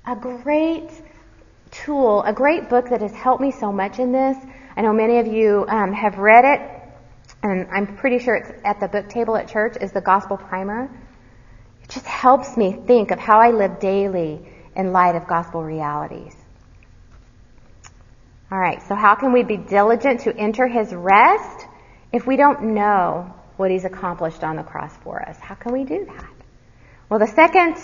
A 0.05 0.15
great 0.15 0.91
tool, 1.71 2.21
a 2.21 2.31
great 2.31 2.69
book 2.69 2.89
that 2.89 3.01
has 3.01 3.15
helped 3.15 3.41
me 3.41 3.49
so 3.49 3.71
much 3.71 3.97
in 3.97 4.11
this. 4.11 4.37
I 4.77 4.83
know 4.83 4.93
many 4.93 5.17
of 5.17 5.25
you 5.25 5.65
um, 5.67 5.93
have 5.93 6.19
read 6.19 6.45
it, 6.45 6.61
and 7.41 7.67
I'm 7.71 7.97
pretty 7.97 8.19
sure 8.19 8.35
it's 8.35 8.51
at 8.63 8.79
the 8.79 8.87
book 8.87 9.09
table 9.09 9.35
at 9.35 9.47
church, 9.47 9.77
is 9.81 9.93
the 9.93 10.01
Gospel 10.01 10.37
Primer. 10.37 10.91
It 11.81 11.89
just 11.89 12.05
helps 12.05 12.55
me 12.55 12.73
think 12.85 13.09
of 13.09 13.17
how 13.17 13.39
I 13.39 13.49
live 13.49 13.79
daily 13.79 14.52
in 14.75 14.91
light 14.91 15.15
of 15.15 15.27
gospel 15.27 15.63
realities. 15.63 16.35
All 18.51 18.59
right, 18.59 18.81
so 18.87 18.95
how 18.95 19.15
can 19.15 19.33
we 19.33 19.43
be 19.43 19.57
diligent 19.57 20.21
to 20.21 20.35
enter 20.35 20.67
his 20.67 20.93
rest 20.93 21.65
if 22.11 22.27
we 22.27 22.37
don't 22.37 22.75
know 22.75 23.33
what 23.57 23.71
he's 23.71 23.85
accomplished 23.85 24.43
on 24.43 24.55
the 24.55 24.63
cross 24.63 24.95
for 24.97 25.21
us? 25.21 25.39
How 25.39 25.55
can 25.55 25.73
we 25.73 25.83
do 25.83 26.05
that? 26.05 26.29
Well, 27.09 27.19
the 27.19 27.27
second 27.27 27.77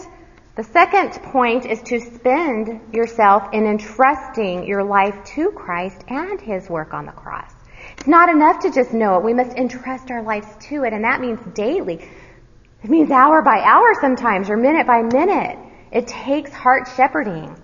the 0.55 0.63
second 0.65 1.11
point 1.31 1.65
is 1.65 1.81
to 1.83 2.01
spend 2.01 2.93
yourself 2.93 3.53
in 3.53 3.65
entrusting 3.65 4.67
your 4.67 4.83
life 4.83 5.15
to 5.35 5.51
Christ 5.51 6.03
and 6.09 6.41
his 6.41 6.69
work 6.69 6.93
on 6.93 7.05
the 7.05 7.13
cross. 7.13 7.49
It's 7.97 8.07
not 8.07 8.27
enough 8.27 8.59
to 8.63 8.71
just 8.71 8.91
know 8.91 9.17
it. 9.17 9.23
We 9.23 9.33
must 9.33 9.55
entrust 9.55 10.11
our 10.11 10.21
lives 10.21 10.47
to 10.67 10.83
it, 10.83 10.91
and 10.91 11.05
that 11.05 11.21
means 11.21 11.39
daily. 11.53 12.05
It 12.83 12.89
means 12.89 13.09
hour 13.09 13.41
by 13.41 13.61
hour 13.61 13.93
sometimes, 14.01 14.49
or 14.49 14.57
minute 14.57 14.85
by 14.85 15.01
minute. 15.01 15.57
It 15.91 16.07
takes 16.07 16.51
heart 16.51 16.87
shepherding. 16.95 17.55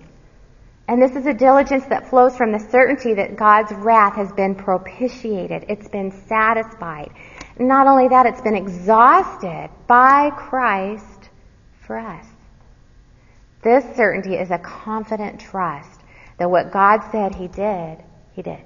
And 0.88 1.02
this 1.02 1.16
is 1.16 1.26
a 1.26 1.34
diligence 1.34 1.84
that 1.86 2.08
flows 2.08 2.36
from 2.36 2.52
the 2.52 2.58
certainty 2.58 3.14
that 3.14 3.36
God's 3.36 3.72
wrath 3.72 4.14
has 4.14 4.32
been 4.32 4.54
propitiated. 4.54 5.64
It's 5.68 5.88
been 5.88 6.12
satisfied. 6.28 7.10
Not 7.58 7.86
only 7.86 8.08
that, 8.08 8.26
it's 8.26 8.40
been 8.40 8.54
exhausted 8.54 9.70
by 9.88 10.30
Christ 10.30 11.30
for 11.86 11.98
us. 11.98 12.26
This 13.62 13.84
certainty 13.96 14.36
is 14.36 14.50
a 14.50 14.58
confident 14.58 15.40
trust 15.40 16.00
that 16.38 16.50
what 16.50 16.70
God 16.70 17.00
said 17.10 17.34
He 17.34 17.48
did, 17.48 17.98
He 18.32 18.42
did. 18.42 18.62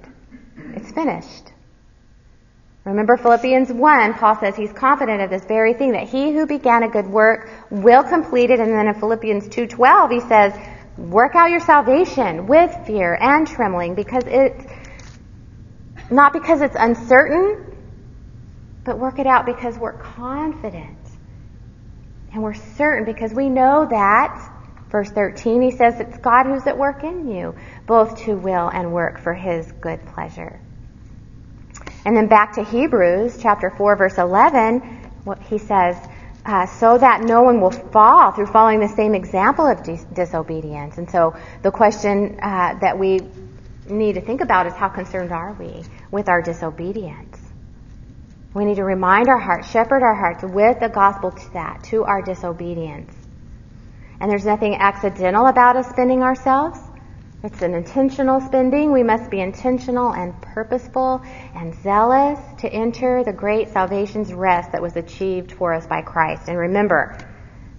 It's 0.75 0.91
finished. 0.91 1.53
Remember 2.83 3.15
Philippians 3.15 3.71
1, 3.71 4.13
Paul 4.15 4.39
says 4.39 4.55
he's 4.55 4.73
confident 4.73 5.21
of 5.21 5.29
this 5.29 5.45
very 5.45 5.73
thing, 5.73 5.91
that 5.91 6.07
he 6.07 6.33
who 6.33 6.47
began 6.47 6.83
a 6.83 6.89
good 6.89 7.05
work 7.05 7.49
will 7.69 8.03
complete 8.03 8.49
it. 8.49 8.59
And 8.59 8.71
then 8.71 8.87
in 8.87 8.93
Philippians 8.95 9.49
2.12 9.49 10.11
he 10.11 10.19
says, 10.21 10.53
work 10.97 11.35
out 11.35 11.51
your 11.51 11.59
salvation 11.59 12.47
with 12.47 12.75
fear 12.87 13.17
and 13.21 13.47
trembling 13.47 13.93
because 13.93 14.23
it's, 14.25 14.65
not 16.09 16.33
because 16.33 16.61
it's 16.61 16.75
uncertain, 16.77 17.77
but 18.83 18.97
work 18.97 19.19
it 19.19 19.27
out 19.27 19.45
because 19.45 19.77
we're 19.77 19.97
confident. 19.97 20.97
And 22.33 22.41
we're 22.41 22.53
certain 22.53 23.05
because 23.05 23.33
we 23.33 23.49
know 23.49 23.85
that 23.89 24.51
Verse 24.91 25.09
13, 25.09 25.61
he 25.61 25.71
says 25.71 26.01
it's 26.01 26.17
God 26.17 26.47
who's 26.47 26.67
at 26.67 26.77
work 26.77 27.05
in 27.05 27.29
you, 27.29 27.55
both 27.87 28.25
to 28.25 28.35
will 28.35 28.67
and 28.67 28.91
work 28.91 29.19
for 29.19 29.33
his 29.33 29.71
good 29.71 30.05
pleasure. 30.07 30.59
And 32.05 32.17
then 32.17 32.27
back 32.27 32.53
to 32.53 32.63
Hebrews 32.63 33.37
chapter 33.41 33.69
4 33.69 33.95
verse 33.95 34.17
11, 34.17 34.79
what 35.23 35.39
he 35.43 35.57
says, 35.57 35.97
uh, 36.45 36.65
so 36.65 36.97
that 36.97 37.21
no 37.21 37.43
one 37.43 37.61
will 37.61 37.71
fall 37.71 38.31
through 38.31 38.47
following 38.47 38.79
the 38.79 38.87
same 38.87 39.13
example 39.13 39.67
of 39.67 39.83
dis- 39.83 40.05
disobedience. 40.05 40.97
And 40.97 41.09
so 41.09 41.35
the 41.61 41.71
question 41.71 42.39
uh, 42.41 42.79
that 42.81 42.97
we 42.97 43.19
need 43.87 44.13
to 44.13 44.21
think 44.21 44.41
about 44.41 44.65
is 44.65 44.73
how 44.73 44.89
concerned 44.89 45.31
are 45.31 45.53
we 45.53 45.83
with 46.09 46.29
our 46.29 46.41
disobedience? 46.41 47.37
We 48.53 48.65
need 48.65 48.75
to 48.75 48.83
remind 48.83 49.29
our 49.29 49.37
hearts, 49.37 49.69
shepherd 49.69 50.03
our 50.03 50.15
hearts 50.15 50.43
with 50.43 50.79
the 50.79 50.89
gospel 50.89 51.31
to 51.31 51.53
that, 51.53 51.83
to 51.85 52.03
our 52.03 52.21
disobedience. 52.21 53.13
And 54.19 54.29
there's 54.29 54.45
nothing 54.45 54.75
accidental 54.75 55.47
about 55.47 55.77
us 55.77 55.89
spending 55.89 56.21
ourselves. 56.21 56.79
It's 57.43 57.63
an 57.63 57.73
intentional 57.73 58.39
spending. 58.39 58.91
We 58.91 59.01
must 59.01 59.31
be 59.31 59.39
intentional 59.39 60.13
and 60.13 60.39
purposeful 60.43 61.23
and 61.55 61.73
zealous 61.81 62.39
to 62.59 62.71
enter 62.71 63.23
the 63.23 63.33
great 63.33 63.69
salvation's 63.69 64.31
rest 64.31 64.73
that 64.73 64.81
was 64.81 64.95
achieved 64.95 65.51
for 65.51 65.73
us 65.73 65.87
by 65.87 66.03
Christ. 66.03 66.49
And 66.49 66.57
remember, 66.57 67.17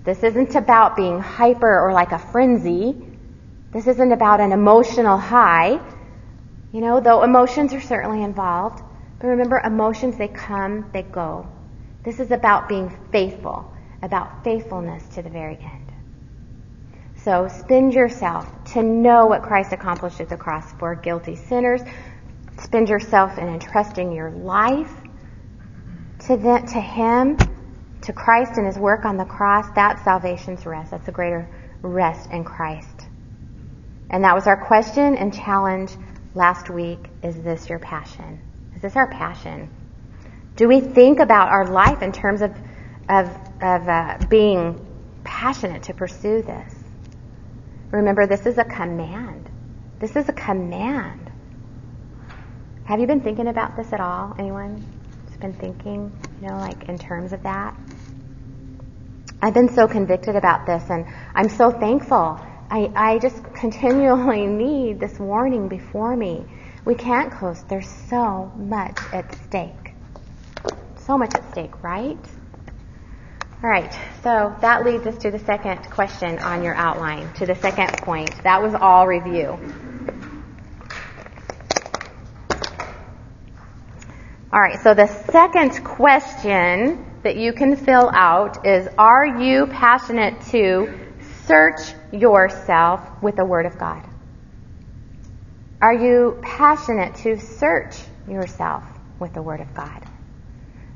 this 0.02 0.24
isn't 0.24 0.56
about 0.56 0.96
being 0.96 1.20
hyper 1.20 1.78
or 1.80 1.92
like 1.92 2.10
a 2.10 2.18
frenzy. 2.18 2.96
This 3.72 3.86
isn't 3.86 4.10
about 4.10 4.40
an 4.40 4.50
emotional 4.50 5.16
high. 5.16 5.80
You 6.72 6.80
know, 6.80 6.98
though 6.98 7.22
emotions 7.22 7.72
are 7.72 7.80
certainly 7.80 8.24
involved. 8.24 8.82
But 9.20 9.28
remember, 9.28 9.60
emotions, 9.64 10.16
they 10.16 10.26
come, 10.26 10.90
they 10.92 11.02
go. 11.02 11.46
This 12.02 12.18
is 12.18 12.32
about 12.32 12.68
being 12.68 12.90
faithful, 13.12 13.72
about 14.02 14.42
faithfulness 14.42 15.06
to 15.14 15.22
the 15.22 15.30
very 15.30 15.56
end. 15.56 15.81
So 17.24 17.46
spend 17.46 17.94
yourself 17.94 18.48
to 18.72 18.82
know 18.82 19.26
what 19.26 19.42
Christ 19.42 19.72
accomplished 19.72 20.20
at 20.20 20.28
the 20.28 20.36
cross 20.36 20.72
for 20.72 20.96
guilty 20.96 21.36
sinners. 21.36 21.80
Spend 22.60 22.88
yourself 22.88 23.38
in 23.38 23.46
entrusting 23.46 24.12
your 24.12 24.30
life 24.30 24.92
to, 26.26 26.36
the, 26.36 26.58
to 26.72 26.80
Him, 26.80 27.36
to 28.02 28.12
Christ 28.12 28.54
and 28.56 28.66
His 28.66 28.76
work 28.76 29.04
on 29.04 29.16
the 29.16 29.24
cross. 29.24 29.66
That's 29.76 30.02
salvation's 30.02 30.66
rest. 30.66 30.90
That's 30.90 31.06
a 31.06 31.12
greater 31.12 31.48
rest 31.80 32.28
in 32.32 32.42
Christ. 32.42 33.06
And 34.10 34.24
that 34.24 34.34
was 34.34 34.48
our 34.48 34.56
question 34.56 35.16
and 35.16 35.32
challenge 35.32 35.92
last 36.34 36.70
week. 36.70 36.98
Is 37.22 37.40
this 37.40 37.68
your 37.68 37.78
passion? 37.78 38.40
Is 38.74 38.82
this 38.82 38.96
our 38.96 39.08
passion? 39.08 39.70
Do 40.56 40.66
we 40.66 40.80
think 40.80 41.20
about 41.20 41.48
our 41.48 41.66
life 41.66 42.02
in 42.02 42.10
terms 42.10 42.42
of, 42.42 42.50
of, 43.08 43.28
of 43.62 43.88
uh, 43.88 44.18
being 44.28 44.84
passionate 45.22 45.84
to 45.84 45.94
pursue 45.94 46.42
this? 46.42 46.81
Remember, 47.92 48.26
this 48.26 48.46
is 48.46 48.56
a 48.56 48.64
command. 48.64 49.50
This 49.98 50.16
is 50.16 50.28
a 50.28 50.32
command. 50.32 51.30
Have 52.84 53.00
you 53.00 53.06
been 53.06 53.20
thinking 53.20 53.48
about 53.48 53.76
this 53.76 53.92
at 53.92 54.00
all? 54.00 54.34
Anyone 54.38 54.84
has 55.28 55.36
been 55.36 55.52
thinking, 55.52 56.10
you 56.40 56.48
know, 56.48 56.56
like 56.56 56.88
in 56.88 56.98
terms 56.98 57.34
of 57.34 57.42
that? 57.42 57.76
I've 59.42 59.52
been 59.52 59.68
so 59.68 59.86
convicted 59.86 60.36
about 60.36 60.64
this 60.66 60.82
and 60.88 61.06
I'm 61.34 61.50
so 61.50 61.70
thankful. 61.70 62.40
I, 62.70 62.90
I 62.96 63.18
just 63.18 63.44
continually 63.54 64.46
need 64.46 64.98
this 64.98 65.18
warning 65.20 65.68
before 65.68 66.16
me. 66.16 66.46
We 66.86 66.94
can't 66.94 67.30
coast. 67.30 67.68
There's 67.68 67.88
so 68.08 68.50
much 68.56 68.98
at 69.12 69.34
stake. 69.44 69.92
So 70.96 71.18
much 71.18 71.34
at 71.34 71.48
stake, 71.52 71.82
right? 71.82 72.18
All 73.62 73.70
right, 73.70 73.96
so 74.24 74.56
that 74.60 74.84
leads 74.84 75.06
us 75.06 75.16
to 75.18 75.30
the 75.30 75.38
second 75.38 75.88
question 75.88 76.40
on 76.40 76.64
your 76.64 76.74
outline, 76.74 77.32
to 77.34 77.46
the 77.46 77.54
second 77.54 77.92
point. 77.98 78.42
That 78.42 78.60
was 78.60 78.74
all 78.74 79.06
review. 79.06 79.56
All 84.52 84.60
right, 84.60 84.80
so 84.80 84.94
the 84.94 85.06
second 85.06 85.84
question 85.84 87.06
that 87.22 87.36
you 87.36 87.52
can 87.52 87.76
fill 87.76 88.10
out 88.12 88.66
is 88.66 88.88
Are 88.98 89.24
you 89.24 89.68
passionate 89.68 90.40
to 90.46 90.92
search 91.46 91.94
yourself 92.10 93.00
with 93.22 93.36
the 93.36 93.44
Word 93.44 93.66
of 93.66 93.78
God? 93.78 94.02
Are 95.80 95.94
you 95.94 96.40
passionate 96.42 97.14
to 97.18 97.38
search 97.38 97.94
yourself 98.26 98.82
with 99.20 99.32
the 99.34 99.42
Word 99.42 99.60
of 99.60 99.72
God? 99.72 100.02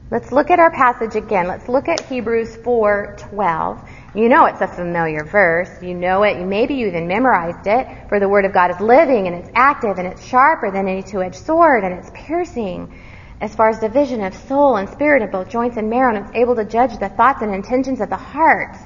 Let's 0.09 0.31
look 0.31 0.51
at 0.51 0.61
our 0.61 0.71
passage 0.71 1.17
again. 1.17 1.49
Let's 1.49 1.69
look 1.69 1.89
at 1.89 2.01
Hebrews 2.03 2.57
4:12. 2.59 3.81
You 4.15 4.29
know 4.29 4.45
it's 4.47 4.61
a 4.61 4.69
familiar 4.69 5.25
verse. 5.25 5.83
You 5.83 5.95
know 5.95 6.23
it. 6.23 6.39
Maybe 6.47 6.75
you 6.75 6.87
even 6.87 7.09
memorized 7.09 7.67
it. 7.67 7.89
For 8.09 8.21
the 8.21 8.29
word 8.29 8.45
of 8.45 8.53
God 8.53 8.71
is 8.71 8.79
living 8.79 9.27
and 9.27 9.35
it's 9.35 9.51
active 9.57 9.99
and 9.99 10.07
it's 10.07 10.25
sharper 10.25 10.71
than 10.71 10.87
any 10.87 11.03
two-edged 11.03 11.35
sword 11.35 11.83
and 11.83 11.93
it's 11.93 12.09
piercing 12.15 12.97
as 13.41 13.53
far 13.57 13.69
as 13.69 13.81
division 13.81 14.23
of 14.23 14.33
soul 14.33 14.77
and 14.77 14.89
spirit 14.89 15.23
of 15.23 15.33
both 15.33 15.49
joints 15.49 15.77
and 15.77 15.91
marrow 15.91 16.15
and 16.15 16.25
it's 16.25 16.37
able 16.37 16.55
to 16.55 16.65
judge 16.65 16.97
the 16.99 17.09
thoughts 17.09 17.43
and 17.43 17.53
intentions 17.53 18.01
of 18.01 18.09
the 18.09 18.17
heart. 18.17 18.77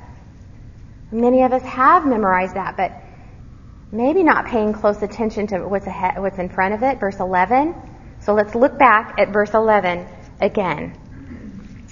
Many 1.12 1.42
of 1.42 1.52
us 1.52 1.62
have 1.64 2.06
memorized 2.06 2.54
that, 2.54 2.78
but 2.78 2.92
maybe 3.92 4.22
not 4.22 4.46
paying 4.46 4.72
close 4.72 5.02
attention 5.02 5.48
to 5.48 5.68
what's 5.68 5.86
ahead, 5.86 6.18
what's 6.18 6.38
in 6.38 6.48
front 6.48 6.72
of 6.72 6.82
it. 6.82 6.98
Verse 6.98 7.20
11. 7.20 7.74
So 8.20 8.32
let's 8.32 8.54
look 8.54 8.78
back 8.78 9.16
at 9.18 9.34
verse 9.34 9.52
11 9.52 10.06
again. 10.40 10.96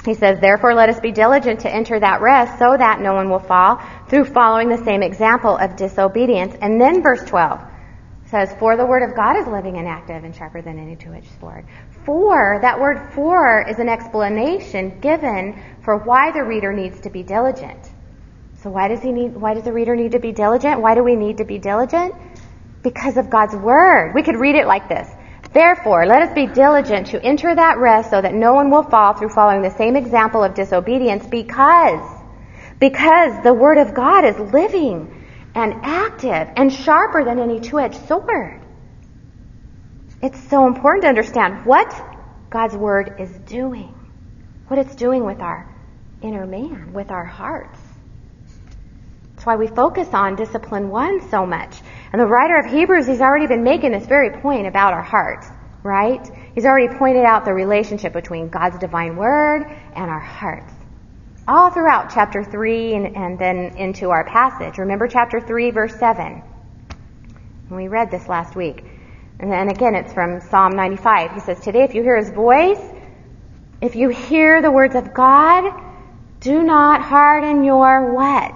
He 0.04 0.14
says, 0.14 0.40
Therefore 0.40 0.74
let 0.74 0.88
us 0.88 1.00
be 1.00 1.12
diligent 1.12 1.60
to 1.60 1.70
enter 1.70 1.98
that 1.98 2.20
rest 2.20 2.58
so 2.58 2.76
that 2.76 3.00
no 3.00 3.14
one 3.14 3.30
will 3.30 3.40
fall 3.40 3.80
through 4.08 4.26
following 4.26 4.68
the 4.68 4.82
same 4.84 5.02
example 5.02 5.56
of 5.56 5.76
disobedience. 5.76 6.54
And 6.60 6.80
then 6.80 7.02
verse 7.02 7.24
12 7.24 7.60
says, 8.26 8.54
For 8.58 8.76
the 8.76 8.86
word 8.86 9.02
of 9.02 9.16
God 9.16 9.36
is 9.36 9.46
living 9.46 9.76
and 9.76 9.88
active 9.88 10.24
and 10.24 10.34
sharper 10.34 10.62
than 10.62 10.78
any 10.78 10.96
two-edged 10.96 11.40
sword. 11.40 11.66
For, 12.04 12.58
that 12.62 12.80
word 12.80 13.12
for 13.12 13.66
is 13.68 13.78
an 13.78 13.88
explanation 13.88 15.00
given 15.00 15.60
for 15.82 15.98
why 15.98 16.30
the 16.32 16.44
reader 16.44 16.72
needs 16.72 17.00
to 17.00 17.10
be 17.10 17.22
diligent. 17.22 17.90
So 18.62 18.70
why 18.70 18.88
does 18.88 19.02
he 19.02 19.12
need, 19.12 19.36
why 19.36 19.54
does 19.54 19.64
the 19.64 19.72
reader 19.72 19.94
need 19.94 20.12
to 20.12 20.18
be 20.18 20.32
diligent? 20.32 20.80
Why 20.80 20.94
do 20.94 21.04
we 21.04 21.16
need 21.16 21.38
to 21.38 21.44
be 21.44 21.58
diligent? 21.58 22.14
Because 22.82 23.16
of 23.16 23.30
God's 23.30 23.54
Word. 23.54 24.12
We 24.14 24.22
could 24.22 24.36
read 24.36 24.56
it 24.56 24.66
like 24.66 24.88
this. 24.88 25.08
Therefore, 25.52 26.06
let 26.06 26.22
us 26.22 26.34
be 26.34 26.46
diligent 26.46 27.08
to 27.08 27.22
enter 27.22 27.54
that 27.54 27.78
rest 27.78 28.10
so 28.10 28.20
that 28.20 28.34
no 28.34 28.54
one 28.54 28.70
will 28.70 28.82
fall 28.82 29.14
through 29.14 29.30
following 29.30 29.62
the 29.62 29.70
same 29.70 29.96
example 29.96 30.44
of 30.44 30.54
disobedience 30.54 31.26
because, 31.26 32.06
because 32.78 33.42
the 33.42 33.54
Word 33.54 33.78
of 33.78 33.94
God 33.94 34.24
is 34.24 34.38
living 34.52 35.14
and 35.54 35.74
active 35.82 36.48
and 36.56 36.72
sharper 36.72 37.24
than 37.24 37.38
any 37.38 37.60
two-edged 37.60 38.06
sword. 38.06 38.60
It's 40.20 40.38
so 40.50 40.66
important 40.66 41.02
to 41.02 41.08
understand 41.08 41.64
what 41.64 41.94
God's 42.50 42.76
Word 42.76 43.16
is 43.18 43.30
doing, 43.46 43.94
what 44.66 44.78
it's 44.78 44.94
doing 44.94 45.24
with 45.24 45.40
our 45.40 45.66
inner 46.20 46.46
man, 46.46 46.92
with 46.92 47.10
our 47.10 47.24
hearts. 47.24 47.78
That's 49.34 49.46
why 49.46 49.56
we 49.56 49.68
focus 49.68 50.08
on 50.12 50.36
discipline 50.36 50.90
one 50.90 51.28
so 51.30 51.46
much. 51.46 51.80
And 52.12 52.20
the 52.20 52.26
writer 52.26 52.56
of 52.56 52.66
Hebrews, 52.66 53.06
he's 53.06 53.20
already 53.20 53.46
been 53.46 53.62
making 53.62 53.92
this 53.92 54.06
very 54.06 54.30
point 54.40 54.66
about 54.66 54.94
our 54.94 55.02
hearts, 55.02 55.46
right? 55.82 56.26
He's 56.54 56.64
already 56.64 56.94
pointed 56.96 57.24
out 57.24 57.44
the 57.44 57.52
relationship 57.52 58.12
between 58.12 58.48
God's 58.48 58.78
divine 58.78 59.16
word 59.16 59.66
and 59.94 60.10
our 60.10 60.20
hearts. 60.20 60.72
All 61.46 61.70
throughout 61.70 62.10
chapter 62.12 62.42
3 62.42 62.94
and, 62.94 63.16
and 63.16 63.38
then 63.38 63.76
into 63.76 64.10
our 64.10 64.24
passage. 64.24 64.78
Remember 64.78 65.06
chapter 65.06 65.40
3, 65.40 65.70
verse 65.70 65.98
7. 65.98 66.42
We 67.70 67.88
read 67.88 68.10
this 68.10 68.26
last 68.28 68.56
week. 68.56 68.84
And 69.40 69.52
then 69.52 69.68
again, 69.68 69.94
it's 69.94 70.12
from 70.12 70.40
Psalm 70.40 70.72
95. 70.72 71.32
He 71.32 71.40
says, 71.40 71.60
Today, 71.60 71.84
if 71.84 71.94
you 71.94 72.02
hear 72.02 72.16
his 72.16 72.30
voice, 72.30 72.80
if 73.80 73.94
you 73.94 74.08
hear 74.08 74.60
the 74.62 74.70
words 74.70 74.94
of 74.96 75.14
God, 75.14 75.70
do 76.40 76.62
not 76.62 77.02
harden 77.02 77.64
your 77.64 78.14
what? 78.14 78.54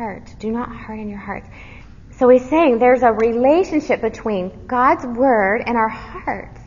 Heart. 0.00 0.34
Do 0.38 0.50
not 0.50 0.74
harden 0.74 1.10
your 1.10 1.18
hearts. 1.18 1.46
So 2.16 2.30
he's 2.30 2.48
saying 2.48 2.78
there's 2.78 3.02
a 3.02 3.12
relationship 3.12 4.00
between 4.00 4.66
God's 4.66 5.04
word 5.04 5.62
and 5.66 5.76
our 5.76 5.90
hearts. 5.90 6.58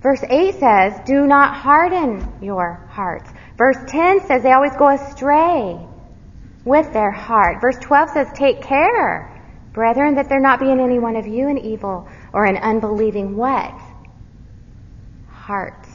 Verse 0.00 0.24
8 0.28 0.58
says, 0.58 1.00
do 1.06 1.24
not 1.28 1.54
harden 1.54 2.42
your 2.42 2.84
hearts. 2.90 3.30
Verse 3.56 3.76
10 3.86 4.26
says 4.26 4.42
they 4.42 4.50
always 4.50 4.74
go 4.76 4.88
astray 4.88 5.86
with 6.64 6.92
their 6.92 7.12
heart. 7.12 7.60
Verse 7.60 7.76
12 7.80 8.10
says, 8.10 8.26
take 8.34 8.60
care, 8.60 9.40
brethren, 9.72 10.16
that 10.16 10.28
there 10.28 10.40
not 10.40 10.58
be 10.58 10.68
in 10.68 10.80
any 10.80 10.98
one 10.98 11.14
of 11.14 11.28
you 11.28 11.46
an 11.48 11.58
evil 11.58 12.08
or 12.32 12.44
an 12.44 12.56
unbelieving 12.56 13.36
what? 13.36 13.72
Heart. 15.28 15.86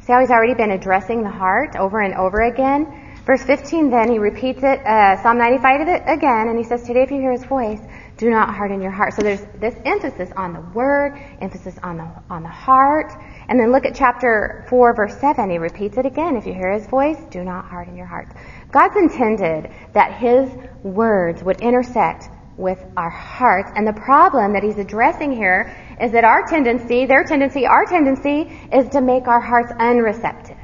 See 0.00 0.12
how 0.12 0.18
he's 0.18 0.30
already 0.30 0.54
been 0.54 0.72
addressing 0.72 1.22
the 1.22 1.30
heart 1.30 1.76
over 1.76 2.00
and 2.00 2.14
over 2.14 2.40
again? 2.40 3.03
Verse 3.24 3.42
15 3.42 3.88
then, 3.88 4.10
he 4.10 4.18
repeats 4.18 4.62
it, 4.62 4.84
uh, 4.84 5.22
Psalm 5.22 5.38
95 5.38 5.80
again, 6.06 6.48
and 6.48 6.58
he 6.58 6.64
says, 6.64 6.82
Today 6.82 7.02
if 7.02 7.10
you 7.10 7.20
hear 7.20 7.32
his 7.32 7.44
voice, 7.44 7.80
do 8.18 8.28
not 8.28 8.54
harden 8.54 8.82
your 8.82 8.90
heart. 8.90 9.14
So 9.14 9.22
there's 9.22 9.40
this 9.58 9.74
emphasis 9.86 10.30
on 10.36 10.52
the 10.52 10.60
word, 10.60 11.18
emphasis 11.40 11.78
on 11.82 11.96
the, 11.96 12.08
on 12.28 12.42
the 12.42 12.50
heart. 12.50 13.12
And 13.48 13.58
then 13.58 13.72
look 13.72 13.86
at 13.86 13.94
chapter 13.94 14.66
4 14.68 14.94
verse 14.94 15.18
7. 15.18 15.48
He 15.48 15.56
repeats 15.56 15.96
it 15.96 16.04
again. 16.04 16.36
If 16.36 16.46
you 16.46 16.52
hear 16.52 16.70
his 16.70 16.86
voice, 16.86 17.16
do 17.30 17.42
not 17.44 17.64
harden 17.64 17.96
your 17.96 18.06
hearts. 18.06 18.30
God's 18.70 18.96
intended 18.96 19.70
that 19.94 20.12
his 20.12 20.50
words 20.82 21.42
would 21.42 21.62
intersect 21.62 22.28
with 22.58 22.84
our 22.94 23.10
hearts. 23.10 23.70
And 23.74 23.86
the 23.88 23.94
problem 23.94 24.52
that 24.52 24.62
he's 24.62 24.78
addressing 24.78 25.32
here 25.32 25.74
is 25.98 26.12
that 26.12 26.24
our 26.24 26.46
tendency, 26.46 27.06
their 27.06 27.24
tendency, 27.24 27.66
our 27.66 27.86
tendency 27.86 28.52
is 28.70 28.86
to 28.90 29.00
make 29.00 29.28
our 29.28 29.40
hearts 29.40 29.72
unreceptive 29.72 30.58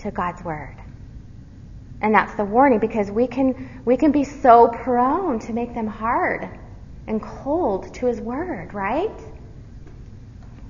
to 0.00 0.10
God's 0.10 0.44
word. 0.44 0.81
And 2.02 2.12
that's 2.12 2.34
the 2.34 2.44
warning 2.44 2.80
because 2.80 3.10
we 3.10 3.28
can, 3.28 3.80
we 3.84 3.96
can 3.96 4.10
be 4.10 4.24
so 4.24 4.68
prone 4.68 5.38
to 5.38 5.52
make 5.52 5.72
them 5.72 5.86
hard 5.86 6.48
and 7.06 7.22
cold 7.22 7.94
to 7.94 8.06
His 8.06 8.20
Word, 8.20 8.74
right? 8.74 9.20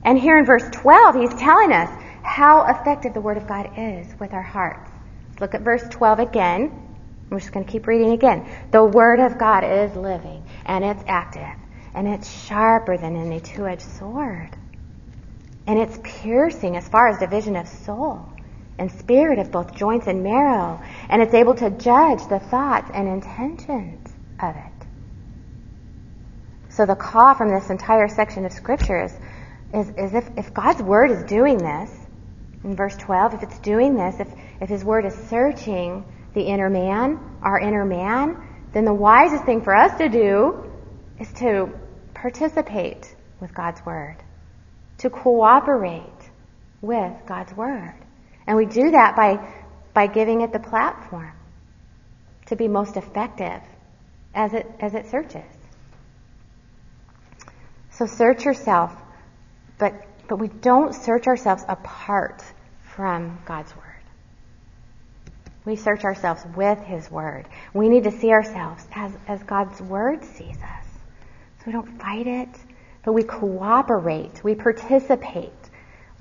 And 0.04 0.18
here 0.18 0.38
in 0.38 0.44
verse 0.44 0.68
12, 0.72 1.14
He's 1.14 1.34
telling 1.40 1.72
us 1.72 1.88
how 2.22 2.66
effective 2.66 3.14
the 3.14 3.20
Word 3.20 3.38
of 3.38 3.46
God 3.48 3.70
is 3.78 4.06
with 4.20 4.34
our 4.34 4.42
hearts. 4.42 4.90
Let's 5.30 5.40
look 5.40 5.54
at 5.54 5.62
verse 5.62 5.82
12 5.90 6.18
again. 6.18 6.88
We're 7.30 7.40
just 7.40 7.52
going 7.52 7.64
to 7.64 7.72
keep 7.72 7.86
reading 7.86 8.12
again. 8.12 8.46
The 8.70 8.84
Word 8.84 9.18
of 9.18 9.38
God 9.38 9.64
is 9.64 9.96
living 9.96 10.44
and 10.66 10.84
it's 10.84 11.02
active 11.06 11.56
and 11.94 12.06
it's 12.06 12.30
sharper 12.46 12.98
than 12.98 13.16
any 13.16 13.40
two-edged 13.40 13.80
sword. 13.80 14.50
And 15.66 15.78
it's 15.78 15.98
piercing 16.02 16.76
as 16.76 16.86
far 16.88 17.08
as 17.08 17.18
division 17.18 17.56
of 17.56 17.68
soul 17.68 18.31
and 18.78 18.90
spirit 18.90 19.38
of 19.38 19.50
both 19.50 19.74
joints 19.74 20.06
and 20.06 20.22
marrow, 20.22 20.80
and 21.08 21.22
it's 21.22 21.34
able 21.34 21.54
to 21.54 21.70
judge 21.70 22.26
the 22.28 22.38
thoughts 22.38 22.90
and 22.92 23.08
intentions 23.08 24.12
of 24.40 24.56
it. 24.56 24.86
So 26.70 26.86
the 26.86 26.94
call 26.94 27.34
from 27.34 27.50
this 27.50 27.68
entire 27.70 28.08
section 28.08 28.46
of 28.46 28.52
scripture 28.52 29.02
is, 29.02 29.12
is, 29.74 29.88
is 29.90 30.14
if, 30.14 30.28
if 30.36 30.54
God's 30.54 30.82
word 30.82 31.10
is 31.10 31.22
doing 31.24 31.58
this, 31.58 31.90
in 32.64 32.76
verse 32.76 32.96
12, 32.96 33.34
if 33.34 33.42
it's 33.42 33.58
doing 33.58 33.94
this, 33.94 34.20
if, 34.20 34.28
if 34.60 34.68
his 34.68 34.84
word 34.84 35.04
is 35.04 35.14
searching 35.28 36.04
the 36.34 36.42
inner 36.42 36.70
man, 36.70 37.18
our 37.42 37.58
inner 37.58 37.84
man, 37.84 38.36
then 38.72 38.84
the 38.84 38.94
wisest 38.94 39.44
thing 39.44 39.62
for 39.62 39.74
us 39.74 39.96
to 39.98 40.08
do 40.08 40.70
is 41.20 41.30
to 41.34 41.70
participate 42.14 43.14
with 43.40 43.52
God's 43.52 43.84
word, 43.84 44.16
to 44.98 45.10
cooperate 45.10 46.02
with 46.80 47.12
God's 47.26 47.52
word. 47.54 47.94
And 48.46 48.56
we 48.56 48.66
do 48.66 48.90
that 48.90 49.16
by, 49.16 49.54
by 49.94 50.06
giving 50.06 50.40
it 50.40 50.52
the 50.52 50.58
platform 50.58 51.32
to 52.46 52.56
be 52.56 52.68
most 52.68 52.96
effective 52.96 53.60
as 54.34 54.54
it, 54.54 54.66
as 54.80 54.94
it 54.94 55.10
searches. 55.10 55.44
So 57.90 58.06
search 58.06 58.44
yourself, 58.44 58.92
but, 59.78 59.94
but 60.28 60.36
we 60.36 60.48
don't 60.48 60.94
search 60.94 61.26
ourselves 61.26 61.62
apart 61.68 62.42
from 62.94 63.38
God's 63.44 63.74
Word. 63.76 63.84
We 65.64 65.76
search 65.76 66.02
ourselves 66.04 66.44
with 66.56 66.78
His 66.80 67.10
Word. 67.10 67.46
We 67.72 67.88
need 67.88 68.04
to 68.04 68.10
see 68.10 68.30
ourselves 68.30 68.84
as, 68.94 69.12
as 69.28 69.42
God's 69.44 69.80
Word 69.80 70.24
sees 70.24 70.56
us. 70.56 70.86
So 71.58 71.64
we 71.66 71.72
don't 71.72 72.00
fight 72.00 72.26
it, 72.26 72.48
but 73.04 73.12
we 73.12 73.22
cooperate, 73.22 74.42
we 74.42 74.54
participate 74.54 75.52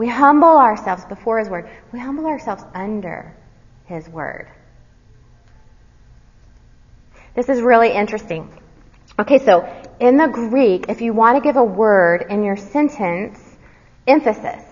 we 0.02 0.08
humble 0.08 0.58
ourselves 0.58 1.06
before 1.06 1.38
His 1.38 1.48
Word. 1.48 1.70
We 1.94 2.00
humble 2.00 2.26
ourselves 2.26 2.64
under 2.74 3.38
His 3.86 4.10
Word. 4.10 4.48
This 7.36 7.50
is 7.50 7.62
really 7.62 7.92
interesting. 7.92 8.52
Okay, 9.20 9.38
so 9.38 9.64
in 10.00 10.18
the 10.18 10.26
Greek, 10.26 10.86
if 10.90 11.02
you 11.02 11.14
want 11.14 11.38
to 11.38 11.42
give 11.48 11.56
a 11.56 11.64
word 11.64 12.26
in 12.32 12.44
your 12.44 12.58
sentence, 12.58 13.40
emphasis, 14.08 14.64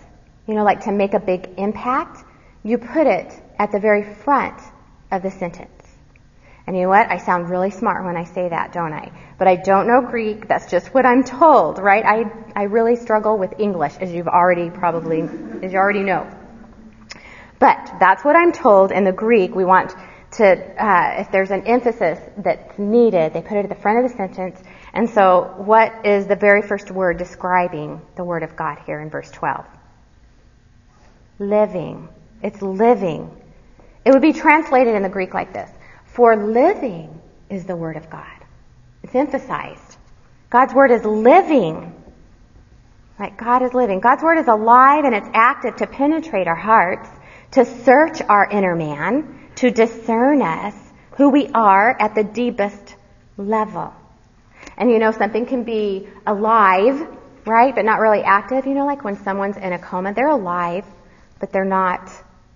you 0.48 0.56
know, 0.56 0.64
like 0.64 0.86
to 0.86 0.92
make 0.92 1.14
a 1.14 1.20
big 1.20 1.48
impact, 1.60 2.26
you 2.64 2.80
put 2.80 3.06
it 3.06 3.32
at 3.60 3.72
the 3.72 3.80
very 3.80 4.16
front 4.24 4.60
of 5.12 5.22
the 5.22 5.30
sentence. 5.30 5.79
And 6.70 6.78
you 6.78 6.84
know 6.84 6.90
what? 6.90 7.10
I 7.10 7.18
sound 7.18 7.50
really 7.50 7.72
smart 7.72 8.06
when 8.06 8.16
I 8.16 8.26
say 8.26 8.48
that, 8.48 8.72
don't 8.74 8.94
I? 8.94 9.12
But 9.40 9.48
I 9.48 9.56
don't 9.56 9.88
know 9.88 10.02
Greek. 10.08 10.48
That's 10.48 10.70
just 10.70 10.94
what 10.94 11.04
I'm 11.04 11.24
told, 11.24 11.80
right? 11.80 12.06
I, 12.06 12.26
I 12.56 12.66
really 12.66 12.96
struggle 12.96 13.40
with 13.40 13.56
English, 13.60 13.96
as 14.00 14.12
you've 14.14 14.28
already 14.28 14.70
probably, 14.70 15.22
as 15.64 15.74
you 15.74 15.80
already 15.80 16.04
know. 16.04 16.30
But 17.58 17.96
that's 18.00 18.24
what 18.24 18.36
I'm 18.36 18.52
told 18.52 18.92
in 18.92 19.04
the 19.04 19.12
Greek. 19.12 19.56
We 19.56 19.66
want 19.66 19.96
to, 20.34 20.46
uh, 20.46 21.22
if 21.22 21.32
there's 21.32 21.50
an 21.50 21.66
emphasis 21.66 22.20
that's 22.38 22.78
needed, 22.78 23.34
they 23.34 23.42
put 23.42 23.58
it 23.58 23.64
at 23.64 23.70
the 23.70 23.82
front 23.82 24.06
of 24.06 24.12
the 24.12 24.16
sentence. 24.16 24.62
And 24.94 25.10
so, 25.10 25.56
what 25.58 26.06
is 26.06 26.28
the 26.28 26.36
very 26.36 26.62
first 26.62 26.92
word 26.92 27.18
describing 27.18 28.00
the 28.16 28.24
Word 28.24 28.44
of 28.44 28.56
God 28.56 28.78
here 28.86 29.02
in 29.02 29.10
verse 29.10 29.32
12? 29.32 29.66
Living. 31.40 32.10
It's 32.44 32.62
living. 32.62 33.36
It 34.06 34.12
would 34.12 34.22
be 34.22 34.34
translated 34.34 34.94
in 34.94 35.02
the 35.02 35.10
Greek 35.10 35.34
like 35.34 35.52
this 35.52 35.72
for 36.14 36.36
living 36.36 37.22
is 37.50 37.66
the 37.66 37.76
Word 37.76 37.98
of 37.98 38.10
God. 38.10 38.26
It's 39.04 39.16
emphasized. 39.16 39.98
God's 40.50 40.74
Word 40.74 40.92
is 40.92 41.04
living. 41.04 41.94
Like 43.20 43.38
God 43.38 43.62
is 43.62 43.74
living. 43.74 44.00
God's 44.00 44.24
Word 44.24 44.40
is 44.40 44.48
alive 44.48 45.06
and 45.06 45.14
it's 45.14 45.30
active 45.34 45.76
to 45.78 45.88
penetrate 45.88 46.48
our 46.48 46.56
hearts, 46.56 47.10
to 47.52 47.66
search 47.66 48.22
our 48.22 48.50
inner 48.50 48.76
man, 48.76 49.50
to 49.56 49.72
discern 49.72 50.42
us, 50.42 50.76
who 51.12 51.30
we 51.30 51.48
are 51.50 51.96
at 52.00 52.16
the 52.16 52.24
deepest 52.24 52.96
level. 53.38 53.94
And 54.78 54.90
you 54.90 55.00
know, 55.00 55.12
something 55.12 55.46
can 55.46 55.64
be 55.64 56.08
alive, 56.26 57.08
right, 57.46 57.76
but 57.76 57.84
not 57.84 58.00
really 58.00 58.22
active. 58.22 58.66
You 58.66 58.74
know, 58.74 58.86
like 58.86 59.04
when 59.04 59.22
someone's 59.24 59.58
in 59.58 59.74
a 59.74 59.80
coma, 59.80 60.14
they're 60.14 60.30
alive, 60.30 60.86
but 61.40 61.52
they're 61.52 61.66
not 61.66 62.10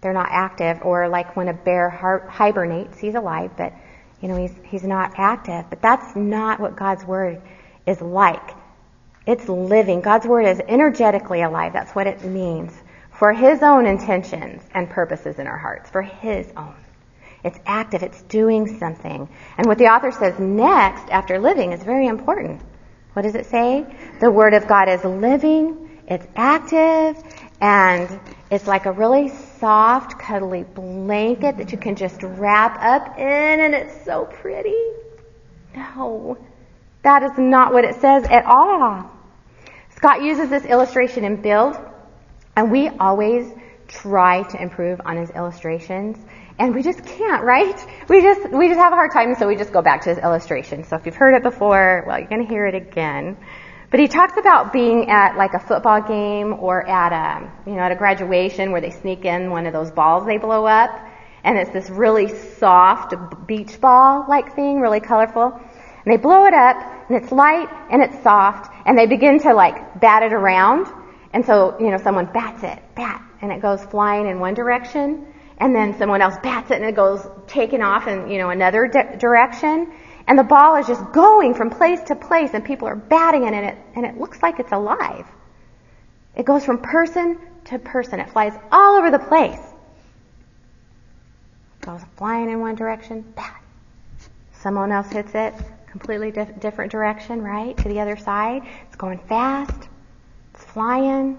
they're 0.03 0.13
not 0.13 0.29
active, 0.29 0.79
or 0.83 1.09
like 1.09 1.35
when 1.35 1.47
a 1.47 1.53
bear 1.53 1.89
hibernates, 1.89 2.99
he's 2.99 3.15
alive, 3.15 3.51
but 3.57 3.73
you 4.21 4.27
know 4.27 4.37
he's 4.37 4.53
he's 4.65 4.83
not 4.83 5.13
active. 5.17 5.65
But 5.69 5.81
that's 5.81 6.15
not 6.15 6.59
what 6.59 6.75
God's 6.75 7.03
word 7.05 7.41
is 7.85 7.99
like. 8.01 8.51
It's 9.25 9.47
living. 9.47 10.01
God's 10.01 10.27
word 10.27 10.45
is 10.45 10.59
energetically 10.67 11.41
alive. 11.41 11.73
That's 11.73 11.93
what 11.93 12.07
it 12.07 12.23
means 12.23 12.73
for 13.13 13.31
His 13.31 13.63
own 13.63 13.85
intentions 13.85 14.63
and 14.73 14.89
purposes 14.89 15.39
in 15.39 15.47
our 15.47 15.57
hearts, 15.57 15.89
for 15.89 16.01
His 16.01 16.51
own. 16.57 16.75
It's 17.43 17.59
active. 17.65 18.03
It's 18.03 18.21
doing 18.23 18.79
something. 18.79 19.29
And 19.57 19.67
what 19.67 19.77
the 19.77 19.85
author 19.85 20.11
says 20.11 20.39
next 20.39 21.09
after 21.09 21.39
living 21.39 21.71
is 21.71 21.83
very 21.83 22.07
important. 22.07 22.61
What 23.13 23.21
does 23.21 23.35
it 23.35 23.45
say? 23.45 23.85
The 24.19 24.31
Word 24.31 24.53
of 24.53 24.67
God 24.67 24.89
is 24.89 25.03
living, 25.03 26.01
it's 26.07 26.25
active, 26.35 27.21
and 27.61 28.19
it's 28.53 28.67
like 28.67 28.85
a 28.85 28.91
really 28.91 29.29
soft, 29.29 30.19
cuddly 30.19 30.63
blanket 30.63 31.57
that 31.57 31.71
you 31.71 31.77
can 31.77 31.95
just 31.95 32.21
wrap 32.21 32.79
up 32.79 33.17
in, 33.17 33.59
and 33.59 33.73
it's 33.73 34.05
so 34.05 34.25
pretty. 34.25 34.77
No, 35.75 36.37
that 37.01 37.23
is 37.23 37.31
not 37.37 37.73
what 37.73 37.83
it 37.83 37.95
says 37.95 38.25
at 38.25 38.45
all. 38.45 39.09
Scott 39.95 40.21
uses 40.21 40.49
this 40.49 40.65
illustration 40.65 41.23
in 41.23 41.41
Build, 41.41 41.77
and 42.55 42.71
we 42.71 42.89
always 42.89 43.51
try 43.87 44.43
to 44.43 44.61
improve 44.61 45.01
on 45.03 45.17
his 45.17 45.31
illustrations, 45.31 46.17
and 46.59 46.75
we 46.75 46.83
just 46.83 47.03
can't, 47.03 47.43
right? 47.43 47.85
We 48.07 48.21
just 48.21 48.51
we 48.51 48.67
just 48.67 48.79
have 48.79 48.93
a 48.93 48.95
hard 48.95 49.11
time, 49.11 49.33
so 49.33 49.47
we 49.47 49.55
just 49.55 49.73
go 49.73 49.81
back 49.81 50.03
to 50.03 50.09
his 50.09 50.19
illustration. 50.19 50.83
So 50.83 50.95
if 50.95 51.07
you've 51.07 51.15
heard 51.15 51.33
it 51.33 51.41
before, 51.41 52.03
well, 52.05 52.19
you're 52.19 52.29
going 52.29 52.43
to 52.43 52.47
hear 52.47 52.67
it 52.67 52.75
again. 52.75 53.35
But 53.93 53.99
he 53.99 54.07
talks 54.07 54.33
about 54.39 54.73
being 54.73 55.11
at 55.11 55.37
like 55.37 55.53
a 55.53 55.59
football 55.59 56.01
game 56.01 56.53
or 56.59 56.81
at 56.89 57.13
a 57.13 57.51
you 57.69 57.75
know 57.75 57.81
at 57.81 57.91
a 57.91 57.95
graduation 57.95 58.71
where 58.71 58.81
they 58.81 58.89
sneak 58.89 59.23
in 59.23 59.51
one 59.51 59.67
of 59.67 59.73
those 59.73 59.91
balls 59.91 60.25
they 60.25 60.39
blow 60.39 60.65
up, 60.65 60.89
and 61.43 61.59
it's 61.59 61.69
this 61.69 61.91
really 61.91 62.27
soft 62.57 63.13
beach 63.45 63.79
ball 63.79 64.25
like 64.27 64.55
thing, 64.55 64.79
really 64.79 64.99
colorful. 64.99 65.53
And 65.53 66.11
they 66.11 66.17
blow 66.17 66.47
it 66.47 66.55
up, 66.55 66.77
and 67.07 67.21
it's 67.21 67.31
light 67.31 67.69
and 67.91 68.01
it's 68.01 68.23
soft, 68.23 68.73
and 68.87 68.97
they 68.97 69.05
begin 69.05 69.37
to 69.41 69.53
like 69.53 70.01
bat 70.01 70.23
it 70.23 70.33
around. 70.33 70.87
And 71.31 71.45
so, 71.45 71.77
you 71.79 71.91
know, 71.91 71.97
someone 71.97 72.25
bats 72.33 72.63
it, 72.63 72.79
bat, 72.95 73.21
and 73.43 73.51
it 73.51 73.61
goes 73.61 73.83
flying 73.85 74.25
in 74.25 74.39
one 74.39 74.55
direction, 74.55 75.27
and 75.59 75.75
then 75.75 75.95
someone 75.99 76.23
else 76.23 76.37
bats 76.41 76.71
it 76.71 76.81
and 76.81 76.85
it 76.85 76.95
goes 76.95 77.27
taking 77.45 77.83
off 77.83 78.07
in, 78.07 78.27
you 78.27 78.39
know, 78.39 78.49
another 78.49 78.87
di- 78.87 79.17
direction. 79.19 79.93
And 80.27 80.39
the 80.39 80.43
ball 80.43 80.75
is 80.77 80.87
just 80.87 81.11
going 81.11 81.53
from 81.53 81.69
place 81.69 82.01
to 82.03 82.15
place 82.15 82.51
and 82.53 82.63
people 82.63 82.87
are 82.87 82.95
batting 82.95 83.43
it 83.43 83.53
and 83.53 83.65
it, 83.65 83.77
and 83.95 84.05
it 84.05 84.17
looks 84.17 84.41
like 84.41 84.59
it's 84.59 84.71
alive. 84.71 85.25
It 86.35 86.45
goes 86.45 86.63
from 86.63 86.79
person 86.79 87.37
to 87.65 87.79
person. 87.79 88.19
It 88.19 88.29
flies 88.29 88.53
all 88.71 88.95
over 88.95 89.11
the 89.11 89.19
place. 89.19 89.59
It 91.81 91.85
goes 91.85 92.01
flying 92.15 92.49
in 92.49 92.59
one 92.59 92.75
direction, 92.75 93.21
bat. 93.35 93.61
Someone 94.53 94.91
else 94.91 95.11
hits 95.11 95.35
it, 95.35 95.53
completely 95.91 96.31
dif- 96.31 96.59
different 96.59 96.91
direction, 96.91 97.41
right? 97.41 97.75
To 97.77 97.89
the 97.89 97.99
other 97.99 98.15
side. 98.15 98.63
It's 98.87 98.95
going 98.95 99.19
fast. 99.27 99.89
It's 100.53 100.63
flying. 100.63 101.37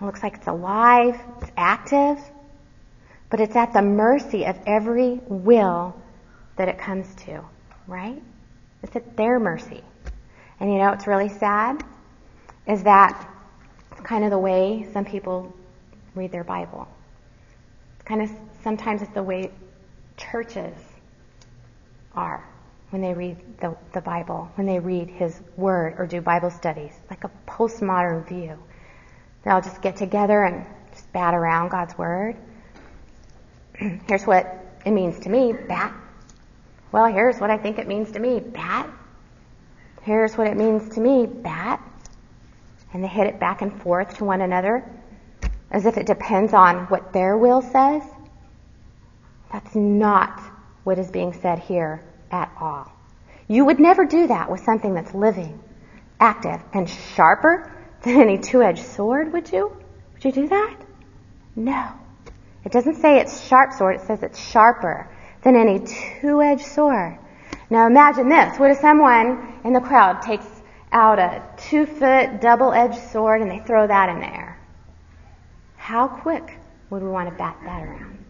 It 0.00 0.04
looks 0.04 0.22
like 0.22 0.36
it's 0.36 0.46
alive. 0.46 1.20
It's 1.42 1.50
active. 1.56 2.18
But 3.30 3.40
it's 3.40 3.56
at 3.56 3.72
the 3.72 3.82
mercy 3.82 4.46
of 4.46 4.56
every 4.64 5.20
will 5.26 6.00
that 6.58 6.68
it 6.68 6.78
comes 6.78 7.14
to, 7.14 7.42
right? 7.86 8.22
It's 8.82 8.94
at 8.94 9.16
their 9.16 9.40
mercy. 9.40 9.82
And 10.60 10.70
you 10.70 10.78
know 10.78 10.90
what's 10.90 11.06
really 11.06 11.28
sad? 11.28 11.82
Is 12.66 12.82
that 12.82 13.28
it's 13.92 14.00
kind 14.02 14.24
of 14.24 14.30
the 14.30 14.38
way 14.38 14.86
some 14.92 15.04
people 15.04 15.54
read 16.14 16.32
their 16.32 16.44
Bible. 16.44 16.86
Kind 18.04 18.22
of 18.22 18.30
sometimes 18.62 19.02
it's 19.02 19.12
the 19.14 19.22
way 19.22 19.50
churches 20.16 20.74
are 22.14 22.44
when 22.90 23.02
they 23.02 23.14
read 23.14 23.36
the, 23.60 23.76
the 23.92 24.00
Bible, 24.00 24.50
when 24.56 24.66
they 24.66 24.78
read 24.78 25.08
His 25.08 25.40
Word 25.56 25.94
or 25.98 26.06
do 26.06 26.20
Bible 26.20 26.50
studies, 26.50 26.92
like 27.10 27.24
a 27.24 27.30
postmodern 27.46 28.26
view. 28.26 28.58
They'll 29.44 29.60
just 29.60 29.80
get 29.82 29.96
together 29.96 30.42
and 30.42 30.66
just 30.92 31.12
bat 31.12 31.34
around 31.34 31.68
God's 31.68 31.96
Word. 31.96 32.36
here's 34.08 34.26
what 34.26 34.66
it 34.84 34.90
means 34.90 35.20
to 35.20 35.28
me, 35.28 35.52
bat. 35.52 35.94
Well, 36.90 37.06
here's 37.06 37.38
what 37.38 37.50
I 37.50 37.58
think 37.58 37.78
it 37.78 37.86
means 37.86 38.12
to 38.12 38.18
me, 38.18 38.40
bat. 38.40 38.88
Here's 40.02 40.36
what 40.38 40.46
it 40.46 40.56
means 40.56 40.94
to 40.94 41.00
me, 41.00 41.26
bat. 41.26 41.82
And 42.92 43.04
they 43.04 43.08
hit 43.08 43.26
it 43.26 43.38
back 43.38 43.60
and 43.60 43.82
forth 43.82 44.16
to 44.18 44.24
one 44.24 44.40
another 44.40 44.90
as 45.70 45.84
if 45.84 45.98
it 45.98 46.06
depends 46.06 46.54
on 46.54 46.86
what 46.86 47.12
their 47.12 47.36
will 47.36 47.60
says. 47.60 48.02
That's 49.52 49.74
not 49.74 50.40
what 50.84 50.98
is 50.98 51.10
being 51.10 51.34
said 51.34 51.58
here 51.58 52.02
at 52.30 52.50
all. 52.58 52.90
You 53.48 53.66
would 53.66 53.80
never 53.80 54.06
do 54.06 54.26
that 54.26 54.50
with 54.50 54.60
something 54.60 54.94
that's 54.94 55.12
living, 55.12 55.62
active, 56.18 56.60
and 56.72 56.88
sharper 56.88 57.70
than 58.02 58.20
any 58.20 58.38
two-edged 58.38 58.82
sword, 58.84 59.32
would 59.32 59.52
you? 59.52 59.76
Would 60.14 60.24
you 60.24 60.32
do 60.32 60.48
that? 60.48 60.76
No. 61.54 61.88
It 62.64 62.72
doesn't 62.72 62.96
say 62.96 63.20
it's 63.20 63.46
sharp 63.46 63.72
sword, 63.72 63.96
it 63.96 64.06
says 64.06 64.22
it's 64.22 64.38
sharper 64.38 65.10
than 65.42 65.56
any 65.56 65.80
two-edged 66.20 66.64
sword. 66.64 67.18
Now 67.70 67.86
imagine 67.86 68.28
this. 68.28 68.58
What 68.58 68.70
if 68.70 68.78
someone 68.78 69.60
in 69.64 69.72
the 69.72 69.80
crowd 69.80 70.22
takes 70.22 70.46
out 70.90 71.18
a 71.18 71.42
two-foot 71.68 72.40
double-edged 72.40 73.10
sword 73.10 73.42
and 73.42 73.50
they 73.50 73.58
throw 73.58 73.86
that 73.86 74.08
in 74.08 74.20
there? 74.20 74.58
How 75.76 76.08
quick 76.08 76.58
would 76.90 77.02
we 77.02 77.08
want 77.08 77.28
to 77.28 77.34
bat 77.34 77.56
that 77.64 77.82
around? 77.82 78.24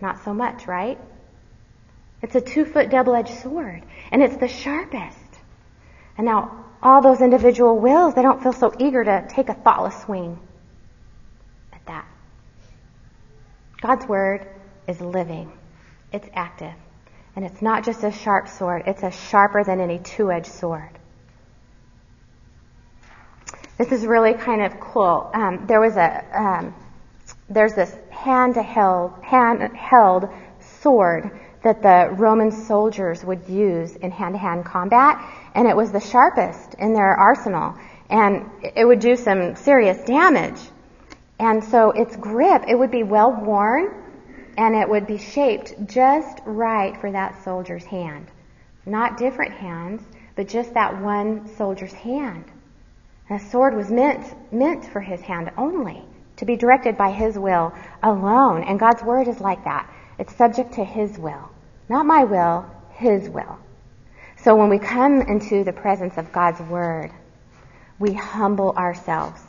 Not 0.00 0.24
so 0.24 0.34
much, 0.34 0.66
right? 0.66 0.98
It's 2.22 2.34
a 2.34 2.40
two-foot 2.40 2.90
double-edged 2.90 3.40
sword, 3.40 3.82
and 4.10 4.22
it's 4.22 4.36
the 4.36 4.48
sharpest. 4.48 5.18
And 6.16 6.26
now, 6.26 6.64
all 6.82 7.00
those 7.00 7.20
individual 7.20 7.78
wills, 7.78 8.14
they 8.14 8.22
don't 8.22 8.42
feel 8.42 8.52
so 8.52 8.72
eager 8.78 9.04
to 9.04 9.26
take 9.28 9.48
a 9.48 9.54
thoughtless 9.54 10.02
swing 10.02 10.38
at 11.72 11.84
that. 11.86 12.06
God's 13.80 14.06
Word 14.06 14.46
is 14.86 15.00
living. 15.00 15.52
It's 16.12 16.28
active. 16.34 16.74
And 17.34 17.44
it's 17.44 17.62
not 17.62 17.84
just 17.84 18.04
a 18.04 18.12
sharp 18.12 18.48
sword, 18.48 18.82
it's 18.86 19.02
a 19.02 19.10
sharper 19.10 19.64
than 19.64 19.80
any 19.80 19.98
two-edged 19.98 20.46
sword. 20.46 20.90
This 23.78 23.90
is 23.90 24.04
really 24.04 24.34
kind 24.34 24.62
of 24.62 24.78
cool. 24.78 25.30
Um, 25.32 25.64
there 25.66 25.80
was 25.80 25.96
a, 25.96 26.24
um, 26.38 26.74
there's 27.48 27.74
this 27.74 27.94
hand-held, 28.10 29.12
hand-held 29.24 30.28
sword 30.60 31.30
that 31.62 31.82
the 31.82 32.14
Roman 32.14 32.50
soldiers 32.50 33.24
would 33.24 33.48
use 33.48 33.96
in 33.96 34.10
hand-to-hand 34.10 34.64
combat, 34.64 35.16
and 35.54 35.66
it 35.66 35.76
was 35.76 35.90
the 35.90 36.00
sharpest 36.00 36.74
in 36.74 36.92
their 36.92 37.14
arsenal, 37.14 37.74
and 38.10 38.50
it 38.62 38.84
would 38.84 39.00
do 39.00 39.16
some 39.16 39.56
serious 39.56 40.04
damage. 40.04 40.60
And 41.38 41.64
so 41.64 41.90
its 41.92 42.14
grip, 42.16 42.64
it 42.68 42.78
would 42.78 42.90
be 42.90 43.04
well 43.04 43.32
worn, 43.32 44.01
and 44.56 44.74
it 44.74 44.88
would 44.88 45.06
be 45.06 45.18
shaped 45.18 45.74
just 45.86 46.40
right 46.44 46.96
for 47.00 47.10
that 47.10 47.42
soldier's 47.44 47.84
hand. 47.84 48.26
Not 48.84 49.16
different 49.16 49.52
hands, 49.52 50.02
but 50.34 50.48
just 50.48 50.74
that 50.74 51.00
one 51.00 51.48
soldier's 51.56 51.92
hand. 51.92 52.44
And 53.28 53.40
the 53.40 53.44
sword 53.44 53.74
was 53.74 53.90
meant, 53.90 54.34
meant 54.52 54.84
for 54.84 55.00
his 55.00 55.20
hand 55.20 55.50
only, 55.56 56.04
to 56.36 56.44
be 56.44 56.56
directed 56.56 56.96
by 56.96 57.10
his 57.10 57.38
will 57.38 57.72
alone. 58.02 58.64
And 58.64 58.78
God's 58.78 59.02
word 59.02 59.28
is 59.28 59.40
like 59.40 59.64
that. 59.64 59.88
It's 60.18 60.34
subject 60.34 60.74
to 60.74 60.84
his 60.84 61.18
will. 61.18 61.50
Not 61.88 62.06
my 62.06 62.24
will, 62.24 62.66
his 62.90 63.28
will. 63.28 63.58
So 64.38 64.56
when 64.56 64.68
we 64.68 64.78
come 64.78 65.20
into 65.20 65.62
the 65.62 65.72
presence 65.72 66.18
of 66.18 66.32
God's 66.32 66.60
word, 66.60 67.12
we 67.98 68.12
humble 68.12 68.72
ourselves 68.72 69.40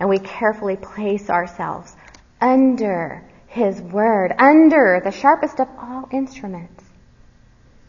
and 0.00 0.08
we 0.08 0.18
carefully 0.18 0.76
place 0.76 1.30
ourselves 1.30 1.94
under 2.40 3.22
his 3.50 3.80
word 3.80 4.32
under 4.38 5.00
the 5.02 5.10
sharpest 5.10 5.58
of 5.58 5.68
all 5.76 6.08
instruments. 6.12 6.84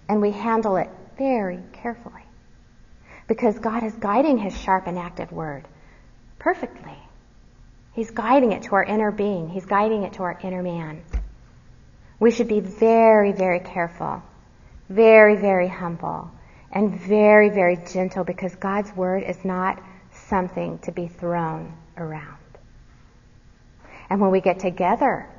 And 0.09 0.19
we 0.19 0.31
handle 0.31 0.75
it 0.77 0.89
very 1.19 1.59
carefully. 1.71 2.23
Because 3.27 3.59
God 3.59 3.83
is 3.83 3.93
guiding 3.93 4.39
his 4.39 4.59
sharp 4.59 4.87
and 4.87 4.97
active 4.97 5.31
word 5.31 5.67
perfectly. 6.39 6.97
He's 7.93 8.09
guiding 8.09 8.53
it 8.53 8.63
to 8.63 8.75
our 8.75 8.83
inner 8.83 9.11
being. 9.11 9.49
He's 9.49 9.65
guiding 9.65 10.01
it 10.03 10.13
to 10.13 10.23
our 10.23 10.39
inner 10.41 10.63
man. 10.63 11.03
We 12.19 12.31
should 12.31 12.47
be 12.47 12.59
very, 12.59 13.31
very 13.31 13.59
careful, 13.59 14.23
very, 14.89 15.35
very 15.35 15.67
humble, 15.67 16.31
and 16.71 16.99
very, 16.99 17.49
very 17.49 17.77
gentle 17.93 18.23
because 18.23 18.55
God's 18.55 18.91
word 18.95 19.23
is 19.23 19.45
not 19.45 19.79
something 20.11 20.79
to 20.79 20.91
be 20.91 21.07
thrown 21.07 21.77
around. 21.97 22.37
And 24.09 24.19
when 24.19 24.31
we 24.31 24.41
get 24.41 24.59
together 24.59 25.29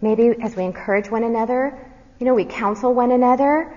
Maybe 0.00 0.34
as 0.40 0.54
we 0.54 0.64
encourage 0.64 1.10
one 1.10 1.24
another, 1.24 1.78
you 2.18 2.26
know, 2.26 2.34
we 2.34 2.44
counsel 2.44 2.94
one 2.94 3.10
another, 3.10 3.76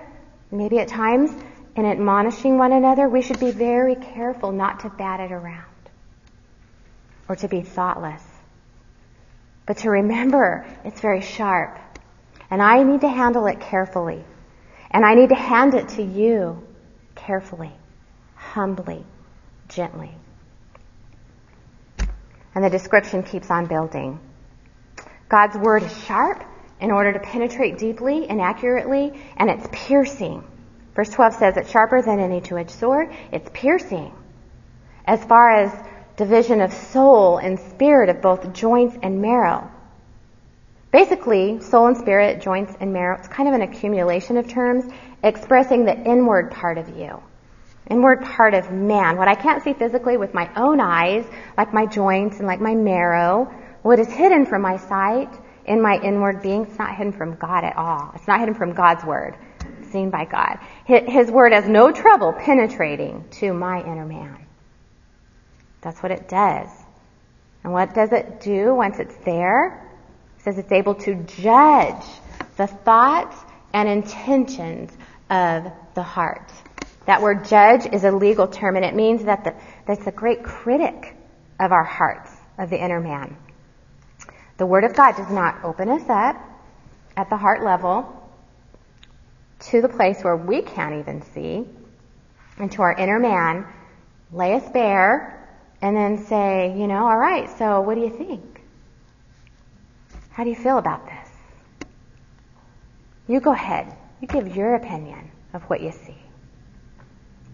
maybe 0.50 0.78
at 0.78 0.88
times 0.88 1.30
in 1.76 1.86
admonishing 1.86 2.58
one 2.58 2.72
another, 2.72 3.08
we 3.08 3.22
should 3.22 3.40
be 3.40 3.50
very 3.50 3.94
careful 3.94 4.52
not 4.52 4.80
to 4.80 4.90
bat 4.90 5.20
it 5.20 5.32
around 5.32 5.64
or 7.28 7.36
to 7.36 7.48
be 7.48 7.62
thoughtless. 7.62 8.22
But 9.66 9.78
to 9.78 9.90
remember 9.90 10.66
it's 10.84 11.00
very 11.00 11.22
sharp. 11.22 11.78
And 12.50 12.60
I 12.60 12.82
need 12.82 13.00
to 13.00 13.08
handle 13.08 13.46
it 13.46 13.60
carefully. 13.60 14.22
And 14.90 15.06
I 15.06 15.14
need 15.14 15.30
to 15.30 15.34
hand 15.34 15.74
it 15.74 15.88
to 15.90 16.02
you 16.02 16.62
carefully, 17.14 17.72
humbly, 18.34 19.04
gently. 19.68 20.10
And 22.54 22.62
the 22.62 22.68
description 22.68 23.22
keeps 23.22 23.50
on 23.50 23.66
building. 23.66 24.20
God's 25.32 25.56
word 25.56 25.82
is 25.82 26.04
sharp 26.04 26.44
in 26.78 26.90
order 26.90 27.10
to 27.14 27.18
penetrate 27.18 27.78
deeply 27.78 28.28
and 28.28 28.38
accurately, 28.38 29.18
and 29.38 29.48
it's 29.48 29.66
piercing. 29.72 30.44
Verse 30.94 31.08
12 31.08 31.34
says 31.36 31.56
it's 31.56 31.70
sharper 31.70 32.02
than 32.02 32.20
any 32.20 32.42
two-edged 32.42 32.70
sword. 32.70 33.08
It's 33.32 33.48
piercing. 33.54 34.12
As 35.06 35.24
far 35.24 35.50
as 35.52 35.72
division 36.16 36.60
of 36.60 36.70
soul 36.70 37.38
and 37.38 37.58
spirit 37.58 38.10
of 38.10 38.20
both 38.20 38.52
joints 38.52 38.94
and 39.02 39.22
marrow. 39.22 39.70
Basically, 40.92 41.62
soul 41.62 41.86
and 41.86 41.96
spirit, 41.96 42.42
joints 42.42 42.74
and 42.78 42.92
marrow, 42.92 43.16
it's 43.18 43.28
kind 43.28 43.48
of 43.48 43.54
an 43.54 43.62
accumulation 43.62 44.36
of 44.36 44.46
terms 44.48 44.84
expressing 45.24 45.86
the 45.86 45.96
inward 45.96 46.50
part 46.50 46.76
of 46.76 46.90
you. 46.90 47.22
Inward 47.88 48.20
part 48.20 48.52
of 48.52 48.70
man. 48.70 49.16
What 49.16 49.28
I 49.28 49.34
can't 49.34 49.62
see 49.62 49.72
physically 49.72 50.18
with 50.18 50.34
my 50.34 50.50
own 50.56 50.78
eyes, 50.78 51.24
like 51.56 51.72
my 51.72 51.86
joints 51.86 52.36
and 52.36 52.46
like 52.46 52.60
my 52.60 52.74
marrow, 52.74 53.50
what 53.82 53.98
is 53.98 54.08
hidden 54.08 54.46
from 54.46 54.62
my 54.62 54.76
sight 54.76 55.32
in 55.64 55.80
my 55.80 55.98
inward 56.00 56.42
being, 56.42 56.66
it's 56.66 56.78
not 56.78 56.96
hidden 56.96 57.12
from 57.12 57.36
God 57.36 57.64
at 57.64 57.76
all. 57.76 58.12
It's 58.14 58.26
not 58.26 58.40
hidden 58.40 58.54
from 58.54 58.72
God's 58.72 59.04
word, 59.04 59.36
seen 59.90 60.10
by 60.10 60.24
God. 60.24 60.58
His 60.84 61.30
word 61.30 61.52
has 61.52 61.68
no 61.68 61.92
trouble 61.92 62.32
penetrating 62.32 63.24
to 63.32 63.52
my 63.52 63.80
inner 63.80 64.06
man. 64.06 64.46
That's 65.80 66.02
what 66.02 66.12
it 66.12 66.28
does. 66.28 66.68
And 67.64 67.72
what 67.72 67.94
does 67.94 68.12
it 68.12 68.40
do 68.40 68.74
once 68.74 68.98
it's 68.98 69.16
there? 69.24 69.88
It 70.38 70.42
says 70.42 70.58
it's 70.58 70.72
able 70.72 70.94
to 70.96 71.14
judge 71.14 72.04
the 72.56 72.66
thoughts 72.66 73.36
and 73.72 73.88
intentions 73.88 74.90
of 75.30 75.70
the 75.94 76.02
heart. 76.02 76.50
That 77.06 77.22
word 77.22 77.46
judge 77.46 77.86
is 77.86 78.04
a 78.04 78.12
legal 78.12 78.46
term 78.46 78.76
and 78.76 78.84
it 78.84 78.94
means 78.94 79.24
that 79.24 79.44
the, 79.44 79.54
that's 79.86 80.06
a 80.06 80.12
great 80.12 80.42
critic 80.42 81.16
of 81.58 81.72
our 81.72 81.84
hearts, 81.84 82.30
of 82.58 82.70
the 82.70 82.82
inner 82.82 83.00
man. 83.00 83.36
The 84.62 84.66
Word 84.66 84.84
of 84.84 84.94
God 84.94 85.16
does 85.16 85.28
not 85.28 85.64
open 85.64 85.88
us 85.88 86.08
up 86.08 86.36
at 87.16 87.28
the 87.28 87.36
heart 87.36 87.64
level 87.64 88.30
to 89.58 89.82
the 89.82 89.88
place 89.88 90.22
where 90.22 90.36
we 90.36 90.62
can't 90.62 91.00
even 91.00 91.20
see, 91.20 91.66
and 92.58 92.70
to 92.70 92.82
our 92.82 92.92
inner 92.92 93.18
man, 93.18 93.66
lay 94.30 94.54
us 94.54 94.70
bare, 94.70 95.48
and 95.82 95.96
then 95.96 96.16
say, 96.26 96.78
you 96.78 96.86
know, 96.86 97.08
all 97.08 97.18
right, 97.18 97.50
so 97.58 97.80
what 97.80 97.96
do 97.96 98.02
you 98.02 98.10
think? 98.10 98.62
How 100.30 100.44
do 100.44 100.50
you 100.50 100.54
feel 100.54 100.78
about 100.78 101.06
this? 101.06 101.88
You 103.26 103.40
go 103.40 103.50
ahead. 103.50 103.92
You 104.20 104.28
give 104.28 104.54
your 104.54 104.76
opinion 104.76 105.28
of 105.54 105.62
what 105.64 105.80
you 105.80 105.90
see. 105.90 106.18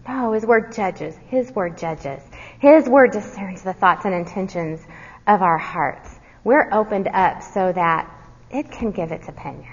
No, 0.07 0.33
His 0.33 0.45
Word 0.45 0.73
judges. 0.73 1.15
His 1.25 1.51
Word 1.53 1.75
judges. 1.75 2.21
His 2.59 2.87
Word 2.87 3.09
discerns 3.13 3.63
the 3.63 3.73
thoughts 3.73 4.05
and 4.05 4.13
intentions 4.13 4.79
of 5.25 5.41
our 5.41 5.57
hearts. 5.57 6.18
We're 6.43 6.71
opened 6.71 7.07
up 7.07 7.43
so 7.43 7.71
that 7.71 8.09
it 8.49 8.71
can 8.71 8.91
give 8.91 9.11
its 9.11 9.27
opinion. 9.27 9.71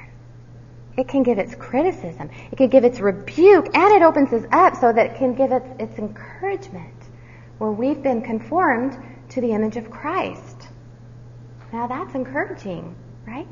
It 0.97 1.09
can 1.09 1.23
give 1.23 1.39
its 1.39 1.55
criticism. 1.55 2.31
It 2.51 2.57
can 2.57 2.69
give 2.69 2.85
its 2.85 3.01
rebuke, 3.01 3.77
and 3.77 3.95
it 3.95 4.03
opens 4.03 4.33
us 4.33 4.45
up 4.51 4.77
so 4.77 4.93
that 4.93 5.07
it 5.07 5.17
can 5.17 5.35
give 5.35 5.53
its, 5.53 5.67
its 5.79 5.99
encouragement, 5.99 6.95
where 7.59 7.71
we've 7.71 8.03
been 8.03 8.23
conformed 8.23 8.97
to 9.31 9.41
the 9.41 9.53
image 9.53 9.77
of 9.77 9.91
Christ. 9.91 10.69
Now 11.73 11.87
that's 11.87 12.14
encouraging, 12.14 12.95
right? 13.27 13.47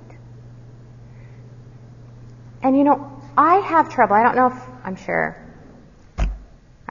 And 2.62 2.76
you 2.78 2.84
know, 2.84 3.20
I 3.36 3.56
have 3.56 3.90
trouble. 3.90 4.14
I 4.14 4.22
don't 4.22 4.36
know 4.36 4.46
if, 4.46 4.62
I'm 4.84 4.96
sure, 4.96 5.36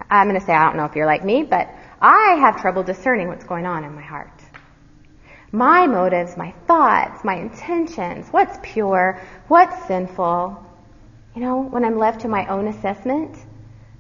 I'm 0.10 0.28
going 0.28 0.40
to 0.40 0.46
say 0.46 0.54
I 0.54 0.66
don't 0.66 0.78
know 0.78 0.86
if 0.86 0.96
you're 0.96 1.08
like 1.08 1.26
me, 1.26 1.42
but 1.42 1.68
I 2.00 2.36
have 2.42 2.62
trouble 2.62 2.84
discerning 2.84 3.28
what's 3.28 3.46
going 3.46 3.66
on 3.66 3.84
in 3.84 3.96
my 3.96 4.04
heart. 4.04 4.43
My 5.56 5.86
motives, 5.86 6.36
my 6.36 6.52
thoughts, 6.66 7.24
my 7.24 7.36
intentions, 7.36 8.28
what's 8.32 8.58
pure, 8.64 9.22
what's 9.48 9.86
sinful. 9.86 10.66
You 11.36 11.42
know, 11.42 11.62
when 11.62 11.86
I'm 11.86 12.00
left 12.00 12.22
to 12.22 12.28
my 12.28 12.48
own 12.48 12.68
assessment, 12.68 13.38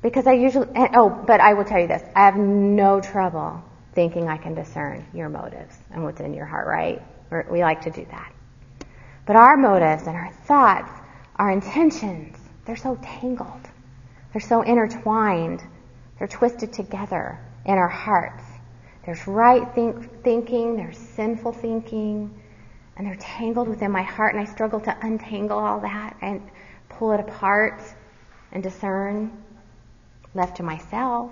because 0.01 0.25
I 0.25 0.33
usually, 0.33 0.67
oh, 0.75 1.09
but 1.09 1.39
I 1.39 1.53
will 1.53 1.63
tell 1.63 1.79
you 1.79 1.85
this, 1.87 2.01
I 2.15 2.25
have 2.25 2.37
no 2.37 2.99
trouble 2.99 3.63
thinking 3.93 4.27
I 4.27 4.37
can 4.37 4.55
discern 4.55 5.05
your 5.13 5.29
motives 5.29 5.77
and 5.91 6.03
what's 6.03 6.19
in 6.21 6.33
your 6.33 6.47
heart, 6.47 6.65
right? 6.65 7.03
We 7.51 7.61
like 7.61 7.81
to 7.81 7.91
do 7.91 8.03
that. 8.09 8.33
But 9.27 9.35
our 9.35 9.55
motives 9.55 10.07
and 10.07 10.15
our 10.15 10.33
thoughts, 10.47 10.89
our 11.35 11.51
intentions, 11.51 12.35
they're 12.65 12.75
so 12.75 12.97
tangled. 13.03 13.69
They're 14.31 14.41
so 14.41 14.63
intertwined. 14.63 15.61
They're 16.17 16.27
twisted 16.27 16.73
together 16.73 17.39
in 17.63 17.75
our 17.75 17.87
hearts. 17.87 18.43
There's 19.05 19.27
right 19.27 19.73
think, 19.75 20.23
thinking, 20.23 20.77
there's 20.77 20.97
sinful 20.97 21.53
thinking, 21.53 22.33
and 22.95 23.07
they're 23.07 23.17
tangled 23.17 23.67
within 23.67 23.91
my 23.91 24.03
heart, 24.03 24.33
and 24.33 24.41
I 24.41 24.51
struggle 24.51 24.79
to 24.81 24.97
untangle 25.01 25.59
all 25.59 25.81
that 25.81 26.17
and 26.21 26.41
pull 26.89 27.11
it 27.11 27.19
apart 27.19 27.81
and 28.51 28.63
discern. 28.63 29.31
Left 30.35 30.57
to 30.57 30.63
myself, 30.63 31.31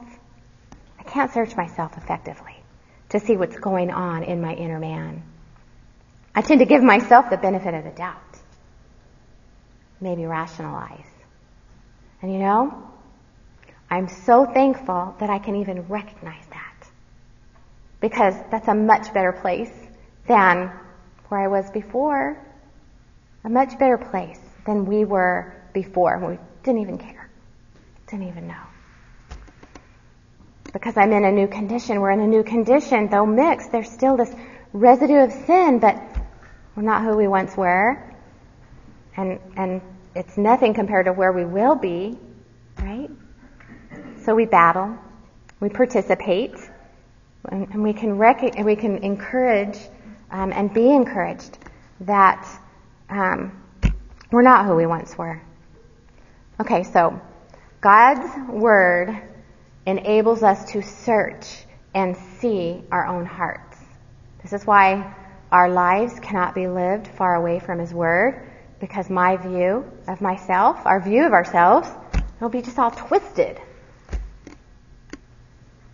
I 0.99 1.03
can't 1.03 1.33
search 1.33 1.55
myself 1.55 1.97
effectively 1.97 2.55
to 3.09 3.19
see 3.19 3.35
what's 3.35 3.57
going 3.57 3.89
on 3.89 4.23
in 4.23 4.41
my 4.41 4.53
inner 4.53 4.79
man. 4.79 5.23
I 6.35 6.41
tend 6.41 6.59
to 6.59 6.65
give 6.65 6.83
myself 6.83 7.29
the 7.29 7.37
benefit 7.37 7.73
of 7.73 7.83
the 7.83 7.89
doubt. 7.89 8.21
Maybe 9.99 10.25
rationalize. 10.25 11.07
And 12.21 12.31
you 12.31 12.39
know, 12.39 12.91
I'm 13.89 14.07
so 14.07 14.45
thankful 14.45 15.15
that 15.19 15.31
I 15.31 15.39
can 15.39 15.55
even 15.55 15.87
recognize. 15.87 16.45
Because 18.01 18.35
that's 18.49 18.67
a 18.67 18.75
much 18.75 19.13
better 19.13 19.31
place 19.31 19.71
than 20.27 20.71
where 21.29 21.39
I 21.39 21.47
was 21.47 21.69
before. 21.71 22.37
A 23.43 23.49
much 23.49 23.79
better 23.79 23.97
place 23.97 24.39
than 24.65 24.85
we 24.85 25.05
were 25.05 25.55
before. 25.73 26.19
We 26.19 26.37
didn't 26.63 26.81
even 26.81 26.97
care. 26.97 27.29
Didn't 28.09 28.27
even 28.27 28.47
know. 28.47 28.63
Because 30.73 30.97
I'm 30.97 31.11
in 31.11 31.25
a 31.25 31.31
new 31.31 31.47
condition. 31.47 32.01
We're 32.01 32.11
in 32.11 32.21
a 32.21 32.27
new 32.27 32.43
condition. 32.43 33.09
Though 33.09 33.25
mixed, 33.25 33.71
there's 33.71 33.89
still 33.89 34.17
this 34.17 34.33
residue 34.73 35.23
of 35.23 35.31
sin, 35.31 35.79
but 35.79 35.95
we're 36.75 36.83
not 36.83 37.03
who 37.03 37.15
we 37.15 37.27
once 37.27 37.55
were. 37.55 38.01
And, 39.17 39.39
and 39.57 39.81
it's 40.15 40.37
nothing 40.37 40.73
compared 40.73 41.05
to 41.05 41.13
where 41.13 41.31
we 41.31 41.45
will 41.45 41.75
be, 41.75 42.17
right? 42.79 43.09
So 44.23 44.35
we 44.35 44.45
battle, 44.45 44.97
we 45.59 45.69
participate, 45.69 46.55
and, 47.49 47.67
and 47.71 47.83
we 47.83 47.93
can 47.93 48.17
rec- 48.17 48.57
we 48.63 48.75
can 48.75 48.97
encourage 48.97 49.77
um, 50.31 50.51
and 50.53 50.73
be 50.73 50.89
encouraged 50.91 51.57
that 52.01 52.47
um, 53.09 53.61
we're 54.31 54.41
not 54.41 54.65
who 54.65 54.75
we 54.75 54.85
once 54.85 55.17
were. 55.17 55.41
Okay, 56.59 56.83
so 56.83 57.19
God's 57.81 58.29
word 58.49 59.21
enables 59.85 60.43
us 60.43 60.71
to 60.71 60.81
search 60.81 61.65
and 61.93 62.15
see 62.39 62.83
our 62.91 63.07
own 63.07 63.25
hearts. 63.25 63.77
This 64.43 64.53
is 64.53 64.65
why 64.65 65.15
our 65.51 65.69
lives 65.69 66.19
cannot 66.19 66.55
be 66.55 66.67
lived 66.67 67.07
far 67.07 67.35
away 67.35 67.59
from 67.59 67.79
His 67.79 67.93
Word 67.93 68.47
because 68.79 69.09
my 69.09 69.37
view 69.37 69.85
of 70.07 70.21
myself, 70.21 70.85
our 70.85 70.99
view 70.99 71.25
of 71.25 71.33
ourselves, 71.33 71.89
will 72.39 72.49
be 72.49 72.61
just 72.61 72.79
all 72.79 72.91
twisted. 72.91 73.59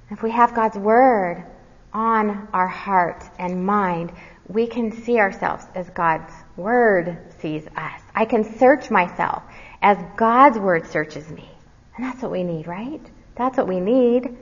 If 0.10 0.24
we 0.24 0.32
have 0.32 0.56
God's 0.56 0.78
Word 0.78 1.46
on 1.94 2.48
our 2.54 2.68
heart 2.68 3.24
and 3.40 3.66
mind, 3.66 4.12
we 4.48 4.68
can 4.68 4.92
see 4.92 5.20
ourselves 5.20 5.66
as 5.76 5.90
God's 5.90 6.34
Word 6.56 7.18
sees 7.40 7.66
us. 7.76 8.02
I 8.16 8.26
can 8.26 8.58
search 8.58 8.90
myself 8.90 9.44
as 9.82 9.98
God's 10.16 10.58
Word 10.58 10.88
searches 10.88 11.30
me. 11.30 11.50
And 11.96 12.06
that's 12.06 12.22
what 12.22 12.32
we 12.32 12.44
need, 12.44 12.68
right? 12.68 13.02
That's 13.36 13.58
what 13.58 13.68
we 13.68 13.80
need. 13.80 14.38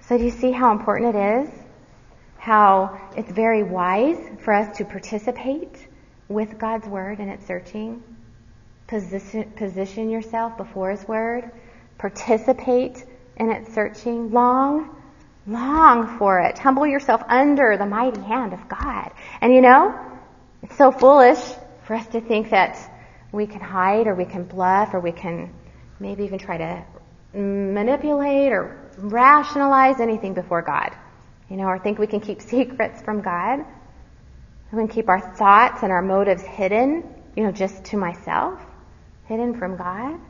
So 0.00 0.18
do 0.18 0.24
you 0.24 0.30
see 0.30 0.52
how 0.52 0.72
important 0.72 1.14
it 1.14 1.44
is? 1.44 1.50
how 2.38 2.98
it's 3.16 3.30
very 3.30 3.62
wise 3.62 4.18
for 4.40 4.54
us 4.54 4.78
to 4.78 4.84
participate 4.84 5.86
with 6.28 6.58
God's 6.58 6.86
Word 6.86 7.18
and 7.18 7.30
its 7.30 7.46
searching. 7.46 8.02
Position, 8.86 9.50
position 9.56 10.08
yourself 10.08 10.56
before 10.56 10.90
His 10.90 11.06
Word. 11.06 11.50
Participate 11.98 13.04
in 13.36 13.50
its 13.50 13.74
searching. 13.74 14.30
Long, 14.30 14.96
long 15.48 16.18
for 16.18 16.40
it. 16.40 16.58
Humble 16.58 16.86
yourself 16.86 17.22
under 17.28 17.76
the 17.76 17.86
mighty 17.86 18.20
hand 18.20 18.52
of 18.52 18.68
God. 18.68 19.10
And 19.40 19.52
you 19.52 19.60
know, 19.60 19.98
it's 20.62 20.76
so 20.76 20.90
foolish 20.90 21.40
for 21.84 21.94
us 21.94 22.06
to 22.08 22.20
think 22.20 22.50
that 22.50 22.78
we 23.32 23.46
can 23.46 23.60
hide 23.60 24.06
or 24.06 24.14
we 24.14 24.24
can 24.24 24.44
bluff 24.44 24.94
or 24.94 25.00
we 25.00 25.12
can 25.12 25.52
maybe 25.98 26.24
even 26.24 26.38
try 26.38 26.58
to 26.58 26.84
manipulate 27.38 28.52
or 28.52 28.90
rationalize 28.98 30.00
anything 30.00 30.34
before 30.34 30.62
God 30.62 30.94
you 31.48 31.56
know, 31.56 31.64
or 31.64 31.78
think 31.78 31.98
we 31.98 32.06
can 32.06 32.20
keep 32.20 32.40
secrets 32.54 33.02
from 33.02 33.22
God. 33.22 33.64
We 34.72 34.78
can 34.78 34.88
keep 34.88 35.08
our 35.08 35.34
thoughts 35.34 35.82
and 35.82 35.90
our 35.90 36.02
motives 36.02 36.42
hidden, 36.42 37.04
you 37.36 37.44
know, 37.44 37.52
just 37.52 37.84
to 37.86 37.96
myself, 37.96 38.60
hidden 39.26 39.58
from 39.58 39.76
God. 39.76 40.20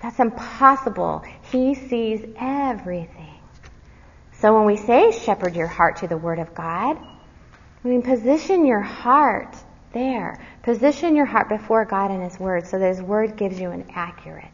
That's 0.00 0.20
impossible. 0.20 1.24
He 1.50 1.74
sees 1.74 2.24
everything. 2.38 3.35
So 4.40 4.54
when 4.54 4.66
we 4.66 4.76
say 4.76 5.12
shepherd 5.12 5.56
your 5.56 5.66
heart 5.66 5.96
to 5.98 6.08
the 6.08 6.16
Word 6.16 6.38
of 6.38 6.54
God, 6.54 6.98
we 7.82 7.90
mean 7.90 8.02
position 8.02 8.66
your 8.66 8.80
heart 8.80 9.56
there. 9.92 10.38
Position 10.62 11.16
your 11.16 11.24
heart 11.24 11.48
before 11.48 11.84
God 11.84 12.10
and 12.10 12.22
His 12.22 12.38
Word 12.38 12.66
so 12.66 12.78
that 12.78 12.88
His 12.88 13.02
Word 13.02 13.36
gives 13.36 13.58
you 13.58 13.70
an 13.70 13.86
accurate 13.94 14.44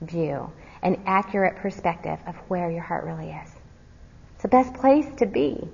view, 0.00 0.50
an 0.82 1.02
accurate 1.06 1.56
perspective 1.56 2.18
of 2.26 2.34
where 2.48 2.70
your 2.70 2.82
heart 2.82 3.04
really 3.04 3.30
is. 3.30 3.50
It's 4.34 4.42
the 4.42 4.48
best 4.48 4.72
place 4.74 5.06
to 5.18 5.26
be. 5.26 5.68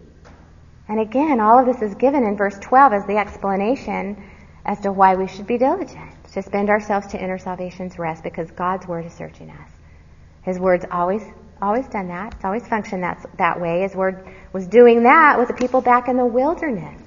And 0.88 1.00
again, 1.00 1.40
all 1.40 1.58
of 1.58 1.66
this 1.66 1.82
is 1.82 1.94
given 1.94 2.24
in 2.24 2.36
verse 2.36 2.58
12 2.60 2.92
as 2.92 3.06
the 3.06 3.16
explanation 3.16 4.22
as 4.64 4.80
to 4.80 4.90
why 4.90 5.14
we 5.14 5.28
should 5.28 5.46
be 5.46 5.58
diligent, 5.58 6.10
to 6.32 6.42
spend 6.42 6.68
ourselves 6.68 7.06
to 7.08 7.22
inner 7.22 7.38
salvation's 7.38 7.98
rest 7.98 8.24
because 8.24 8.50
God's 8.50 8.86
Word 8.88 9.06
is 9.06 9.12
searching 9.12 9.50
us. 9.50 9.70
His 10.42 10.58
Word's 10.58 10.84
always, 10.90 11.22
always 11.60 11.86
done 11.88 12.08
that. 12.08 12.34
It's 12.34 12.44
always 12.44 12.66
functioned 12.66 13.02
that, 13.02 13.24
that 13.38 13.60
way. 13.60 13.82
His 13.82 13.94
Word 13.94 14.26
was 14.52 14.66
doing 14.66 15.02
that 15.04 15.38
with 15.38 15.48
the 15.48 15.54
people 15.54 15.80
back 15.80 16.08
in 16.08 16.16
the 16.16 16.26
wilderness 16.26 17.00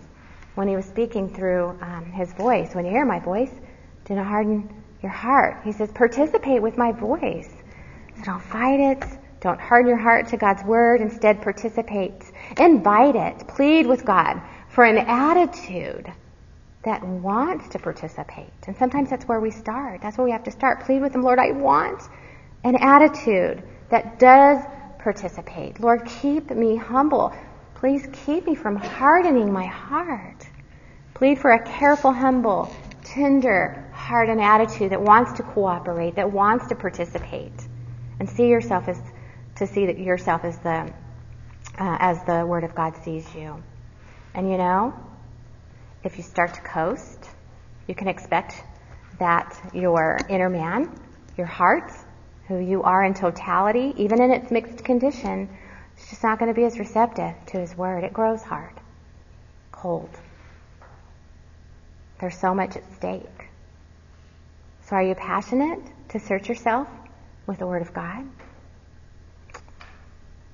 when 0.55 0.67
he 0.67 0.75
was 0.75 0.85
speaking 0.85 1.33
through 1.33 1.77
um, 1.81 2.05
his 2.05 2.33
voice. 2.33 2.73
When 2.73 2.85
you 2.85 2.91
hear 2.91 3.05
my 3.05 3.19
voice, 3.19 3.51
do 4.05 4.15
not 4.15 4.25
harden 4.25 4.69
your 5.01 5.11
heart. 5.11 5.61
He 5.63 5.71
says, 5.71 5.91
participate 5.91 6.61
with 6.61 6.77
my 6.77 6.91
voice. 6.91 7.49
So 8.17 8.23
don't 8.23 8.43
fight 8.43 8.79
it. 8.79 9.03
Don't 9.39 9.59
harden 9.59 9.87
your 9.87 9.97
heart 9.97 10.27
to 10.29 10.37
God's 10.37 10.63
word. 10.63 10.99
Instead, 10.99 11.41
participate. 11.41 12.23
Invite 12.57 13.15
it. 13.15 13.47
Plead 13.47 13.87
with 13.87 14.03
God 14.03 14.41
for 14.67 14.83
an 14.83 14.97
attitude 14.97 16.11
that 16.83 17.03
wants 17.03 17.69
to 17.69 17.79
participate. 17.79 18.51
And 18.67 18.75
sometimes 18.75 19.09
that's 19.09 19.25
where 19.25 19.39
we 19.39 19.51
start. 19.51 20.01
That's 20.01 20.17
where 20.17 20.25
we 20.25 20.31
have 20.31 20.43
to 20.43 20.51
start. 20.51 20.85
Plead 20.85 21.01
with 21.01 21.13
Him, 21.13 21.21
Lord, 21.21 21.39
I 21.39 21.51
want 21.51 22.01
an 22.63 22.75
attitude 22.75 23.63
that 23.89 24.19
does 24.19 24.63
participate. 24.99 25.79
Lord, 25.79 26.05
keep 26.05 26.51
me 26.51 26.75
humble. 26.75 27.33
Please 27.75 28.07
keep 28.25 28.45
me 28.45 28.55
from 28.55 28.75
hardening 28.75 29.51
my 29.51 29.65
heart. 29.65 30.47
Plead 31.13 31.39
for 31.39 31.51
a 31.51 31.63
careful, 31.63 32.11
humble, 32.11 32.73
tender 33.03 33.89
heart 33.93 34.29
and 34.29 34.41
attitude 34.41 34.91
that 34.91 35.01
wants 35.01 35.33
to 35.33 35.43
cooperate, 35.43 36.15
that 36.15 36.31
wants 36.31 36.67
to 36.67 36.75
participate, 36.75 37.53
and 38.19 38.29
see 38.29 38.47
yourself 38.47 38.87
as 38.87 39.01
to 39.55 39.67
see 39.67 39.85
that 39.85 39.99
yourself 39.99 40.43
as 40.43 40.57
the 40.59 40.91
uh, 41.79 41.97
as 41.99 42.23
the 42.25 42.45
Word 42.45 42.63
of 42.63 42.75
God 42.75 42.95
sees 43.03 43.25
you. 43.33 43.61
And 44.33 44.49
you 44.49 44.57
know, 44.57 44.93
if 46.03 46.17
you 46.17 46.23
start 46.23 46.53
to 46.53 46.61
coast, 46.61 47.29
you 47.87 47.95
can 47.95 48.07
expect 48.07 48.63
that 49.19 49.57
your 49.73 50.17
inner 50.29 50.49
man, 50.49 50.93
your 51.37 51.47
heart, 51.47 51.91
who 52.49 52.57
you 52.57 52.81
are 52.81 53.03
in 53.05 53.13
totality, 53.13 53.93
even 53.95 54.21
in 54.21 54.31
its 54.31 54.49
mixed 54.49 54.83
condition, 54.83 55.47
it's 55.95 56.09
just 56.09 56.23
not 56.23 56.39
going 56.39 56.49
to 56.51 56.59
be 56.59 56.65
as 56.65 56.79
receptive 56.79 57.35
to 57.45 57.59
His 57.59 57.77
Word. 57.77 58.03
It 58.03 58.11
grows 58.11 58.41
hard, 58.41 58.73
cold. 59.71 60.09
There's 62.19 62.37
so 62.37 62.55
much 62.55 62.75
at 62.75 62.83
stake. 62.95 63.23
So 64.87 64.95
are 64.95 65.03
you 65.03 65.13
passionate 65.13 65.79
to 66.09 66.19
search 66.19 66.49
yourself 66.49 66.87
with 67.45 67.59
the 67.59 67.67
Word 67.67 67.83
of 67.83 67.93
God? 67.93 68.25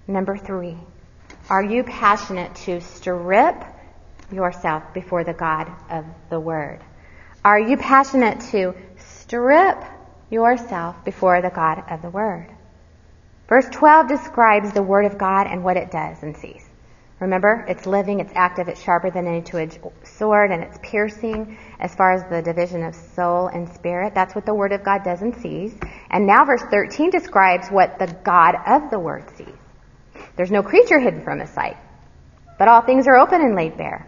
Number 0.05 0.35
three, 0.35 0.77
are 1.49 1.63
you 1.63 1.83
passionate 1.83 2.53
to 2.55 2.81
strip 2.81 3.63
yourself 4.33 4.93
before 4.93 5.23
the 5.23 5.33
God 5.33 5.71
of 5.89 6.05
the 6.29 6.41
Word? 6.41 6.81
Are 7.45 7.59
you 7.59 7.77
passionate 7.77 8.41
to 8.51 8.75
strip 8.97 9.81
yourself 10.29 11.03
before 11.05 11.41
the 11.41 11.49
God 11.49 11.83
of 11.89 12.01
the 12.01 12.09
Word? 12.09 12.49
Verse 13.47 13.67
12 13.71 14.07
describes 14.07 14.73
the 14.73 14.83
Word 14.83 15.05
of 15.05 15.17
God 15.17 15.47
and 15.47 15.63
what 15.63 15.77
it 15.77 15.91
does 15.91 16.23
and 16.23 16.35
sees. 16.35 16.67
Remember, 17.19 17.63
it's 17.69 17.85
living, 17.85 18.19
it's 18.19 18.33
active, 18.35 18.67
it's 18.67 18.81
sharper 18.81 19.09
than 19.09 19.25
any 19.25 19.41
two-edged 19.41 19.79
sword, 20.03 20.51
and 20.51 20.61
it's 20.61 20.77
piercing 20.81 21.57
as 21.79 21.95
far 21.95 22.11
as 22.11 22.23
the 22.29 22.41
division 22.41 22.83
of 22.83 22.93
soul 22.93 23.47
and 23.47 23.69
spirit. 23.69 24.13
That's 24.13 24.35
what 24.35 24.45
the 24.45 24.53
Word 24.53 24.73
of 24.73 24.83
God 24.83 25.03
does 25.03 25.21
and 25.21 25.33
sees. 25.37 25.73
And 26.09 26.27
now 26.27 26.43
verse 26.43 26.63
13 26.69 27.11
describes 27.11 27.69
what 27.69 27.99
the 27.99 28.07
God 28.23 28.55
of 28.67 28.89
the 28.89 28.99
Word 28.99 29.29
sees. 29.37 29.47
There's 30.35 30.51
no 30.51 30.61
creature 30.61 30.99
hidden 30.99 31.23
from 31.23 31.39
his 31.39 31.49
sight, 31.51 31.77
but 32.59 32.67
all 32.67 32.81
things 32.81 33.07
are 33.07 33.15
open 33.15 33.41
and 33.41 33.55
laid 33.55 33.77
bare 33.77 34.07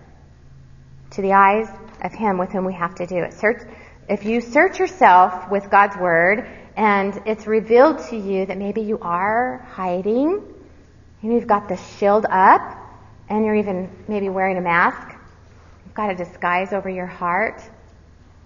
to 1.11 1.21
the 1.21 1.33
eyes 1.33 1.69
of 2.03 2.11
him 2.11 2.37
with 2.37 2.51
whom 2.51 2.65
we 2.65 2.73
have 2.73 2.95
to 2.95 3.05
do 3.05 3.17
it. 3.17 3.33
Search, 3.33 3.61
if 4.09 4.25
you 4.25 4.41
search 4.41 4.79
yourself 4.79 5.49
with 5.51 5.69
God's 5.69 5.97
Word 5.97 6.47
and 6.77 7.19
it's 7.25 7.47
revealed 7.47 7.99
to 8.09 8.15
you 8.15 8.45
that 8.45 8.57
maybe 8.57 8.81
you 8.81 8.99
are 8.99 9.65
hiding. 9.71 10.41
Maybe 11.21 11.35
you've 11.35 11.47
got 11.47 11.67
the 11.67 11.75
shield 11.75 12.25
up 12.29 12.77
and 13.29 13.45
you're 13.45 13.55
even 13.55 13.89
maybe 14.07 14.29
wearing 14.29 14.57
a 14.57 14.61
mask. 14.61 15.17
You've 15.85 15.95
got 15.95 16.11
a 16.11 16.15
disguise 16.15 16.73
over 16.73 16.89
your 16.89 17.07
heart. 17.07 17.61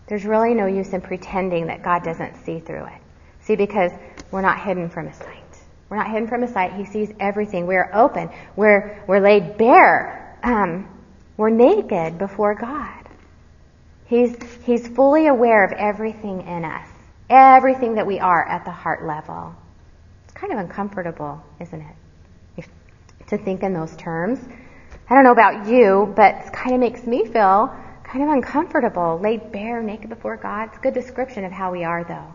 There's 0.08 0.26
really 0.26 0.54
no 0.54 0.66
use 0.66 0.94
in 0.94 1.02
pretending 1.02 1.68
that 1.68 1.84
God 1.84 2.04
doesn't 2.04 2.44
see 2.46 2.60
through 2.60 2.86
it. 2.86 3.02
See, 3.42 3.56
because 3.56 3.92
we're 4.32 4.42
not 4.42 4.60
hidden 4.62 4.90
from 4.90 5.08
His 5.08 5.18
sight. 5.18 5.38
We're 5.90 5.98
not 5.98 6.10
hidden 6.10 6.28
from 6.28 6.42
His 6.42 6.52
sight. 6.52 6.74
He 6.74 6.86
sees 6.86 7.12
everything. 7.20 7.68
We're 7.68 7.90
open. 7.94 8.30
We're, 8.56 9.04
we're 9.08 9.20
laid 9.20 9.58
bare. 9.58 10.38
Um, 10.42 10.88
we're 11.36 11.50
naked 11.50 12.18
before 12.18 12.56
God. 12.56 13.01
He's, 14.12 14.36
he's 14.64 14.88
fully 14.88 15.26
aware 15.26 15.66
of 15.66 15.72
everything 15.72 16.46
in 16.46 16.66
us 16.66 16.88
everything 17.32 17.96
that 17.96 18.06
we 18.06 18.20
are 18.20 18.46
at 18.48 18.66
the 18.66 18.72
heart 18.72 19.06
level. 19.06 19.56
It's 20.26 20.34
kind 20.34 20.52
of 20.52 20.60
uncomfortable, 20.60 21.42
isn't 21.60 21.82
it? 21.82 22.68
To 23.30 23.38
think 23.38 23.64
in 23.64 23.74
those 23.74 23.96
terms. 23.96 24.40
I 25.10 25.16
don't 25.16 25.24
know 25.24 25.32
about 25.32 25.68
you, 25.68 26.14
but 26.16 26.36
it 26.36 26.54
kind 26.54 26.74
of 26.74 26.82
makes 26.82 27.08
me 27.08 27.26
feel 27.26 27.74
kind 28.04 28.26
of 28.26 28.30
uncomfortable, 28.30 29.18
laid 29.24 29.54
bare, 29.54 29.82
naked 29.82 30.10
before 30.10 30.36
God. 30.36 30.68
It's 30.68 30.78
a 30.78 30.82
good 30.82 30.94
description 30.94 31.46
of 31.46 31.54
how 31.54 31.72
we 31.72 31.86
are, 31.86 32.04
though. 32.04 32.34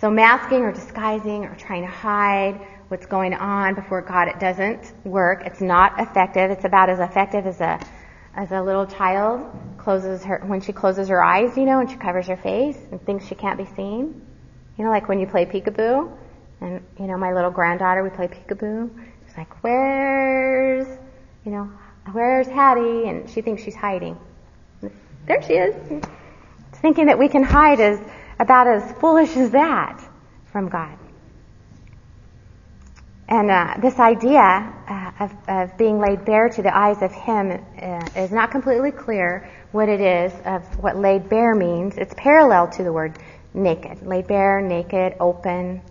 So 0.00 0.08
masking 0.10 0.60
or 0.60 0.70
disguising 0.70 1.44
or 1.44 1.56
trying 1.56 1.82
to 1.82 1.90
hide 1.90 2.60
what's 2.86 3.06
going 3.06 3.34
on 3.34 3.74
before 3.74 4.00
God, 4.02 4.28
it 4.28 4.38
doesn't 4.38 4.92
work. 5.04 5.42
It's 5.44 5.60
not 5.60 5.98
effective. 5.98 6.52
It's 6.52 6.64
about 6.64 6.88
as 6.88 7.00
effective 7.00 7.44
as 7.44 7.60
a 7.60 7.80
as 8.38 8.52
a 8.52 8.62
little 8.62 8.86
child 8.86 9.44
closes 9.78 10.22
her 10.22 10.40
when 10.46 10.60
she 10.60 10.72
closes 10.72 11.08
her 11.08 11.20
eyes, 11.20 11.56
you 11.56 11.64
know, 11.64 11.80
and 11.80 11.90
she 11.90 11.96
covers 11.96 12.28
her 12.28 12.36
face 12.36 12.78
and 12.92 13.04
thinks 13.04 13.26
she 13.26 13.34
can't 13.34 13.58
be 13.58 13.66
seen. 13.74 14.24
You 14.78 14.84
know, 14.84 14.90
like 14.90 15.08
when 15.08 15.18
you 15.18 15.26
play 15.26 15.44
peekaboo, 15.44 16.08
and 16.60 16.80
you 17.00 17.06
know, 17.08 17.18
my 17.18 17.32
little 17.32 17.50
granddaughter, 17.50 18.04
we 18.04 18.10
play 18.10 18.28
peekaboo. 18.28 18.90
She's 19.26 19.36
like, 19.36 19.64
"Where's, 19.64 20.86
you 21.44 21.50
know, 21.50 21.68
where's 22.12 22.46
Hattie?" 22.46 23.08
And 23.08 23.28
she 23.28 23.40
thinks 23.40 23.64
she's 23.64 23.74
hiding. 23.74 24.16
There 25.26 25.42
she 25.42 25.54
is. 25.54 25.74
Thinking 26.74 27.06
that 27.06 27.18
we 27.18 27.28
can 27.28 27.42
hide 27.42 27.80
is 27.80 27.98
about 28.38 28.68
as 28.68 28.92
foolish 29.00 29.36
as 29.36 29.50
that 29.50 30.00
from 30.52 30.68
God. 30.68 30.96
And 33.28 33.50
uh, 33.50 33.74
this 33.82 33.98
idea 33.98 34.40
uh, 34.40 35.10
of, 35.20 35.32
of, 35.48 35.76
being 35.76 36.00
laid 36.00 36.24
bare 36.24 36.48
to 36.48 36.62
the 36.62 36.74
eyes 36.74 37.02
of 37.02 37.12
Him 37.12 37.50
uh, 37.50 38.08
is 38.16 38.30
not 38.30 38.50
completely 38.50 38.90
clear 38.90 39.50
what 39.70 39.90
it 39.90 40.00
is 40.00 40.32
of 40.46 40.64
what 40.82 40.96
laid 40.96 41.28
bare 41.28 41.54
means. 41.54 41.98
It's 41.98 42.14
parallel 42.16 42.68
to 42.70 42.82
the 42.82 42.92
word 42.92 43.18
naked. 43.52 44.06
Laid 44.06 44.28
bare, 44.28 44.62
naked, 44.62 45.14
open, 45.20 45.82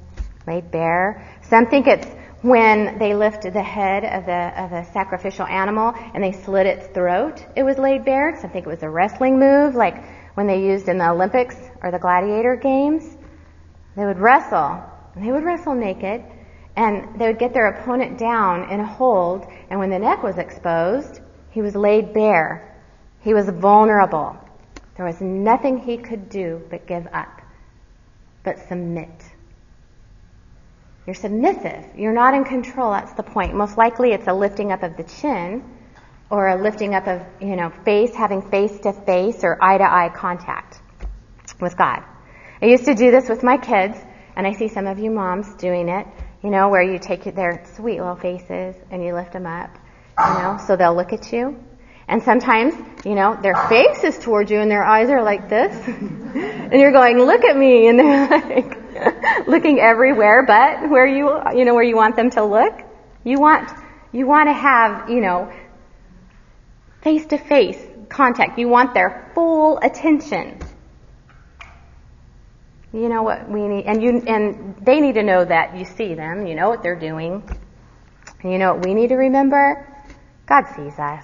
laid 0.48 0.72
bare. 0.72 1.30
Some 1.44 1.68
think 1.68 1.86
it's 1.86 2.08
when 2.42 2.98
they 2.98 3.14
lift 3.14 3.44
the 3.44 3.62
head 3.62 4.04
of 4.04 4.26
the 4.26 4.64
of 4.64 4.72
a 4.72 4.92
sacrificial 4.92 5.46
animal 5.46 5.94
and 6.14 6.24
they 6.24 6.32
slit 6.32 6.66
its 6.66 6.88
throat, 6.88 7.46
it 7.56 7.62
was 7.62 7.78
laid 7.78 8.04
bare. 8.04 8.36
Some 8.42 8.50
think 8.50 8.66
it 8.66 8.70
was 8.70 8.82
a 8.82 8.90
wrestling 8.90 9.38
move, 9.38 9.76
like 9.76 10.04
when 10.36 10.48
they 10.48 10.64
used 10.64 10.88
in 10.88 10.98
the 10.98 11.10
Olympics 11.10 11.56
or 11.84 11.92
the 11.92 12.00
gladiator 12.00 12.56
games. 12.56 13.16
They 13.96 14.06
would 14.06 14.20
wrestle. 14.20 14.82
They 15.16 15.32
would 15.32 15.44
wrestle 15.44 15.74
naked, 15.74 16.24
and 16.78 17.20
they 17.20 17.28
would 17.28 17.40
get 17.40 17.54
their 17.54 17.68
opponent 17.68 18.20
down 18.20 18.70
in 18.72 18.80
a 18.80 18.86
hold, 18.86 19.48
and 19.70 19.80
when 19.80 19.90
the 19.90 20.00
neck 20.00 20.22
was 20.22 20.38
exposed, 20.38 21.20
he 21.50 21.62
was 21.62 21.76
laid 21.76 22.14
bare. 22.14 22.80
He 23.22 23.34
was 23.34 23.50
vulnerable. 23.50 24.38
There 24.96 25.06
was 25.06 25.20
nothing 25.20 25.80
he 25.80 25.98
could 25.98 26.30
do 26.30 26.62
but 26.70 26.88
give 26.88 27.08
up 27.12 27.42
but 28.44 28.60
submit. 28.70 29.10
You're 31.06 31.16
submissive. 31.16 31.84
You're 31.96 32.14
not 32.14 32.34
in 32.34 32.46
control. 32.46 32.92
That's 32.92 33.14
the 33.14 33.24
point. 33.24 33.56
Most 33.56 33.78
likely 33.78 34.12
it's 34.12 34.28
a 34.28 34.34
lifting 34.34 34.72
up 34.72 34.84
of 34.84 34.96
the 34.98 35.04
chin 35.04 35.64
or 36.30 36.48
a 36.48 36.62
lifting 36.62 36.94
up 36.94 37.08
of, 37.08 37.22
you 37.42 37.56
know, 37.56 37.72
face, 37.86 38.14
having 38.14 38.42
face 38.50 38.80
to 38.82 38.94
face 38.94 39.44
or 39.44 39.58
eye 39.62 39.78
to 39.78 39.84
eye 39.84 40.10
contact 40.16 40.82
with 41.60 41.76
God. 41.76 42.04
I 42.62 42.68
used 42.68 42.86
to 42.86 42.94
do 42.94 43.12
this 43.12 43.30
with 43.30 43.44
my 43.44 43.58
kids, 43.58 43.98
and 44.36 44.46
I 44.46 44.54
see 44.54 44.68
some 44.68 44.88
of 44.88 45.00
you 45.00 45.10
moms 45.12 45.54
doing 45.56 45.90
it, 45.90 46.06
you 46.44 46.50
know, 46.50 46.70
where 46.70 46.84
you 46.84 47.00
take 47.00 47.24
their 47.24 47.64
sweet 47.76 48.00
little 48.00 48.16
faces 48.16 48.76
and 48.92 49.04
you 49.04 49.14
lift 49.14 49.34
them 49.34 49.46
up, 49.46 49.72
you 50.20 50.34
know, 50.34 50.60
so 50.66 50.76
they'll 50.76 50.96
look 50.96 51.14
at 51.14 51.32
you. 51.32 51.58
And 52.08 52.24
sometimes, 52.24 52.74
you 53.06 53.16
know, 53.16 53.38
their 53.42 53.56
face 53.68 54.04
is 54.04 54.18
towards 54.18 54.50
you 54.50 54.60
and 54.60 54.72
their 54.72 54.84
eyes 54.84 55.10
are 55.10 55.24
like 55.24 55.50
this. 55.50 55.76
and 55.88 56.74
you're 56.74 56.94
going, 56.94 57.18
look 57.18 57.44
at 57.44 57.58
me. 57.58 57.88
And 57.88 58.00
they're 58.00 58.30
like 58.30 59.48
looking 59.48 59.80
everywhere 59.80 60.46
but 60.46 60.90
where 60.90 61.06
you, 61.06 61.30
you 61.56 61.66
know, 61.66 61.74
where 61.74 61.84
you 61.84 61.96
want 61.96 62.16
them 62.16 62.30
to 62.32 62.44
look. 62.44 62.74
You 63.24 63.40
want, 63.40 63.70
you 64.14 64.26
want 64.26 64.48
to 64.48 64.54
have, 64.54 65.10
you 65.10 65.20
know, 65.20 65.52
face 67.02 67.26
to 67.28 67.38
face, 67.38 67.82
contact. 68.10 68.58
You 68.58 68.70
want 68.70 68.94
their 68.94 69.32
full 69.36 69.80
attention. 69.80 70.60
You 72.94 73.10
know 73.10 73.22
what 73.24 73.50
we 73.50 73.68
need, 73.68 73.86
and 73.86 74.02
you, 74.02 74.24
and 74.26 74.76
they 74.78 75.02
need 75.02 75.16
to 75.16 75.24
know 75.24 75.44
that 75.44 75.78
you 75.78 75.86
see 75.86 76.14
them, 76.14 76.48
you 76.48 76.56
know 76.56 76.70
what 76.70 76.84
they're 76.84 77.00
doing. 77.00 77.44
And 78.42 78.52
you 78.52 78.58
know 78.58 78.74
what 78.74 78.86
we 78.86 78.94
need 78.94 79.10
to 79.10 79.16
remember? 79.16 79.88
God 80.46 80.64
sees 80.76 80.98
us. 80.98 81.24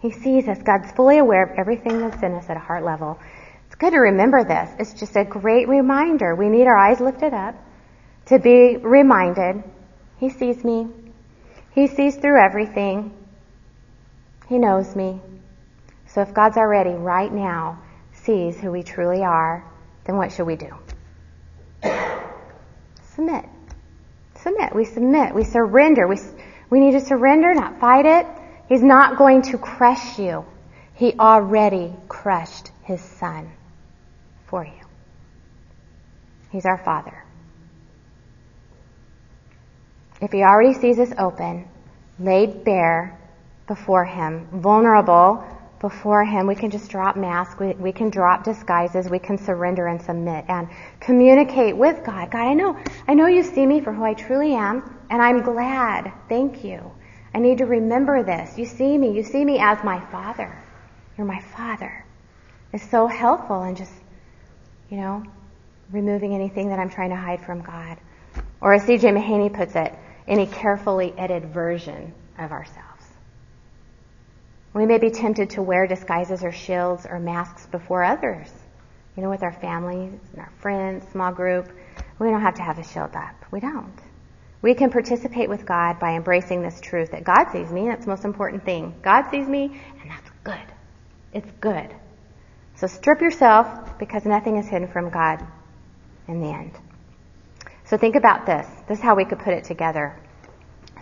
He 0.00 0.10
sees 0.10 0.48
us. 0.48 0.58
God's 0.62 0.90
fully 0.92 1.18
aware 1.18 1.44
of 1.44 1.58
everything 1.58 1.98
that's 1.98 2.22
in 2.22 2.34
us 2.34 2.50
at 2.50 2.56
a 2.56 2.60
heart 2.60 2.84
level. 2.84 3.18
It's 3.66 3.76
good 3.76 3.92
to 3.92 3.98
remember 3.98 4.44
this. 4.44 4.68
It's 4.78 4.92
just 4.92 5.16
a 5.16 5.24
great 5.24 5.68
reminder. 5.68 6.34
We 6.34 6.48
need 6.48 6.66
our 6.66 6.76
eyes 6.76 7.00
lifted 7.00 7.32
up 7.32 7.54
to 8.26 8.38
be 8.38 8.76
reminded. 8.76 9.62
He 10.18 10.28
sees 10.28 10.62
me. 10.62 10.88
He 11.74 11.86
sees 11.86 12.16
through 12.16 12.38
everything. 12.38 13.16
He 14.48 14.58
knows 14.58 14.94
me. 14.94 15.20
So 16.06 16.20
if 16.20 16.34
God's 16.34 16.58
already 16.58 16.90
right 16.90 17.32
now 17.32 17.80
sees 18.12 18.60
who 18.60 18.70
we 18.70 18.82
truly 18.82 19.22
are, 19.22 19.64
then 20.04 20.16
what 20.16 20.32
should 20.32 20.46
we 20.46 20.56
do? 20.56 20.74
Submit. 23.14 23.44
Submit. 24.36 24.74
We 24.74 24.84
submit. 24.84 25.34
We 25.34 25.44
surrender. 25.44 26.08
We, 26.08 26.18
we 26.70 26.80
need 26.80 26.92
to 26.92 27.00
surrender, 27.00 27.54
not 27.54 27.78
fight 27.78 28.06
it. 28.06 28.26
He's 28.68 28.82
not 28.82 29.18
going 29.18 29.42
to 29.42 29.58
crush 29.58 30.18
you. 30.18 30.44
He 30.94 31.14
already 31.18 31.94
crushed 32.08 32.70
his 32.84 33.00
son 33.00 33.50
for 34.46 34.64
you. 34.64 34.72
He's 36.50 36.66
our 36.66 36.78
father. 36.78 37.24
If 40.20 40.30
he 40.30 40.42
already 40.42 40.74
sees 40.74 40.98
us 40.98 41.12
open, 41.18 41.68
laid 42.18 42.64
bare 42.64 43.18
before 43.66 44.04
him, 44.04 44.46
vulnerable 44.52 45.44
before 45.82 46.24
him, 46.24 46.46
we 46.46 46.54
can 46.54 46.70
just 46.70 46.88
drop 46.90 47.16
masks, 47.16 47.58
we, 47.58 47.72
we 47.72 47.92
can 47.92 48.08
drop 48.08 48.44
disguises, 48.44 49.10
we 49.10 49.18
can 49.18 49.36
surrender 49.36 49.88
and 49.88 50.00
submit 50.00 50.44
and 50.48 50.68
communicate 51.00 51.76
with 51.76 52.02
God. 52.04 52.30
God, 52.30 52.46
I 52.46 52.54
know, 52.54 52.78
I 53.08 53.14
know 53.14 53.26
you 53.26 53.42
see 53.42 53.66
me 53.66 53.80
for 53.80 53.92
who 53.92 54.04
I 54.04 54.14
truly 54.14 54.54
am, 54.54 54.96
and 55.10 55.20
I'm 55.20 55.42
glad. 55.42 56.12
Thank 56.28 56.64
you. 56.64 56.90
I 57.34 57.40
need 57.40 57.58
to 57.58 57.66
remember 57.66 58.22
this. 58.22 58.56
You 58.56 58.64
see 58.64 58.96
me, 58.96 59.12
you 59.12 59.24
see 59.24 59.44
me 59.44 59.58
as 59.58 59.82
my 59.82 60.00
father. 60.06 60.56
You're 61.18 61.26
my 61.26 61.40
father. 61.40 62.04
It's 62.72 62.88
so 62.88 63.08
helpful 63.08 63.64
in 63.64 63.74
just, 63.74 63.92
you 64.88 64.98
know, 64.98 65.24
removing 65.90 66.32
anything 66.32 66.68
that 66.68 66.78
I'm 66.78 66.90
trying 66.90 67.10
to 67.10 67.16
hide 67.16 67.44
from 67.44 67.60
God. 67.60 67.98
Or 68.60 68.72
as 68.72 68.84
C.J. 68.84 69.08
Mahaney 69.08 69.52
puts 69.52 69.74
it, 69.74 69.92
any 70.28 70.46
carefully 70.46 71.12
edited 71.18 71.50
version 71.52 72.14
of 72.38 72.52
ourselves. 72.52 72.91
We 74.74 74.86
may 74.86 74.98
be 74.98 75.10
tempted 75.10 75.50
to 75.50 75.62
wear 75.62 75.86
disguises 75.86 76.42
or 76.42 76.52
shields 76.52 77.06
or 77.06 77.18
masks 77.18 77.66
before 77.66 78.02
others. 78.04 78.48
You 79.16 79.22
know, 79.22 79.30
with 79.30 79.42
our 79.42 79.52
families 79.52 80.18
and 80.32 80.40
our 80.40 80.52
friends, 80.60 81.04
small 81.12 81.32
group. 81.32 81.70
We 82.18 82.28
don't 82.28 82.40
have 82.40 82.54
to 82.54 82.62
have 82.62 82.78
a 82.78 82.84
shield 82.84 83.14
up. 83.14 83.34
We 83.50 83.60
don't. 83.60 84.00
We 84.62 84.74
can 84.74 84.90
participate 84.90 85.48
with 85.48 85.66
God 85.66 85.98
by 85.98 86.14
embracing 86.14 86.62
this 86.62 86.80
truth 86.80 87.10
that 87.10 87.24
God 87.24 87.50
sees 87.50 87.70
me. 87.70 87.88
That's 87.88 88.04
the 88.04 88.10
most 88.10 88.24
important 88.24 88.64
thing. 88.64 88.94
God 89.02 89.28
sees 89.30 89.46
me, 89.46 89.64
and 90.00 90.10
that's 90.10 90.30
good. 90.44 90.74
It's 91.34 91.50
good. 91.60 91.94
So 92.76 92.86
strip 92.86 93.20
yourself 93.20 93.98
because 93.98 94.24
nothing 94.24 94.56
is 94.56 94.68
hidden 94.68 94.88
from 94.88 95.10
God 95.10 95.44
in 96.28 96.40
the 96.40 96.48
end. 96.48 96.72
So 97.84 97.98
think 97.98 98.16
about 98.16 98.46
this. 98.46 98.66
This 98.88 98.98
is 98.98 99.04
how 99.04 99.16
we 99.16 99.24
could 99.24 99.40
put 99.40 99.52
it 99.52 99.64
together. 99.64 100.16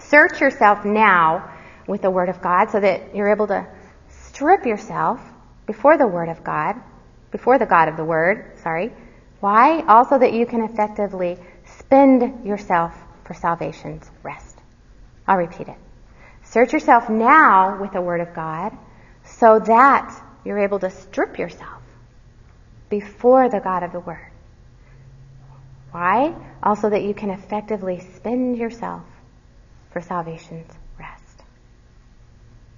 Search 0.01 0.41
yourself 0.41 0.85
now 0.85 1.55
with 1.91 2.03
the 2.03 2.11
Word 2.11 2.29
of 2.29 2.41
God 2.41 2.71
so 2.71 2.81
that 2.81 3.15
you're 3.15 3.31
able 3.31 3.49
to 3.49 3.67
strip 4.09 4.65
yourself 4.65 5.21
before 5.67 5.99
the 5.99 6.07
Word 6.07 6.29
of 6.29 6.45
God, 6.45 6.77
before 7.33 7.59
the 7.59 7.67
God 7.67 7.89
of 7.89 7.97
the 7.97 8.05
Word, 8.05 8.59
sorry. 8.63 8.93
Why? 9.41 9.81
Also 9.83 10.19
that 10.19 10.33
you 10.33 10.47
can 10.47 10.63
effectively 10.63 11.37
spend 11.79 12.47
yourself 12.47 12.95
for 13.25 13.35
salvation's 13.35 14.09
rest. 14.23 14.57
I'll 15.27 15.37
repeat 15.37 15.69
it. 15.69 15.77
Search 16.45 16.73
yourself 16.73 17.09
now 17.11 17.81
with 17.81 17.93
the 17.93 18.01
Word 18.01 18.21
of 18.21 18.35
God 18.35 18.77
so 19.25 19.59
that 19.59 20.15
you're 20.45 20.59
able 20.61 20.79
to 20.79 20.91
strip 20.91 21.39
yourself 21.39 21.83
before 22.89 23.49
the 23.49 23.61
God 23.61 23.83
of 23.83 23.93
the 23.93 24.01
Word. 24.01 24.31
Why? 25.91 26.35
Also 26.63 26.91
that 26.91 27.03
you 27.03 27.15
can 27.15 27.31
effectively 27.31 28.01
spend 28.15 28.59
yourself 28.59 29.03
for 29.93 30.01
salvation's 30.01 30.71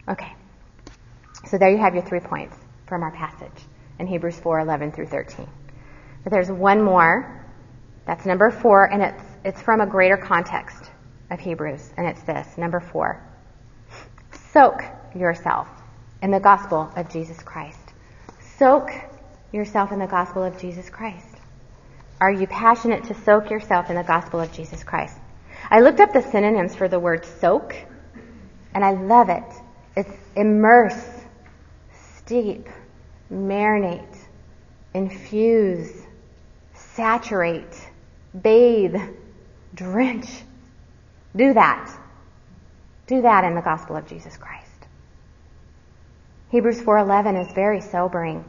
Okay. 0.09 0.32
So 1.48 1.59
there 1.59 1.70
you 1.70 1.78
have 1.78 1.94
your 1.94 2.05
three 2.05 2.20
points 2.20 2.57
from 2.86 3.03
our 3.03 3.12
passage 3.12 3.64
in 3.98 4.07
Hebrews 4.07 4.38
4:11 4.40 4.92
through 4.92 5.07
13. 5.07 5.48
But 6.24 6.32
there's 6.32 6.50
one 6.50 6.82
more. 6.82 7.40
That's 8.07 8.26
number 8.26 8.50
four, 8.50 8.84
and 8.92 9.03
it's, 9.03 9.22
it's 9.44 9.62
from 9.62 9.80
a 9.80 9.86
greater 9.86 10.16
context 10.16 10.90
of 11.30 11.38
Hebrews, 11.38 11.92
and 11.96 12.07
it's 12.07 12.22
this, 12.22 12.59
number 12.59 12.80
four. 12.80 13.22
Soak 14.53 14.82
yourself 15.14 15.68
in 16.20 16.30
the 16.30 16.40
gospel 16.40 16.92
of 16.96 17.09
Jesus 17.09 17.40
Christ. 17.42 17.78
Soak 18.59 18.90
yourself 19.53 19.92
in 19.92 19.98
the 19.98 20.07
gospel 20.07 20.42
of 20.42 20.59
Jesus 20.59 20.90
Christ. 20.90 21.26
Are 22.20 22.32
you 22.32 22.46
passionate 22.46 23.05
to 23.05 23.14
soak 23.14 23.50
yourself 23.50 23.90
in 23.90 23.96
the 23.96 24.03
gospel 24.03 24.40
of 24.40 24.53
Jesus 24.53 24.84
Christ? 24.84 25.16
I 25.70 25.80
looked 25.80 26.00
up 26.00 26.12
the 26.12 26.22
synonyms 26.22 26.74
for 26.74 26.88
the 26.88 27.00
word 27.00 27.24
soak, 27.40 27.74
and 28.74 28.84
I 28.84 28.92
love 28.92 29.28
it. 29.28 29.61
It's 29.97 30.12
immerse, 30.36 31.05
steep, 32.18 32.68
marinate, 33.30 34.16
infuse, 34.95 36.03
saturate, 36.74 37.88
bathe, 38.40 38.97
drench. 39.74 40.43
Do 41.36 41.55
that. 41.55 41.90
Do 43.07 43.22
that 43.22 43.45
in 43.45 43.55
the 43.55 43.61
gospel 43.61 43.97
of 43.97 44.07
Jesus 44.07 44.36
Christ. 44.36 44.68
Hebrews 46.51 46.80
4:11 46.82 47.36
is 47.36 47.53
very 47.53 47.80
sobering. 47.80 48.45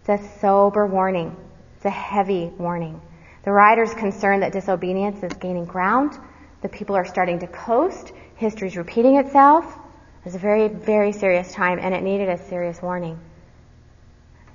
It's 0.00 0.22
a 0.22 0.38
sober 0.40 0.86
warning. 0.86 1.34
It's 1.76 1.84
a 1.86 1.90
heavy 1.90 2.52
warning. 2.58 3.00
The 3.44 3.52
writer's 3.52 3.94
concerned 3.94 4.42
that 4.42 4.52
disobedience 4.52 5.22
is 5.22 5.32
gaining 5.34 5.64
ground. 5.64 6.18
The 6.62 6.68
people 6.68 6.96
are 6.96 7.04
starting 7.04 7.38
to 7.40 7.46
coast. 7.46 8.12
History's 8.36 8.76
repeating 8.76 9.16
itself. 9.16 9.78
It 10.26 10.30
was 10.30 10.34
a 10.34 10.38
very, 10.40 10.66
very 10.66 11.12
serious 11.12 11.52
time 11.52 11.78
and 11.80 11.94
it 11.94 12.02
needed 12.02 12.28
a 12.28 12.36
serious 12.36 12.82
warning. 12.82 13.16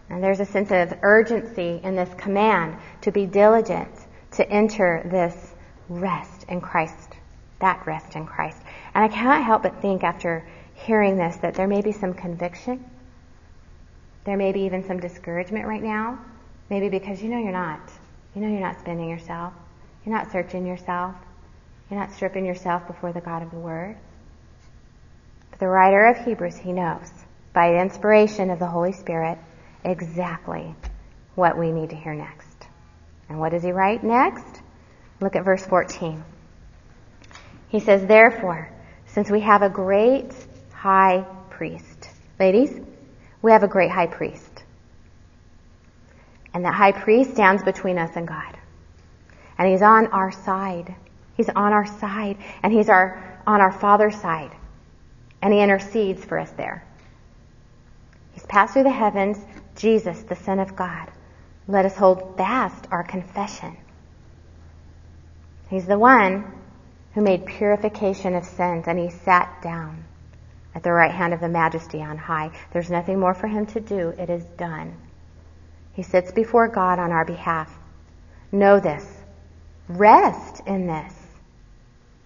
And 0.10 0.22
there's 0.22 0.42
a 0.42 0.46
sense 0.46 0.70
of 0.70 1.00
urgency 1.02 1.80
in 1.82 1.96
this 1.96 2.14
command 2.16 2.76
to 3.04 3.12
be 3.14 3.26
diligent 3.26 3.90
to 4.32 4.50
enter 4.50 5.02
this 5.10 5.54
rest 5.88 6.44
in 6.50 6.60
Christ, 6.60 7.14
that 7.60 7.88
rest 7.88 8.18
in 8.18 8.26
Christ. 8.26 8.58
And 8.94 9.06
I 9.06 9.08
cannot 9.08 9.46
help 9.46 9.64
but 9.64 9.82
think 9.82 10.04
after 10.04 10.46
hearing 10.74 11.16
this 11.16 11.38
that 11.38 11.54
there 11.54 11.68
may 11.68 11.80
be 11.80 11.94
some 11.94 12.14
conviction. 12.14 12.84
There 14.26 14.36
may 14.36 14.52
be 14.52 14.64
even 14.64 14.86
some 14.86 15.00
discouragement 15.00 15.66
right 15.68 15.82
now. 15.82 16.20
Maybe 16.70 16.90
because 16.90 17.24
you 17.24 17.30
know 17.30 17.40
you're 17.40 17.54
not. 17.54 17.80
You 18.36 18.42
know 18.42 18.50
you're 18.50 18.60
not 18.60 18.82
spending 18.82 19.10
yourself. 19.10 19.54
You're 20.06 20.18
not 20.18 20.34
searching 20.34 20.68
yourself. 20.68 21.16
You're 21.90 22.02
not 22.02 22.12
stripping 22.12 22.46
yourself 22.46 22.88
before 22.88 23.14
the 23.14 23.22
God 23.22 23.42
of 23.42 23.52
the 23.52 23.58
Word 23.58 23.96
the 25.62 25.68
writer 25.68 26.08
of 26.08 26.18
Hebrews, 26.26 26.58
he 26.58 26.74
knows, 26.74 27.08
by 27.54 27.72
the 27.72 27.80
inspiration 27.80 28.50
of 28.50 28.58
the 28.58 28.66
Holy 28.66 28.92
Spirit, 28.92 29.38
exactly 29.86 30.74
what 31.36 31.56
we 31.56 31.72
need 31.72 31.92
to 31.92 31.96
hear 31.96 32.16
next. 32.16 32.66
And 33.30 33.40
what 33.40 33.52
does 33.52 33.62
he 33.62 33.72
write 33.72 34.04
next? 34.04 34.64
Look 35.20 35.36
at 35.36 35.46
verse 35.46 35.64
14. 35.64 36.24
He 37.70 37.80
says, 37.80 38.04
Therefore, 38.08 38.72
since 39.06 39.30
we 39.30 39.42
have 39.42 39.62
a 39.62 39.70
great 39.70 40.34
high 40.74 41.28
priest, 41.52 42.10
ladies, 42.40 42.76
we 43.44 43.52
have 43.52 43.62
a 43.62 43.68
great 43.68 43.92
high 43.92 44.08
priest. 44.08 44.64
And 46.56 46.66
that 46.66 46.74
high 46.74 46.92
priest 46.92 47.34
stands 47.34 47.62
between 47.62 48.00
us 48.00 48.16
and 48.16 48.28
God. 48.28 48.58
And 49.60 49.70
he's 49.70 49.84
on 49.84 50.08
our 50.08 50.32
side. 50.32 50.96
He's 51.38 51.50
on 51.50 51.72
our 51.72 51.86
side. 51.86 52.38
And 52.64 52.74
he's 52.74 52.90
our, 52.90 53.40
on 53.46 53.62
our 53.62 53.72
Father's 53.72 54.20
side 54.20 54.52
and 55.42 55.54
he 55.54 55.62
intercedes 55.62 56.24
for 56.24 56.38
us 56.40 56.52
there. 56.52 56.84
He's 58.34 58.46
passed 58.46 58.74
through 58.74 58.84
the 58.84 58.92
heavens, 58.92 59.38
Jesus, 59.76 60.22
the 60.24 60.36
Son 60.36 60.60
of 60.60 60.76
God. 60.76 61.12
Let 61.68 61.86
us 61.86 61.96
hold 61.96 62.38
fast 62.38 62.88
our 62.92 63.04
confession. 63.04 63.78
He's 65.70 65.86
the 65.86 65.98
one 66.00 66.52
who 67.14 67.22
made 67.22 67.46
purification 67.46 68.36
of 68.36 68.46
sins, 68.46 68.86
and 68.88 69.00
he 69.00 69.10
sat 69.10 69.62
down 69.62 70.04
at 70.74 70.84
the 70.84 70.92
right 70.92 71.12
hand 71.12 71.34
of 71.34 71.40
the 71.40 71.50
majesty 71.50 72.02
on 72.02 72.18
high. 72.18 72.52
There's 72.72 72.90
nothing 72.90 73.20
more 73.20 73.34
for 73.34 73.48
him 73.48 73.66
to 73.68 73.80
do. 73.80 74.10
It 74.10 74.30
is 74.30 74.44
done. 74.58 74.96
He 75.94 76.04
sits 76.04 76.32
before 76.32 76.68
God 76.68 77.00
on 77.00 77.12
our 77.12 77.26
behalf. 77.26 77.74
Know 78.52 78.80
this. 78.80 79.06
Rest 79.90 80.62
in 80.66 80.88
this 80.88 81.14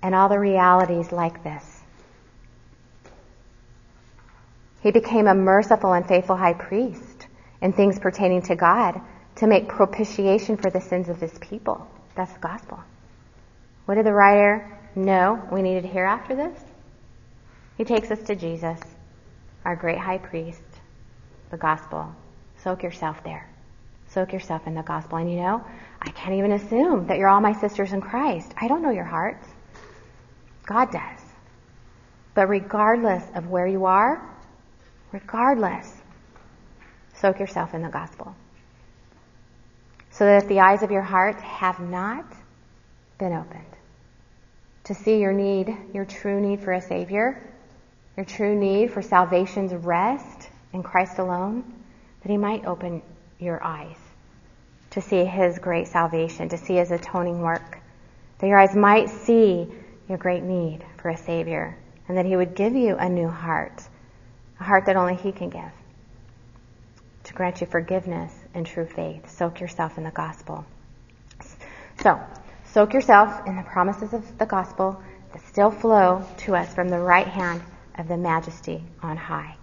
and 0.03 0.13
all 0.13 0.29
the 0.29 0.39
realities 0.39 1.11
like 1.11 1.43
this. 1.43 1.74
He 4.85 4.91
became 4.91 5.25
a 5.25 5.33
merciful 5.33 5.93
and 5.93 6.07
faithful 6.07 6.35
high 6.35 6.53
priest 6.53 7.25
in 7.59 7.73
things 7.73 7.97
pertaining 7.97 8.43
to 8.43 8.55
God 8.55 9.01
to 9.37 9.47
make 9.47 9.67
propitiation 9.67 10.57
for 10.57 10.69
the 10.69 10.79
sins 10.79 11.09
of 11.09 11.19
his 11.19 11.35
people. 11.39 11.87
That's 12.13 12.31
the 12.33 12.39
gospel. 12.39 12.79
What 13.85 13.95
did 13.95 14.05
the 14.05 14.13
writer 14.13 14.77
know 14.95 15.41
we 15.51 15.63
needed 15.63 15.81
to 15.81 15.89
hear 15.89 16.05
after 16.05 16.35
this? 16.35 16.59
He 17.79 17.83
takes 17.83 18.11
us 18.11 18.21
to 18.27 18.35
Jesus, 18.35 18.79
our 19.65 19.75
great 19.75 19.97
high 19.97 20.19
priest, 20.19 20.61
the 21.49 21.57
gospel. 21.57 22.13
Soak 22.63 22.83
yourself 22.83 23.23
there. 23.23 23.49
Soak 24.09 24.33
yourself 24.33 24.67
in 24.67 24.75
the 24.75 24.83
gospel. 24.83 25.17
And 25.17 25.31
you 25.31 25.37
know, 25.37 25.65
I 25.99 26.11
can't 26.11 26.35
even 26.35 26.51
assume 26.51 27.07
that 27.07 27.17
you're 27.17 27.29
all 27.29 27.41
my 27.41 27.59
sisters 27.59 27.91
in 27.91 28.01
Christ. 28.01 28.53
I 28.61 28.67
don't 28.67 28.83
know 28.83 28.91
your 28.91 29.03
hearts. 29.03 29.47
God 30.67 30.91
does. 30.91 31.21
But 32.35 32.49
regardless 32.49 33.23
of 33.33 33.49
where 33.49 33.65
you 33.65 33.85
are, 33.85 34.34
regardless, 35.11 36.01
soak 37.13 37.39
yourself 37.39 37.73
in 37.73 37.81
the 37.81 37.89
gospel. 37.89 38.35
So 40.11 40.25
that 40.25 40.43
if 40.43 40.49
the 40.49 40.61
eyes 40.61 40.83
of 40.83 40.91
your 40.91 41.01
heart 41.01 41.41
have 41.41 41.79
not 41.79 42.25
been 43.17 43.33
opened 43.33 43.65
to 44.85 44.93
see 44.93 45.19
your 45.19 45.33
need, 45.33 45.75
your 45.93 46.05
true 46.05 46.39
need 46.39 46.61
for 46.61 46.71
a 46.71 46.81
Savior, 46.81 47.41
your 48.15 48.25
true 48.25 48.55
need 48.55 48.91
for 48.91 49.01
salvation's 49.01 49.73
rest 49.73 50.49
in 50.73 50.83
Christ 50.83 51.19
alone, 51.19 51.63
that 52.21 52.31
He 52.31 52.37
might 52.37 52.65
open 52.65 53.01
your 53.39 53.61
eyes 53.63 53.97
to 54.91 55.01
see 55.01 55.25
His 55.25 55.59
great 55.59 55.87
salvation, 55.87 56.49
to 56.49 56.57
see 56.57 56.75
His 56.75 56.91
atoning 56.91 57.41
work, 57.41 57.79
that 58.39 58.47
your 58.47 58.59
eyes 58.59 58.75
might 58.75 59.09
see 59.09 59.67
your 60.07 60.17
great 60.17 60.43
need 60.43 60.85
for 60.97 61.09
a 61.09 61.17
Savior, 61.17 61.77
and 62.07 62.17
that 62.17 62.25
He 62.25 62.35
would 62.35 62.55
give 62.55 62.75
you 62.75 62.95
a 62.95 63.09
new 63.09 63.27
heart, 63.27 63.81
a 64.59 64.63
heart 64.63 64.85
that 64.85 64.95
only 64.95 65.15
He 65.15 65.31
can 65.31 65.49
give, 65.49 65.71
to 67.23 67.33
grant 67.33 67.61
you 67.61 67.67
forgiveness 67.67 68.33
and 68.53 68.65
true 68.65 68.85
faith. 68.85 69.29
Soak 69.29 69.59
yourself 69.59 69.97
in 69.97 70.03
the 70.03 70.11
gospel. 70.11 70.65
So, 72.01 72.19
soak 72.65 72.93
yourself 72.93 73.47
in 73.47 73.55
the 73.55 73.63
promises 73.63 74.13
of 74.13 74.37
the 74.37 74.45
gospel 74.45 75.01
that 75.33 75.45
still 75.47 75.71
flow 75.71 76.25
to 76.37 76.55
us 76.55 76.73
from 76.73 76.89
the 76.89 76.99
right 76.99 77.27
hand 77.27 77.61
of 77.97 78.07
the 78.07 78.17
majesty 78.17 78.83
on 79.01 79.17
high. 79.17 79.55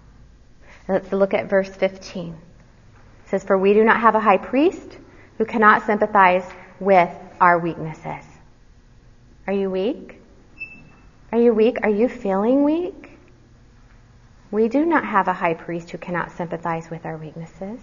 Let's 0.89 1.13
look 1.13 1.35
at 1.35 1.49
verse 1.49 1.69
15. 1.69 2.33
It 2.33 2.37
says, 3.29 3.45
For 3.45 3.57
we 3.57 3.73
do 3.73 3.85
not 3.85 4.01
have 4.01 4.15
a 4.15 4.21
high 4.21 4.39
priest 4.39 4.99
who 5.39 5.45
cannot 5.45 5.87
sympathize 5.87 6.45
with 6.81 7.11
our 7.41 7.59
weaknesses. 7.59 8.25
Are 9.47 9.53
you 9.53 9.71
weak? 9.71 10.21
Are 11.33 11.41
you 11.41 11.55
weak? 11.55 11.79
Are 11.83 11.91
you 11.91 12.09
feeling 12.09 12.65
weak? 12.65 13.02
We 14.53 14.69
do 14.69 14.85
not 14.85 15.07
have 15.07 15.29
a 15.29 15.33
high 15.33 15.55
priest 15.55 15.91
who 15.91 15.99
cannot 15.99 16.33
sympathize 16.33 16.91
with 16.91 17.07
our 17.07 17.17
weaknesses, 17.17 17.81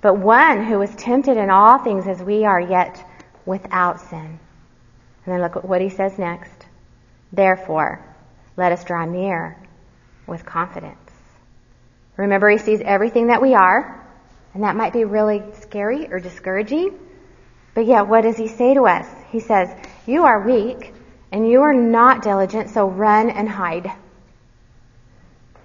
but 0.00 0.14
one 0.14 0.64
who 0.64 0.78
was 0.78 0.94
tempted 0.96 1.36
in 1.36 1.50
all 1.50 1.78
things 1.78 2.06
as 2.06 2.22
we 2.22 2.46
are, 2.46 2.58
yet 2.58 3.06
without 3.44 4.00
sin. 4.00 4.40
And 5.26 5.34
then 5.34 5.42
look 5.42 5.56
at 5.56 5.64
what 5.64 5.82
he 5.82 5.90
says 5.90 6.18
next. 6.18 6.66
Therefore, 7.34 8.02
let 8.56 8.72
us 8.72 8.82
draw 8.82 9.04
near 9.04 9.58
with 10.26 10.46
confidence. 10.46 10.96
Remember, 12.16 12.48
he 12.48 12.56
sees 12.56 12.80
everything 12.80 13.26
that 13.26 13.42
we 13.42 13.54
are, 13.54 14.02
and 14.54 14.62
that 14.62 14.76
might 14.76 14.94
be 14.94 15.04
really 15.04 15.42
scary 15.60 16.10
or 16.10 16.18
discouraging. 16.18 16.98
But 17.74 17.84
yet, 17.84 18.08
what 18.08 18.22
does 18.22 18.38
he 18.38 18.48
say 18.48 18.72
to 18.72 18.86
us? 18.86 19.06
He 19.30 19.40
says, 19.40 19.68
You 20.06 20.24
are 20.24 20.46
weak, 20.46 20.94
and 21.30 21.46
you 21.46 21.60
are 21.60 21.74
not 21.74 22.22
diligent, 22.22 22.70
so 22.70 22.88
run 22.88 23.28
and 23.28 23.46
hide. 23.46 23.92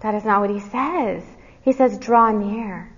That 0.06 0.14
is 0.14 0.24
not 0.24 0.40
what 0.40 0.52
he 0.52 0.60
says. 0.60 1.24
He 1.64 1.72
says, 1.72 1.98
Draw 1.98 2.34
near. 2.34 2.92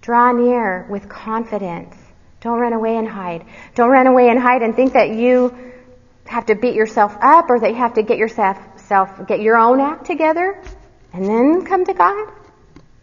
Draw 0.00 0.32
near 0.32 0.86
with 0.88 1.06
confidence. 1.06 1.94
Don't 2.40 2.58
run 2.58 2.72
away 2.72 2.96
and 2.96 3.06
hide. 3.06 3.44
Don't 3.74 3.90
run 3.90 4.06
away 4.06 4.30
and 4.30 4.40
hide 4.40 4.62
and 4.62 4.74
think 4.74 4.94
that 4.94 5.10
you 5.10 5.54
have 6.24 6.46
to 6.46 6.54
beat 6.54 6.74
yourself 6.74 7.14
up 7.20 7.50
or 7.50 7.60
that 7.60 7.68
you 7.68 7.76
have 7.76 7.92
to 7.94 8.02
get 8.02 8.16
yourself 8.16 8.56
self, 8.76 9.26
get 9.26 9.40
your 9.40 9.58
own 9.58 9.78
act 9.78 10.06
together 10.06 10.58
and 11.12 11.26
then 11.26 11.66
come 11.66 11.84
to 11.84 11.92
God. 11.92 12.32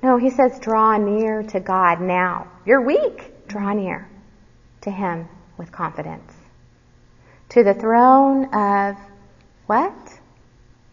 No, 0.02 0.18
he 0.18 0.32
says 0.32 0.60
draw 0.60 0.98
near 0.98 1.44
to 1.44 1.60
God 1.60 2.02
now. 2.02 2.48
You're 2.66 2.82
weak. 2.82 3.48
Draw 3.48 3.74
near 3.74 4.10
to 4.82 4.90
him 4.90 5.30
with 5.56 5.72
confidence. 5.72 6.34
To 7.50 7.64
the 7.64 7.76
throne 7.76 8.46
of 8.56 8.98
what? 9.68 10.20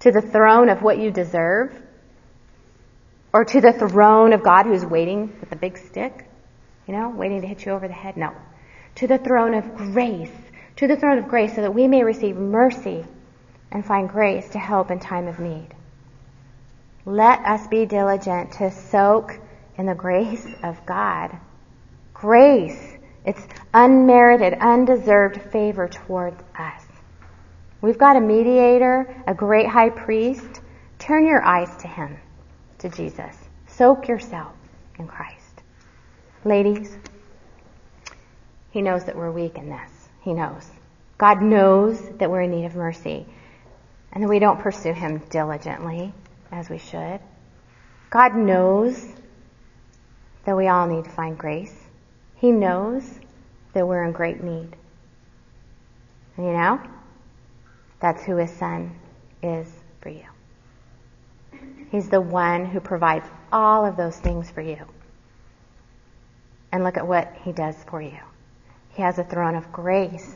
To 0.00 0.12
the 0.12 0.20
throne 0.20 0.68
of 0.68 0.82
what 0.82 0.98
you 0.98 1.10
deserve? 1.10 1.84
Or 3.36 3.44
to 3.44 3.60
the 3.60 3.74
throne 3.74 4.32
of 4.32 4.42
God 4.42 4.64
who's 4.64 4.86
waiting 4.86 5.30
with 5.40 5.52
a 5.52 5.56
big 5.56 5.76
stick? 5.76 6.26
You 6.86 6.94
know, 6.94 7.10
waiting 7.10 7.42
to 7.42 7.46
hit 7.46 7.66
you 7.66 7.72
over 7.72 7.86
the 7.86 7.92
head? 7.92 8.16
No. 8.16 8.32
To 8.94 9.06
the 9.06 9.18
throne 9.18 9.52
of 9.52 9.76
grace. 9.76 10.32
To 10.76 10.86
the 10.86 10.96
throne 10.96 11.18
of 11.18 11.28
grace 11.28 11.54
so 11.54 11.60
that 11.60 11.74
we 11.74 11.86
may 11.86 12.02
receive 12.02 12.34
mercy 12.34 13.04
and 13.70 13.84
find 13.84 14.08
grace 14.08 14.48
to 14.52 14.58
help 14.58 14.90
in 14.90 15.00
time 15.00 15.28
of 15.28 15.38
need. 15.38 15.68
Let 17.04 17.40
us 17.40 17.66
be 17.66 17.84
diligent 17.84 18.52
to 18.52 18.70
soak 18.70 19.38
in 19.76 19.84
the 19.84 19.94
grace 19.94 20.46
of 20.62 20.86
God. 20.86 21.36
Grace. 22.14 22.94
It's 23.26 23.46
unmerited, 23.74 24.54
undeserved 24.54 25.42
favor 25.52 25.88
towards 25.88 26.42
us. 26.58 26.86
We've 27.82 27.98
got 27.98 28.16
a 28.16 28.20
mediator, 28.20 29.14
a 29.26 29.34
great 29.34 29.68
high 29.68 29.90
priest. 29.90 30.62
Turn 30.98 31.26
your 31.26 31.44
eyes 31.44 31.76
to 31.82 31.86
him, 31.86 32.16
to 32.88 32.96
Jesus. 32.96 33.36
Soak 33.66 34.08
yourself 34.08 34.52
in 34.98 35.06
Christ. 35.06 35.62
Ladies, 36.44 36.96
he 38.70 38.82
knows 38.82 39.04
that 39.04 39.16
we're 39.16 39.30
weak 39.30 39.58
in 39.58 39.68
this. 39.68 39.90
He 40.22 40.32
knows. 40.32 40.70
God 41.18 41.42
knows 41.42 42.00
that 42.18 42.30
we're 42.30 42.42
in 42.42 42.50
need 42.50 42.66
of 42.66 42.74
mercy 42.74 43.26
and 44.12 44.22
that 44.22 44.28
we 44.28 44.38
don't 44.38 44.60
pursue 44.60 44.92
him 44.92 45.18
diligently 45.30 46.12
as 46.52 46.70
we 46.70 46.78
should. 46.78 47.20
God 48.10 48.36
knows 48.36 49.04
that 50.44 50.56
we 50.56 50.68
all 50.68 50.86
need 50.86 51.04
to 51.04 51.10
find 51.10 51.36
grace. 51.36 51.74
He 52.36 52.52
knows 52.52 53.18
that 53.72 53.86
we're 53.86 54.04
in 54.04 54.12
great 54.12 54.42
need. 54.42 54.76
And 56.36 56.46
you 56.46 56.52
know, 56.52 56.80
that's 57.98 58.22
who 58.22 58.36
his 58.36 58.52
son 58.52 58.94
is 59.42 59.66
for 60.00 60.10
you. 60.10 60.35
He's 61.90 62.08
the 62.08 62.20
one 62.20 62.66
who 62.66 62.80
provides 62.80 63.26
all 63.52 63.84
of 63.84 63.96
those 63.96 64.16
things 64.18 64.50
for 64.50 64.60
you. 64.60 64.78
And 66.72 66.82
look 66.82 66.96
at 66.96 67.06
what 67.06 67.32
he 67.44 67.52
does 67.52 67.76
for 67.88 68.02
you. 68.02 68.18
He 68.90 69.02
has 69.02 69.18
a 69.18 69.24
throne 69.24 69.54
of 69.54 69.72
grace 69.72 70.34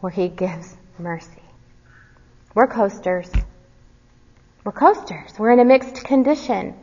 where 0.00 0.12
he 0.12 0.28
gives 0.28 0.76
mercy. 0.98 1.42
We're 2.54 2.66
coasters. 2.66 3.30
We're 4.62 4.72
coasters. 4.72 5.32
We're 5.38 5.52
in 5.52 5.60
a 5.60 5.64
mixed 5.64 6.04
condition 6.04 6.74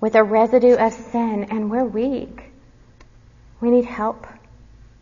with 0.00 0.14
a 0.14 0.22
residue 0.22 0.76
of 0.76 0.92
sin 0.92 1.48
and 1.50 1.70
we're 1.70 1.84
weak. 1.84 2.44
We 3.60 3.70
need 3.70 3.84
help 3.84 4.26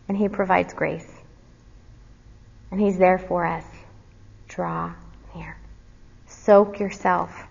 and 0.09 0.17
he 0.17 0.29
provides 0.29 0.73
grace. 0.73 1.11
And 2.71 2.81
he's 2.81 2.99
there 2.99 3.19
for 3.19 3.45
us. 3.45 3.65
Draw 4.49 4.93
near. 5.35 5.57
Soak 6.27 6.81
yourself 6.81 7.47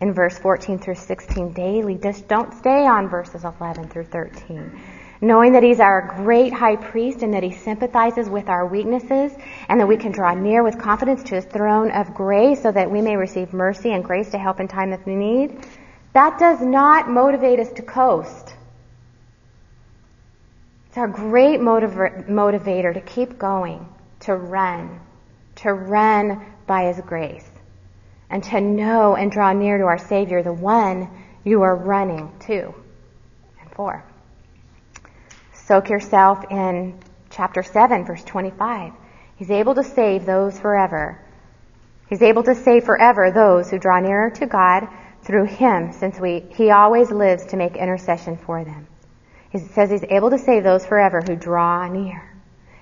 in 0.00 0.12
verse 0.12 0.38
14 0.38 0.78
through 0.78 0.94
16 0.94 1.52
daily. 1.52 1.96
Just 1.96 2.28
don't 2.28 2.52
stay 2.54 2.86
on 2.86 3.08
verses 3.08 3.44
11 3.44 3.88
through 3.88 4.04
13 4.04 4.80
knowing 5.20 5.52
that 5.52 5.62
He's 5.62 5.80
our 5.80 6.14
great 6.22 6.52
high 6.52 6.76
priest 6.76 7.22
and 7.22 7.32
that 7.34 7.42
He 7.42 7.52
sympathizes 7.52 8.28
with 8.28 8.48
our 8.48 8.66
weaknesses 8.66 9.32
and 9.68 9.80
that 9.80 9.86
we 9.86 9.96
can 9.96 10.12
draw 10.12 10.34
near 10.34 10.62
with 10.62 10.78
confidence 10.78 11.22
to 11.24 11.36
His 11.36 11.44
throne 11.46 11.90
of 11.90 12.14
grace 12.14 12.62
so 12.62 12.72
that 12.72 12.90
we 12.90 13.00
may 13.00 13.16
receive 13.16 13.52
mercy 13.52 13.92
and 13.92 14.04
grace 14.04 14.30
to 14.30 14.38
help 14.38 14.60
in 14.60 14.68
time 14.68 14.92
of 14.92 15.06
need, 15.06 15.66
that 16.12 16.38
does 16.38 16.60
not 16.60 17.10
motivate 17.10 17.60
us 17.60 17.70
to 17.72 17.82
coast. 17.82 18.54
It's 20.88 20.98
our 20.98 21.08
great 21.08 21.60
motiv- 21.60 21.90
motivator 22.28 22.94
to 22.94 23.00
keep 23.00 23.38
going, 23.38 23.86
to 24.20 24.34
run, 24.34 25.00
to 25.56 25.72
run 25.72 26.44
by 26.66 26.92
His 26.92 27.00
grace, 27.04 27.48
and 28.30 28.42
to 28.44 28.60
know 28.60 29.14
and 29.16 29.30
draw 29.30 29.52
near 29.52 29.78
to 29.78 29.84
our 29.84 29.98
Savior, 29.98 30.42
the 30.42 30.52
one 30.52 31.08
you 31.44 31.62
are 31.62 31.76
running 31.76 32.32
to 32.40 32.74
and 33.60 33.70
for. 33.72 34.04
Soak 35.52 35.88
yourself 35.90 36.44
in 36.50 36.98
chapter 37.30 37.62
7, 37.62 38.04
verse 38.04 38.24
25. 38.24 38.92
He's 39.36 39.50
able 39.50 39.74
to 39.74 39.84
save 39.84 40.26
those 40.26 40.58
forever. 40.58 41.20
He's 42.08 42.22
able 42.22 42.42
to 42.44 42.54
save 42.54 42.84
forever 42.84 43.30
those 43.30 43.70
who 43.70 43.78
draw 43.78 44.00
nearer 44.00 44.30
to 44.30 44.46
God 44.46 44.88
through 45.22 45.46
him, 45.46 45.92
since 45.92 46.18
we, 46.18 46.44
he 46.50 46.70
always 46.70 47.10
lives 47.10 47.46
to 47.46 47.56
make 47.56 47.76
intercession 47.76 48.36
for 48.36 48.64
them. 48.64 48.86
He 49.50 49.58
says 49.58 49.90
he's 49.90 50.04
able 50.04 50.30
to 50.30 50.38
save 50.38 50.62
those 50.62 50.86
forever 50.86 51.20
who 51.20 51.36
draw 51.36 51.88
near. 51.88 52.32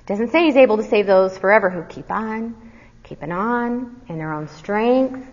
Doesn't 0.07 0.31
say 0.31 0.45
he's 0.45 0.57
able 0.57 0.77
to 0.77 0.83
save 0.83 1.07
those 1.07 1.37
forever 1.39 1.71
who 1.71 1.85
keep 1.85 2.11
on, 2.11 2.55
keeping 3.03 3.33
on 3.33 4.01
in 4.09 4.19
their 4.19 4.33
own 4.33 4.49
strength, 4.49 5.27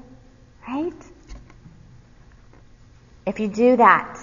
right? 0.67 0.93
If 3.25 3.39
you 3.39 3.47
do 3.47 3.77
that, 3.77 4.19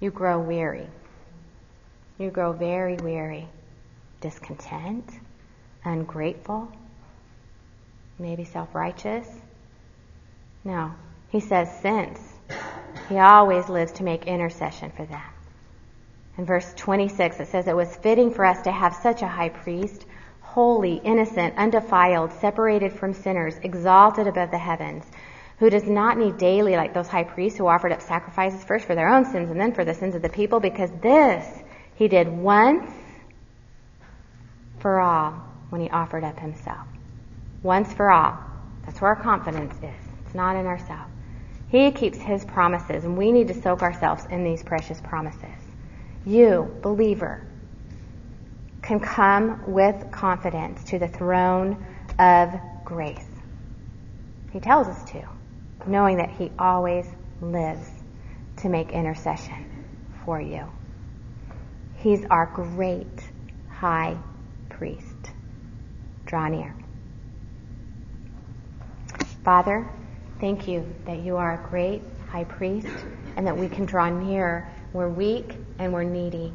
you 0.00 0.10
grow 0.10 0.38
weary. 0.38 0.86
You 2.18 2.30
grow 2.30 2.52
very 2.52 2.96
weary, 2.96 3.48
discontent, 4.20 5.08
ungrateful, 5.84 6.70
maybe 8.18 8.44
self 8.44 8.74
righteous. 8.74 9.28
No. 10.64 10.92
He 11.30 11.40
says, 11.40 11.68
since 11.80 12.20
he 13.08 13.18
always 13.18 13.68
lives 13.68 13.92
to 13.92 14.02
make 14.02 14.26
intercession 14.26 14.90
for 14.90 15.04
them. 15.04 15.22
In 16.38 16.44
verse 16.44 16.72
26, 16.76 17.40
it 17.40 17.48
says, 17.48 17.66
It 17.66 17.76
was 17.76 17.96
fitting 17.96 18.32
for 18.32 18.44
us 18.44 18.62
to 18.62 18.70
have 18.70 18.94
such 18.94 19.22
a 19.22 19.28
high 19.28 19.48
priest, 19.48 20.06
holy, 20.40 20.96
innocent, 21.04 21.56
undefiled, 21.56 22.32
separated 22.32 22.92
from 22.92 23.12
sinners, 23.12 23.58
exalted 23.62 24.26
above 24.26 24.50
the 24.50 24.58
heavens, 24.58 25.04
who 25.58 25.70
does 25.70 25.88
not 25.88 26.18
need 26.18 26.38
daily, 26.38 26.76
like 26.76 26.94
those 26.94 27.08
high 27.08 27.24
priests 27.24 27.58
who 27.58 27.66
offered 27.66 27.92
up 27.92 28.00
sacrifices 28.00 28.62
first 28.64 28.86
for 28.86 28.94
their 28.94 29.08
own 29.08 29.24
sins 29.24 29.50
and 29.50 29.60
then 29.60 29.72
for 29.72 29.84
the 29.84 29.94
sins 29.94 30.14
of 30.14 30.22
the 30.22 30.28
people, 30.28 30.60
because 30.60 30.90
this 31.02 31.44
he 31.96 32.06
did 32.06 32.28
once 32.28 32.90
for 34.78 35.00
all 35.00 35.32
when 35.70 35.80
he 35.80 35.90
offered 35.90 36.22
up 36.22 36.38
himself. 36.38 36.86
Once 37.62 37.92
for 37.92 38.10
all. 38.10 38.38
That's 38.86 39.00
where 39.00 39.14
our 39.14 39.22
confidence 39.22 39.74
is. 39.78 40.08
It's 40.24 40.34
not 40.34 40.56
in 40.56 40.66
ourselves. 40.66 41.10
He 41.70 41.90
keeps 41.90 42.18
his 42.18 42.44
promises, 42.44 43.04
and 43.04 43.18
we 43.18 43.32
need 43.32 43.48
to 43.48 43.60
soak 43.60 43.82
ourselves 43.82 44.24
in 44.30 44.44
these 44.44 44.62
precious 44.62 45.00
promises. 45.00 45.42
You, 46.24 46.74
believer, 46.82 47.44
can 48.80 49.00
come 49.00 49.70
with 49.70 50.10
confidence 50.10 50.84
to 50.84 50.98
the 50.98 51.08
throne 51.08 51.84
of 52.18 52.54
grace. 52.84 53.26
He 54.52 54.60
tells 54.60 54.86
us 54.86 55.04
to, 55.10 55.28
knowing 55.88 56.18
that 56.18 56.30
he 56.30 56.50
always 56.58 57.06
lives 57.40 57.88
to 58.58 58.68
make 58.68 58.90
intercession 58.90 59.86
for 60.24 60.40
you. 60.40 60.66
He's 61.96 62.24
our 62.26 62.46
great 62.46 63.06
high 63.70 64.16
priest. 64.68 65.30
Draw 66.26 66.48
near. 66.48 66.74
Father, 69.44 69.88
thank 70.40 70.68
you 70.68 70.86
that 71.06 71.20
you 71.20 71.36
are 71.36 71.64
a 71.64 71.68
great 71.68 72.02
high 72.28 72.44
priest 72.44 72.86
and 73.36 73.46
that 73.46 73.56
we 73.56 73.68
can 73.68 73.86
draw 73.86 74.10
near. 74.10 74.68
We're 74.92 75.08
weak 75.08 75.56
and 75.78 75.92
we're 75.92 76.04
needy. 76.04 76.52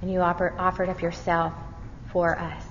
And 0.00 0.10
you 0.10 0.20
offer, 0.20 0.54
offered 0.58 0.88
up 0.88 1.02
yourself 1.02 1.52
for 2.10 2.38
us. 2.38 2.64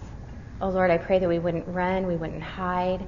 Oh 0.62 0.70
Lord, 0.70 0.90
I 0.90 0.98
pray 0.98 1.20
that 1.20 1.30
we 1.30 1.40
wouldn't 1.40 1.68
run, 1.68 2.08
we 2.08 2.16
wouldn't 2.16 2.42
hide, 2.42 3.06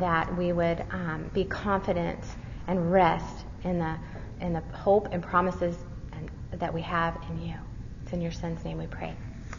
that 0.00 0.36
we 0.36 0.52
would 0.52 0.84
um, 0.90 1.30
be 1.34 1.44
confident 1.44 2.20
and 2.66 2.92
rest 2.92 3.44
in 3.64 3.78
the, 3.78 3.96
in 4.40 4.52
the 4.52 4.60
hope 4.72 5.08
and 5.12 5.22
promises 5.22 5.76
and, 6.12 6.30
that 6.60 6.72
we 6.72 6.82
have 6.82 7.18
in 7.30 7.40
you. 7.46 7.54
It's 8.02 8.12
in 8.12 8.20
your 8.20 8.32
Son's 8.32 8.64
name 8.64 8.78
we 8.78 8.86
pray. 8.86 9.14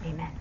Amen. 0.05 0.31